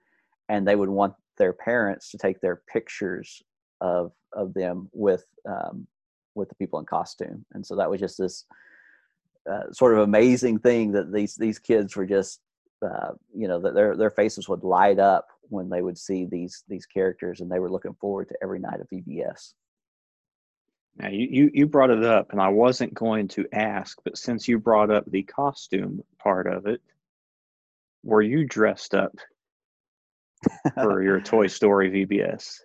and 0.49 0.67
they 0.67 0.75
would 0.75 0.89
want 0.89 1.13
their 1.37 1.53
parents 1.53 2.11
to 2.11 2.17
take 2.17 2.39
their 2.41 2.61
pictures 2.71 3.41
of 3.79 4.11
of 4.33 4.53
them 4.53 4.89
with 4.93 5.25
um, 5.49 5.87
with 6.35 6.49
the 6.49 6.55
people 6.55 6.79
in 6.79 6.85
costume 6.85 7.43
and 7.53 7.65
so 7.65 7.75
that 7.75 7.89
was 7.89 7.99
just 7.99 8.17
this 8.17 8.45
uh, 9.51 9.71
sort 9.71 9.93
of 9.93 9.99
amazing 9.99 10.59
thing 10.59 10.91
that 10.91 11.11
these 11.11 11.35
these 11.35 11.57
kids 11.57 11.95
were 11.95 12.05
just 12.05 12.41
uh, 12.83 13.11
you 13.35 13.47
know 13.47 13.59
that 13.59 13.73
their 13.73 13.95
their 13.95 14.09
faces 14.09 14.47
would 14.49 14.63
light 14.63 14.99
up 14.99 15.27
when 15.49 15.69
they 15.69 15.81
would 15.81 15.97
see 15.97 16.25
these 16.25 16.63
these 16.67 16.85
characters 16.85 17.41
and 17.41 17.51
they 17.51 17.59
were 17.59 17.71
looking 17.71 17.95
forward 17.99 18.29
to 18.29 18.37
every 18.41 18.59
night 18.59 18.79
of 18.79 18.89
VBS. 18.89 19.53
Now 20.97 21.09
you, 21.09 21.27
you, 21.29 21.51
you 21.53 21.67
brought 21.67 21.89
it 21.89 22.03
up, 22.03 22.31
and 22.31 22.41
I 22.41 22.49
wasn't 22.49 22.93
going 22.93 23.27
to 23.29 23.47
ask, 23.53 23.97
but 24.03 24.17
since 24.17 24.47
you 24.47 24.59
brought 24.59 24.91
up 24.91 25.09
the 25.09 25.23
costume 25.23 26.03
part 26.19 26.47
of 26.47 26.65
it, 26.65 26.81
were 28.03 28.21
you 28.21 28.45
dressed 28.45 28.93
up 28.93 29.15
for 30.73 31.01
your 31.01 31.21
Toy 31.21 31.47
Story 31.47 31.89
VBS? 31.91 32.59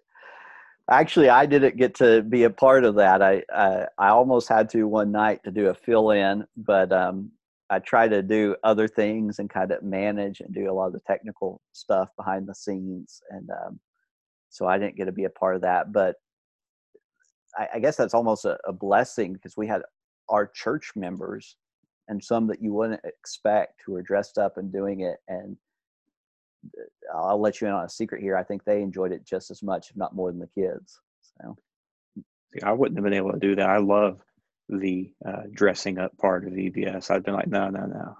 Actually, 0.90 1.28
I 1.28 1.46
didn't 1.46 1.76
get 1.76 1.96
to 1.96 2.22
be 2.22 2.44
a 2.44 2.50
part 2.50 2.84
of 2.84 2.96
that. 2.96 3.22
I 3.22 3.42
I, 3.52 3.86
I 3.98 4.08
almost 4.08 4.48
had 4.48 4.70
to 4.70 4.84
one 4.84 5.12
night 5.12 5.42
to 5.44 5.50
do 5.50 5.68
a 5.68 5.74
fill 5.74 6.10
in, 6.10 6.46
but 6.56 6.92
um, 6.92 7.30
I 7.68 7.80
try 7.80 8.06
to 8.08 8.22
do 8.22 8.56
other 8.62 8.86
things 8.86 9.38
and 9.38 9.50
kind 9.50 9.72
of 9.72 9.82
manage 9.82 10.40
and 10.40 10.54
do 10.54 10.70
a 10.70 10.72
lot 10.72 10.86
of 10.86 10.92
the 10.92 11.00
technical 11.06 11.60
stuff 11.72 12.08
behind 12.16 12.46
the 12.46 12.54
scenes, 12.54 13.20
and 13.30 13.48
um, 13.50 13.80
so 14.50 14.66
I 14.66 14.78
didn't 14.78 14.96
get 14.96 15.06
to 15.06 15.12
be 15.12 15.24
a 15.24 15.30
part 15.30 15.56
of 15.56 15.62
that. 15.62 15.92
But 15.92 16.16
I, 17.56 17.68
I 17.74 17.78
guess 17.80 17.96
that's 17.96 18.14
almost 18.14 18.44
a, 18.44 18.58
a 18.66 18.72
blessing 18.72 19.32
because 19.32 19.56
we 19.56 19.66
had 19.66 19.82
our 20.28 20.46
church 20.46 20.92
members 20.96 21.56
and 22.08 22.22
some 22.22 22.46
that 22.46 22.62
you 22.62 22.72
wouldn't 22.72 23.00
expect 23.04 23.82
who 23.84 23.94
are 23.96 24.02
dressed 24.02 24.38
up 24.38 24.58
and 24.58 24.72
doing 24.72 25.00
it 25.00 25.18
and 25.28 25.56
uh, 26.78 27.16
I'll 27.16 27.40
let 27.40 27.60
you 27.60 27.66
in 27.66 27.72
on 27.72 27.84
a 27.84 27.88
secret 27.88 28.22
here. 28.22 28.36
I 28.36 28.42
think 28.42 28.64
they 28.64 28.82
enjoyed 28.82 29.12
it 29.12 29.24
just 29.24 29.50
as 29.50 29.62
much, 29.62 29.90
if 29.90 29.96
not 29.96 30.14
more, 30.14 30.30
than 30.30 30.40
the 30.40 30.48
kids. 30.60 31.00
So, 31.22 31.56
See, 32.52 32.62
I 32.62 32.72
wouldn't 32.72 32.96
have 32.96 33.04
been 33.04 33.12
able 33.12 33.32
to 33.32 33.38
do 33.38 33.56
that. 33.56 33.68
I 33.68 33.78
love 33.78 34.20
the 34.68 35.12
uh, 35.26 35.42
dressing 35.52 35.98
up 35.98 36.16
part 36.18 36.46
of 36.46 36.52
VBS. 36.52 37.10
I've 37.10 37.24
been 37.24 37.34
like, 37.34 37.48
no, 37.48 37.70
no, 37.70 37.86
no. 37.86 38.16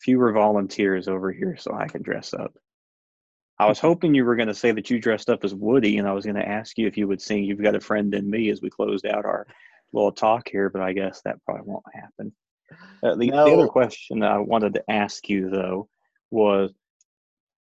Fewer 0.00 0.32
volunteers 0.32 1.08
over 1.08 1.30
here 1.30 1.56
so 1.58 1.74
I 1.74 1.86
can 1.86 2.02
dress 2.02 2.32
up. 2.34 2.54
I 3.58 3.66
was 3.66 3.78
hoping 3.78 4.14
you 4.14 4.24
were 4.24 4.36
going 4.36 4.48
to 4.48 4.54
say 4.54 4.72
that 4.72 4.88
you 4.88 4.98
dressed 4.98 5.28
up 5.28 5.44
as 5.44 5.54
Woody, 5.54 5.98
and 5.98 6.08
I 6.08 6.12
was 6.12 6.24
going 6.24 6.36
to 6.36 6.48
ask 6.48 6.78
you 6.78 6.86
if 6.86 6.96
you 6.96 7.06
would 7.06 7.20
sing 7.20 7.44
"You've 7.44 7.62
Got 7.62 7.74
a 7.74 7.80
Friend 7.80 8.12
in 8.14 8.28
Me" 8.28 8.48
as 8.48 8.62
we 8.62 8.70
closed 8.70 9.04
out 9.04 9.26
our 9.26 9.46
little 9.92 10.12
talk 10.12 10.48
here, 10.48 10.70
but 10.70 10.80
I 10.80 10.94
guess 10.94 11.20
that 11.24 11.44
probably 11.44 11.64
won't 11.66 11.84
happen. 11.92 12.32
Uh, 13.02 13.16
the, 13.16 13.26
no. 13.26 13.44
the, 13.44 13.52
other 13.52 13.68
question 13.68 14.22
I 14.22 14.38
wanted 14.38 14.74
to 14.74 14.90
ask 14.90 15.28
you 15.28 15.50
though 15.50 15.88
was, 16.30 16.72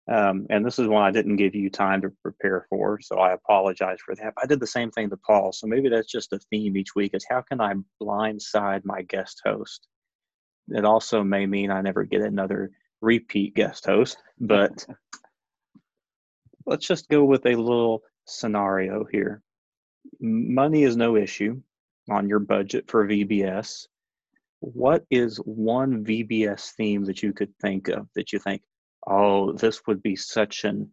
um, 0.09 0.47
and 0.51 0.65
this 0.65 0.79
is 0.79 0.87
one 0.87 1.03
I 1.03 1.11
didn't 1.11 1.37
give 1.37 1.55
you 1.55 1.69
time 1.69 2.03
to 2.03 2.13
prepare 2.23 2.67
for, 2.71 3.01
so 3.01 3.19
I 3.19 3.33
apologize 3.33 3.99
for 4.05 4.15
that. 4.15 4.35
I 4.41 4.47
did 4.47 4.61
the 4.61 4.67
same 4.67 4.91
thing 4.91 5.11
to 5.11 5.17
Paul, 5.17 5.53
so 5.53 5.67
maybe 5.67 5.89
that's 5.89 6.11
just 6.11 6.33
a 6.33 6.39
theme 6.51 6.77
each 6.77 6.95
week: 6.95 7.13
is 7.15 7.27
how 7.29 7.43
can 7.43 7.61
I 7.61 7.75
blindside 8.01 8.85
my 8.85 9.03
guest 9.03 9.41
host? 9.45 9.89
It 10.69 10.85
also 10.85 11.25
may 11.25 11.47
mean 11.47 11.71
I 11.71 11.81
never 11.81 12.05
get 12.05 12.23
another 12.23 12.71
repeat 13.01 13.55
guest 13.55 13.87
host, 13.87 14.19
but 14.39 14.87
let's 16.67 16.87
just 16.87 17.09
go 17.09 17.25
with 17.25 17.47
a 17.47 17.55
little 17.55 18.03
scenario 18.27 19.05
here. 19.05 19.43
Money 20.21 20.85
is 20.85 20.97
no 20.97 21.17
issue 21.17 21.61
on 22.09 22.29
your 22.29 22.39
budget 22.39 22.89
for 22.89 23.07
VBS. 23.07 23.87
What 24.61 25.05
is 25.11 25.37
one 25.39 26.05
VBS 26.05 26.73
theme 26.73 27.05
that 27.05 27.23
you 27.23 27.33
could 27.33 27.57
think 27.61 27.89
of 27.89 28.09
that 28.15 28.33
you 28.33 28.39
think, 28.39 28.63
oh, 29.07 29.53
this 29.53 29.87
would 29.87 30.03
be 30.03 30.17
such 30.17 30.65
an 30.65 30.93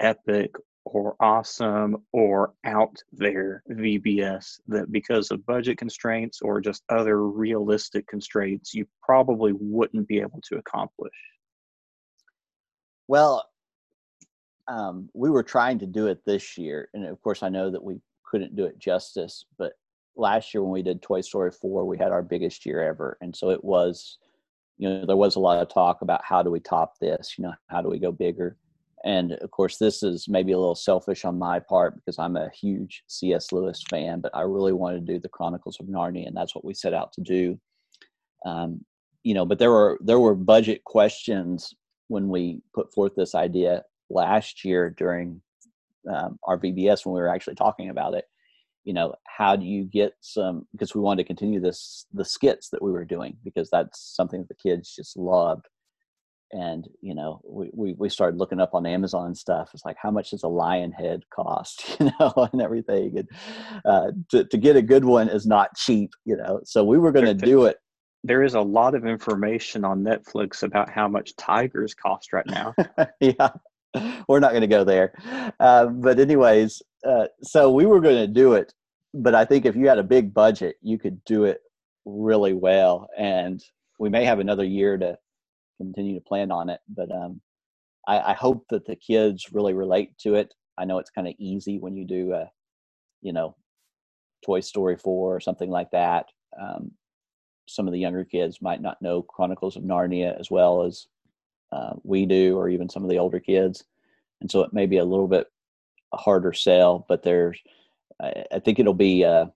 epic 0.00 0.54
or 0.84 1.16
awesome 1.20 1.96
or 2.12 2.54
out 2.64 2.96
there 3.12 3.62
VBS 3.70 4.60
that 4.68 4.90
because 4.90 5.30
of 5.30 5.44
budget 5.44 5.78
constraints 5.78 6.40
or 6.40 6.60
just 6.60 6.82
other 6.88 7.26
realistic 7.26 8.06
constraints, 8.06 8.74
you 8.74 8.86
probably 9.02 9.52
wouldn't 9.52 10.08
be 10.08 10.20
able 10.20 10.40
to 10.48 10.56
accomplish? 10.56 11.12
Well, 13.06 13.44
um, 14.66 15.08
we 15.14 15.30
were 15.30 15.42
trying 15.42 15.78
to 15.80 15.86
do 15.86 16.06
it 16.08 16.24
this 16.26 16.58
year, 16.58 16.88
and 16.92 17.06
of 17.06 17.20
course, 17.22 17.42
I 17.42 17.48
know 17.48 17.70
that 17.70 17.82
we 17.82 18.00
couldn't 18.24 18.54
do 18.54 18.64
it 18.64 18.78
justice. 18.78 19.46
But 19.58 19.72
last 20.16 20.52
year, 20.52 20.62
when 20.62 20.72
we 20.72 20.82
did 20.82 21.00
Toy 21.00 21.22
Story 21.22 21.50
four, 21.50 21.86
we 21.86 21.98
had 21.98 22.12
our 22.12 22.22
biggest 22.22 22.66
year 22.66 22.82
ever, 22.82 23.16
and 23.20 23.34
so 23.34 23.50
it 23.50 23.64
was, 23.64 24.18
you 24.78 24.88
know, 24.88 25.04
there 25.04 25.16
was 25.16 25.36
a 25.36 25.40
lot 25.40 25.58
of 25.58 25.68
talk 25.68 26.02
about 26.02 26.24
how 26.24 26.42
do 26.42 26.50
we 26.50 26.60
top 26.60 26.98
this? 26.98 27.34
You 27.36 27.44
know, 27.44 27.54
how 27.66 27.82
do 27.82 27.88
we 27.88 27.98
go 27.98 28.12
bigger? 28.12 28.56
And 29.04 29.32
of 29.32 29.50
course, 29.50 29.76
this 29.76 30.02
is 30.02 30.28
maybe 30.28 30.52
a 30.52 30.58
little 30.58 30.74
selfish 30.74 31.24
on 31.24 31.38
my 31.38 31.60
part 31.60 31.94
because 31.96 32.18
I'm 32.18 32.36
a 32.36 32.50
huge 32.50 33.04
C.S. 33.06 33.52
Lewis 33.52 33.82
fan, 33.88 34.20
but 34.20 34.34
I 34.34 34.42
really 34.42 34.72
wanted 34.72 35.06
to 35.06 35.12
do 35.12 35.20
the 35.20 35.28
Chronicles 35.28 35.78
of 35.80 35.86
Narnia, 35.86 36.26
and 36.26 36.36
that's 36.36 36.54
what 36.54 36.64
we 36.64 36.74
set 36.74 36.94
out 36.94 37.12
to 37.14 37.20
do. 37.20 37.60
Um, 38.44 38.84
you 39.24 39.34
know, 39.34 39.44
but 39.44 39.58
there 39.58 39.70
were 39.70 39.98
there 40.00 40.20
were 40.20 40.34
budget 40.34 40.84
questions 40.84 41.74
when 42.08 42.28
we 42.28 42.62
put 42.74 42.92
forth 42.92 43.14
this 43.14 43.34
idea 43.34 43.84
last 44.10 44.64
year 44.64 44.90
during 44.90 45.40
um, 46.10 46.38
our 46.44 46.58
VBS 46.58 47.04
when 47.04 47.14
we 47.14 47.20
were 47.20 47.28
actually 47.28 47.56
talking 47.56 47.90
about 47.90 48.14
it. 48.14 48.24
You 48.88 48.94
know, 48.94 49.14
how 49.26 49.54
do 49.54 49.66
you 49.66 49.84
get 49.84 50.14
some? 50.22 50.66
Because 50.72 50.94
we 50.94 51.02
wanted 51.02 51.22
to 51.22 51.26
continue 51.26 51.60
this 51.60 52.06
the 52.14 52.24
skits 52.24 52.70
that 52.70 52.80
we 52.82 52.90
were 52.90 53.04
doing 53.04 53.36
because 53.44 53.68
that's 53.68 54.00
something 54.16 54.40
that 54.40 54.48
the 54.48 54.70
kids 54.70 54.94
just 54.96 55.14
loved. 55.14 55.66
And 56.52 56.88
you 57.02 57.14
know, 57.14 57.42
we, 57.44 57.68
we 57.74 57.92
we 57.98 58.08
started 58.08 58.38
looking 58.38 58.60
up 58.60 58.70
on 58.72 58.86
Amazon 58.86 59.34
stuff. 59.34 59.72
It's 59.74 59.84
like 59.84 59.98
how 60.00 60.10
much 60.10 60.30
does 60.30 60.42
a 60.42 60.48
lion 60.48 60.92
head 60.92 61.20
cost, 61.28 61.96
you 62.00 62.10
know, 62.18 62.48
and 62.50 62.62
everything. 62.62 63.18
And 63.18 63.28
uh, 63.84 64.12
to 64.30 64.44
to 64.44 64.56
get 64.56 64.76
a 64.76 64.80
good 64.80 65.04
one 65.04 65.28
is 65.28 65.46
not 65.46 65.76
cheap, 65.76 66.12
you 66.24 66.38
know. 66.38 66.60
So 66.64 66.82
we 66.82 66.96
were 66.96 67.12
going 67.12 67.26
to 67.26 67.34
do 67.34 67.66
it 67.66 67.76
there 68.24 68.42
is 68.42 68.54
a 68.54 68.60
lot 68.60 68.96
of 68.96 69.06
information 69.06 69.84
on 69.84 70.02
Netflix 70.02 70.64
about 70.64 70.90
how 70.90 71.06
much 71.06 71.36
tigers 71.36 71.94
cost 71.94 72.32
right 72.32 72.46
now. 72.46 72.74
yeah. 73.20 73.50
we're 74.28 74.40
not 74.40 74.50
going 74.50 74.62
to 74.62 74.66
go 74.66 74.84
there. 74.84 75.12
Uh, 75.60 75.86
but 75.86 76.18
anyways, 76.18 76.82
uh, 77.06 77.26
so 77.42 77.70
we 77.70 77.86
were 77.86 78.00
going 78.00 78.16
to 78.16 78.26
do 78.26 78.54
it, 78.54 78.72
but 79.14 79.34
I 79.34 79.44
think 79.44 79.64
if 79.64 79.76
you 79.76 79.88
had 79.88 79.98
a 79.98 80.04
big 80.04 80.34
budget, 80.34 80.76
you 80.82 80.98
could 80.98 81.24
do 81.24 81.44
it 81.44 81.60
really 82.04 82.52
well. 82.52 83.08
And 83.16 83.62
we 83.98 84.08
may 84.08 84.24
have 84.24 84.38
another 84.38 84.64
year 84.64 84.96
to 84.96 85.18
continue 85.78 86.14
to 86.14 86.20
plan 86.20 86.50
on 86.50 86.68
it. 86.68 86.80
But 86.88 87.10
um, 87.10 87.40
I, 88.06 88.32
I, 88.32 88.34
hope 88.34 88.64
that 88.70 88.86
the 88.86 88.96
kids 88.96 89.52
really 89.52 89.74
relate 89.74 90.16
to 90.18 90.34
it. 90.34 90.52
I 90.76 90.84
know 90.84 90.98
it's 90.98 91.10
kind 91.10 91.28
of 91.28 91.34
easy 91.38 91.78
when 91.78 91.96
you 91.96 92.04
do, 92.04 92.32
a, 92.32 92.50
you 93.22 93.32
know, 93.32 93.56
Toy 94.44 94.60
Story 94.60 94.96
4 94.96 95.36
or 95.36 95.40
something 95.40 95.70
like 95.70 95.90
that. 95.92 96.26
Um, 96.60 96.92
some 97.68 97.86
of 97.86 97.92
the 97.92 97.98
younger 97.98 98.24
kids 98.24 98.62
might 98.62 98.80
not 98.80 99.02
know 99.02 99.22
Chronicles 99.22 99.76
of 99.76 99.82
Narnia 99.82 100.38
as 100.38 100.50
well 100.50 100.82
as 100.82 101.06
uh, 101.70 101.94
we 102.02 102.26
do, 102.26 102.56
or 102.56 102.68
even 102.68 102.88
some 102.88 103.02
of 103.04 103.10
the 103.10 103.18
older 103.18 103.40
kids. 103.40 103.84
And 104.40 104.50
so 104.50 104.62
it 104.62 104.72
may 104.72 104.86
be 104.86 104.98
a 104.98 105.04
little 105.04 105.28
bit 105.28 105.46
a 106.12 106.16
harder 106.16 106.52
sell, 106.52 107.04
but 107.08 107.22
there's, 107.22 107.58
I, 108.20 108.44
I 108.52 108.58
think 108.58 108.78
it'll 108.78 108.94
be, 108.94 109.24
uh, 109.24 109.46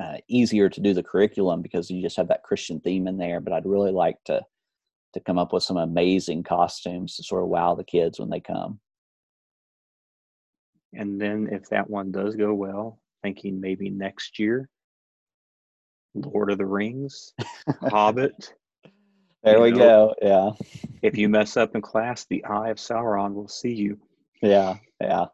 uh, 0.00 0.16
easier 0.28 0.68
to 0.68 0.80
do 0.80 0.94
the 0.94 1.02
curriculum 1.02 1.60
because 1.60 1.90
you 1.90 2.00
just 2.00 2.16
have 2.16 2.28
that 2.28 2.44
Christian 2.44 2.78
theme 2.80 3.08
in 3.08 3.16
there. 3.18 3.40
But 3.40 3.52
I'd 3.52 3.66
really 3.66 3.90
like 3.90 4.22
to 4.26 4.42
to 5.14 5.20
come 5.20 5.38
up 5.38 5.52
with 5.52 5.62
some 5.62 5.78
amazing 5.78 6.42
costumes 6.42 7.16
to 7.16 7.22
sort 7.22 7.42
of 7.42 7.48
wow 7.48 7.74
the 7.74 7.84
kids 7.84 8.20
when 8.20 8.30
they 8.30 8.40
come. 8.40 8.78
And 10.92 11.20
then 11.20 11.48
if 11.50 11.68
that 11.70 11.88
one 11.88 12.12
does 12.12 12.36
go 12.36 12.54
well, 12.54 12.98
thinking 13.22 13.60
maybe 13.60 13.90
next 13.90 14.38
year, 14.38 14.68
Lord 16.14 16.50
of 16.50 16.58
the 16.58 16.66
Rings, 16.66 17.32
Hobbit. 17.82 18.54
There 19.42 19.60
we 19.60 19.70
know, 19.70 19.78
go. 19.78 20.14
Yeah. 20.20 20.50
If 21.02 21.16
you 21.16 21.28
mess 21.28 21.56
up 21.56 21.74
in 21.74 21.80
class, 21.80 22.26
the 22.28 22.44
Eye 22.44 22.70
of 22.70 22.78
Sauron 22.78 23.34
will 23.34 23.48
see 23.48 23.72
you. 23.72 23.98
Yeah, 24.42 24.76
yeah. 25.00 25.26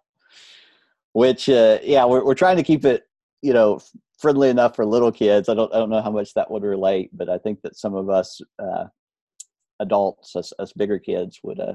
Which, 1.12 1.48
uh, 1.48 1.78
yeah, 1.82 2.05
we're 2.05 2.24
we're 2.24 2.34
trying 2.34 2.57
to 2.57 2.62
keep 2.62 2.84
it, 2.84 3.05
you 3.42 3.52
know, 3.52 3.80
friendly 4.18 4.48
enough 4.48 4.74
for 4.76 4.84
little 4.84 5.12
kids. 5.12 5.48
I 5.48 5.55
don't 5.55 5.72
I 5.74 5.78
don't 5.78 5.90
know 5.90 6.02
how 6.02 6.11
much 6.11 6.34
that 6.34 6.50
would 6.50 6.62
relate, 6.62 7.11
but 7.12 7.28
I 7.28 7.38
think 7.38 7.62
that 7.62 7.76
some 7.76 7.94
of 7.94 8.11
us 8.11 8.40
uh, 8.59 8.84
adults, 9.80 10.34
us, 10.36 10.52
us 10.59 10.72
bigger 10.72 10.98
kids, 10.98 11.40
would 11.42 11.61
uh 11.61 11.74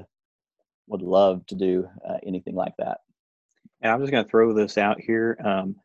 would 0.88 1.02
love 1.02 1.46
to 1.46 1.54
do 1.54 1.88
uh, 2.06 2.18
anything 2.26 2.54
like 2.54 2.74
that. 2.78 2.98
And 3.80 3.92
I'm 3.92 4.00
just 4.00 4.12
going 4.12 4.24
to 4.24 4.30
throw 4.30 4.52
this 4.52 4.76
out 4.76 5.00
here. 5.00 5.38
Um, 5.44 5.76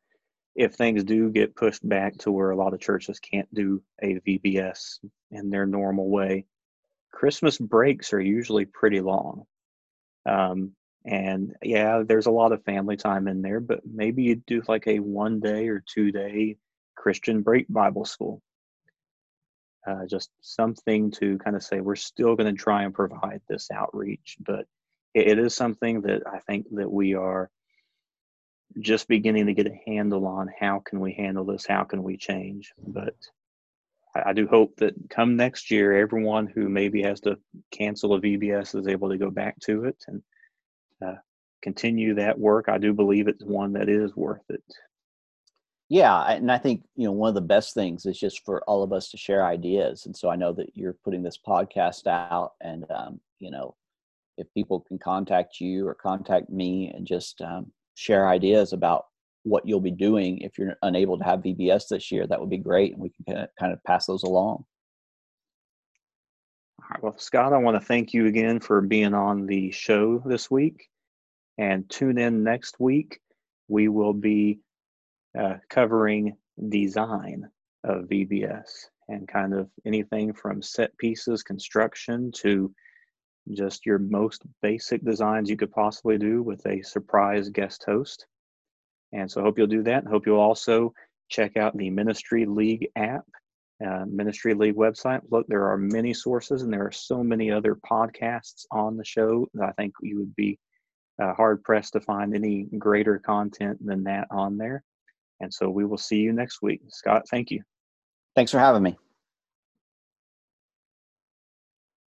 if 0.56 0.74
things 0.74 1.04
do 1.04 1.30
get 1.30 1.56
pushed 1.56 1.88
back 1.88 2.18
to 2.20 2.32
where 2.32 2.52
a 2.52 2.56
lot 2.56 2.74
of 2.74 2.80
churches 2.80 3.20
can't 3.20 3.52
do 3.54 3.82
a 4.02 4.20
VBS 4.28 5.00
in 5.32 5.50
their 5.50 5.66
normal 5.66 6.10
way, 6.10 6.46
Christmas 7.12 7.58
breaks 7.58 8.14
are 8.14 8.22
usually 8.22 8.66
pretty 8.66 9.02
long. 9.02 9.44
Um, 10.26 10.72
and 11.06 11.56
yeah, 11.62 12.02
there's 12.06 12.26
a 12.26 12.32
lot 12.32 12.52
of 12.52 12.64
family 12.64 12.98
time 12.98 13.28
in 13.28 13.42
there, 13.42 13.60
but 13.60 13.82
maybe 13.86 14.24
you 14.24 14.36
do 14.48 14.64
like 14.68 14.88
a 14.88 15.00
one 15.00 15.40
day 15.40 15.68
or 15.68 15.84
two 15.86 16.12
day 16.12 16.58
Christian 16.96 17.42
break 17.42 17.68
Bible 17.70 18.06
school. 18.06 18.42
Uh, 19.88 20.08
just 20.08 20.32
something 20.42 21.12
to 21.12 21.38
kind 21.38 21.56
of 21.56 21.62
say 21.62 21.80
we're 21.80 21.96
still 21.96 22.36
going 22.36 22.54
to 22.54 22.60
try 22.60 22.84
and 22.84 22.94
provide 22.94 23.40
this 23.48 23.70
outreach, 23.72 24.36
but 24.40 24.66
it, 25.14 25.28
it 25.28 25.40
is 25.40 25.56
something 25.56 26.02
that 26.02 26.24
I 26.26 26.40
think 26.40 26.66
that 26.72 26.92
we 26.92 27.14
are 27.14 27.52
just 28.80 29.08
beginning 29.08 29.46
to 29.46 29.54
get 29.54 29.68
a 29.68 29.80
handle 29.86 30.26
on 30.26 30.50
how 30.60 30.82
can 30.86 31.00
we 31.00 31.14
handle 31.14 31.46
this 31.46 31.66
how 31.66 31.84
can 31.84 32.04
we 32.04 32.18
change 32.18 32.74
but 32.86 33.16
i 34.26 34.34
do 34.34 34.48
hope 34.48 34.76
that 34.78 34.94
come 35.10 35.36
next 35.36 35.72
year 35.72 35.94
everyone 35.94 36.48
who 36.48 36.68
maybe 36.68 37.02
has 37.02 37.22
to 37.22 37.38
cancel 37.72 38.14
a 38.16 38.20
vbs 38.20 38.78
is 38.78 38.88
able 38.88 39.10
to 39.10 39.18
go 39.18 39.30
back 39.30 39.58
to 39.60 39.86
it 39.86 39.96
and 40.08 40.22
uh, 41.06 41.16
continue 41.62 42.14
that 42.16 42.38
work. 42.38 42.70
I 42.70 42.78
do 42.78 42.94
believe 42.94 43.28
it's 43.28 43.44
one 43.44 43.74
that 43.74 43.90
is 43.90 44.16
worth 44.16 44.44
it. 44.50 44.64
Yeah 45.88 46.24
and 46.24 46.52
i 46.52 46.58
think 46.58 46.84
you 46.96 47.06
know 47.06 47.12
one 47.12 47.30
of 47.30 47.36
the 47.36 47.42
best 47.42 47.76
things 47.76 48.08
is 48.08 48.20
just 48.20 48.44
for 48.44 48.64
all 48.64 48.82
of 48.82 48.92
us 48.92 49.10
to 49.10 49.18
share 49.18 49.46
ideas. 49.46 50.06
And 50.06 50.16
so 50.16 50.30
i 50.30 50.36
know 50.36 50.52
that 50.54 50.76
you're 50.76 50.98
putting 51.04 51.22
this 51.22 51.38
podcast 51.38 52.08
out 52.08 52.54
and 52.62 52.86
um, 52.90 53.20
you 53.40 53.52
know 53.52 53.76
if 54.38 54.52
people 54.54 54.80
can 54.82 54.98
contact 54.98 55.60
you 55.60 55.88
or 55.88 55.94
contact 55.94 56.50
me 56.50 56.92
and 56.96 57.06
just 57.06 57.42
um, 57.42 57.72
share 57.96 58.28
ideas 58.28 58.74
about 58.74 59.06
what 59.44 59.68
you'll 59.68 59.80
be 59.80 59.92
doing 59.92 60.40
if 60.40 60.58
you're 60.58 60.76
unable 60.82 61.18
to 61.18 61.24
have 61.24 61.42
VBS 61.42 61.88
this 61.88 62.12
year, 62.12 62.26
that 62.28 62.40
would 62.40 62.50
be 62.50 62.58
great, 62.58 62.94
and 62.94 63.02
we 63.02 63.12
can 63.12 63.48
kind 63.60 63.72
of 63.72 63.84
pass 63.84 64.08
those 64.08 64.24
along. 64.24 64.66
Well, 67.02 67.18
Scott, 67.18 67.54
I 67.54 67.58
want 67.58 67.80
to 67.80 67.86
thank 67.86 68.14
you 68.14 68.28
again 68.28 68.60
for 68.60 68.82
being 68.82 69.14
on 69.14 69.46
the 69.46 69.72
show 69.72 70.20
this 70.26 70.50
week. 70.52 70.90
And 71.58 71.90
tune 71.90 72.18
in 72.18 72.44
next 72.44 72.80
week. 72.80 73.20
We 73.68 73.88
will 73.88 74.14
be 74.14 74.60
uh, 75.38 75.56
covering 75.70 76.38
design 76.70 77.50
of 77.84 78.06
VBS 78.06 78.70
and 79.08 79.28
kind 79.28 79.54
of 79.54 79.70
anything 79.86 80.34
from 80.34 80.62
set 80.62 80.98
pieces, 80.98 81.44
construction 81.44 82.32
to 82.38 82.74
just 83.52 83.86
your 83.86 84.00
most 84.00 84.44
basic 84.62 85.04
designs 85.04 85.50
you 85.50 85.58
could 85.58 85.72
possibly 85.72 86.18
do 86.18 86.42
with 86.42 86.66
a 86.66 86.82
surprise 86.82 87.50
guest 87.50 87.84
host. 87.86 88.26
And 89.14 89.30
so 89.30 89.42
I 89.42 89.44
hope 89.44 89.58
you'll 89.58 89.68
do 89.68 89.84
that. 89.84 90.06
Hope 90.06 90.26
you'll 90.26 90.40
also 90.40 90.94
check 91.30 91.58
out 91.58 91.78
the 91.78 91.90
Ministry 91.90 92.46
League 92.46 92.90
app, 92.96 93.26
uh, 93.86 94.06
Ministry 94.08 94.54
League 94.54 94.76
website. 94.76 95.22
Look, 95.30 95.48
there 95.48 95.68
are 95.68 95.78
many 95.78 96.14
sources 96.14 96.62
and 96.62 96.72
there 96.72 96.86
are 96.86 96.92
so 96.92 97.24
many 97.24 97.52
other 97.52 97.76
podcasts 97.76 98.66
on 98.72 98.98
the 98.98 99.06
show 99.06 99.48
that 99.54 99.70
I 99.70 99.72
think 99.74 99.94
you 100.02 100.18
would 100.20 100.36
be 100.36 100.60
uh, 101.22 101.34
hard 101.34 101.64
pressed 101.64 101.94
to 101.94 102.02
find 102.02 102.36
any 102.36 102.68
greater 102.78 103.20
content 103.20 103.86
than 103.86 104.04
that 104.04 104.28
on 104.32 104.58
there. 104.58 104.84
And 105.42 105.54
so 105.54 105.70
we 105.70 105.86
will 105.86 105.98
see 105.98 106.18
you 106.18 106.34
next 106.34 106.62
week. 106.62 106.82
Scott, 106.90 107.24
thank 107.30 107.52
you. 107.52 107.62
Thanks 108.36 108.52
for 108.52 108.60
having 108.60 108.84
me. 108.84 108.98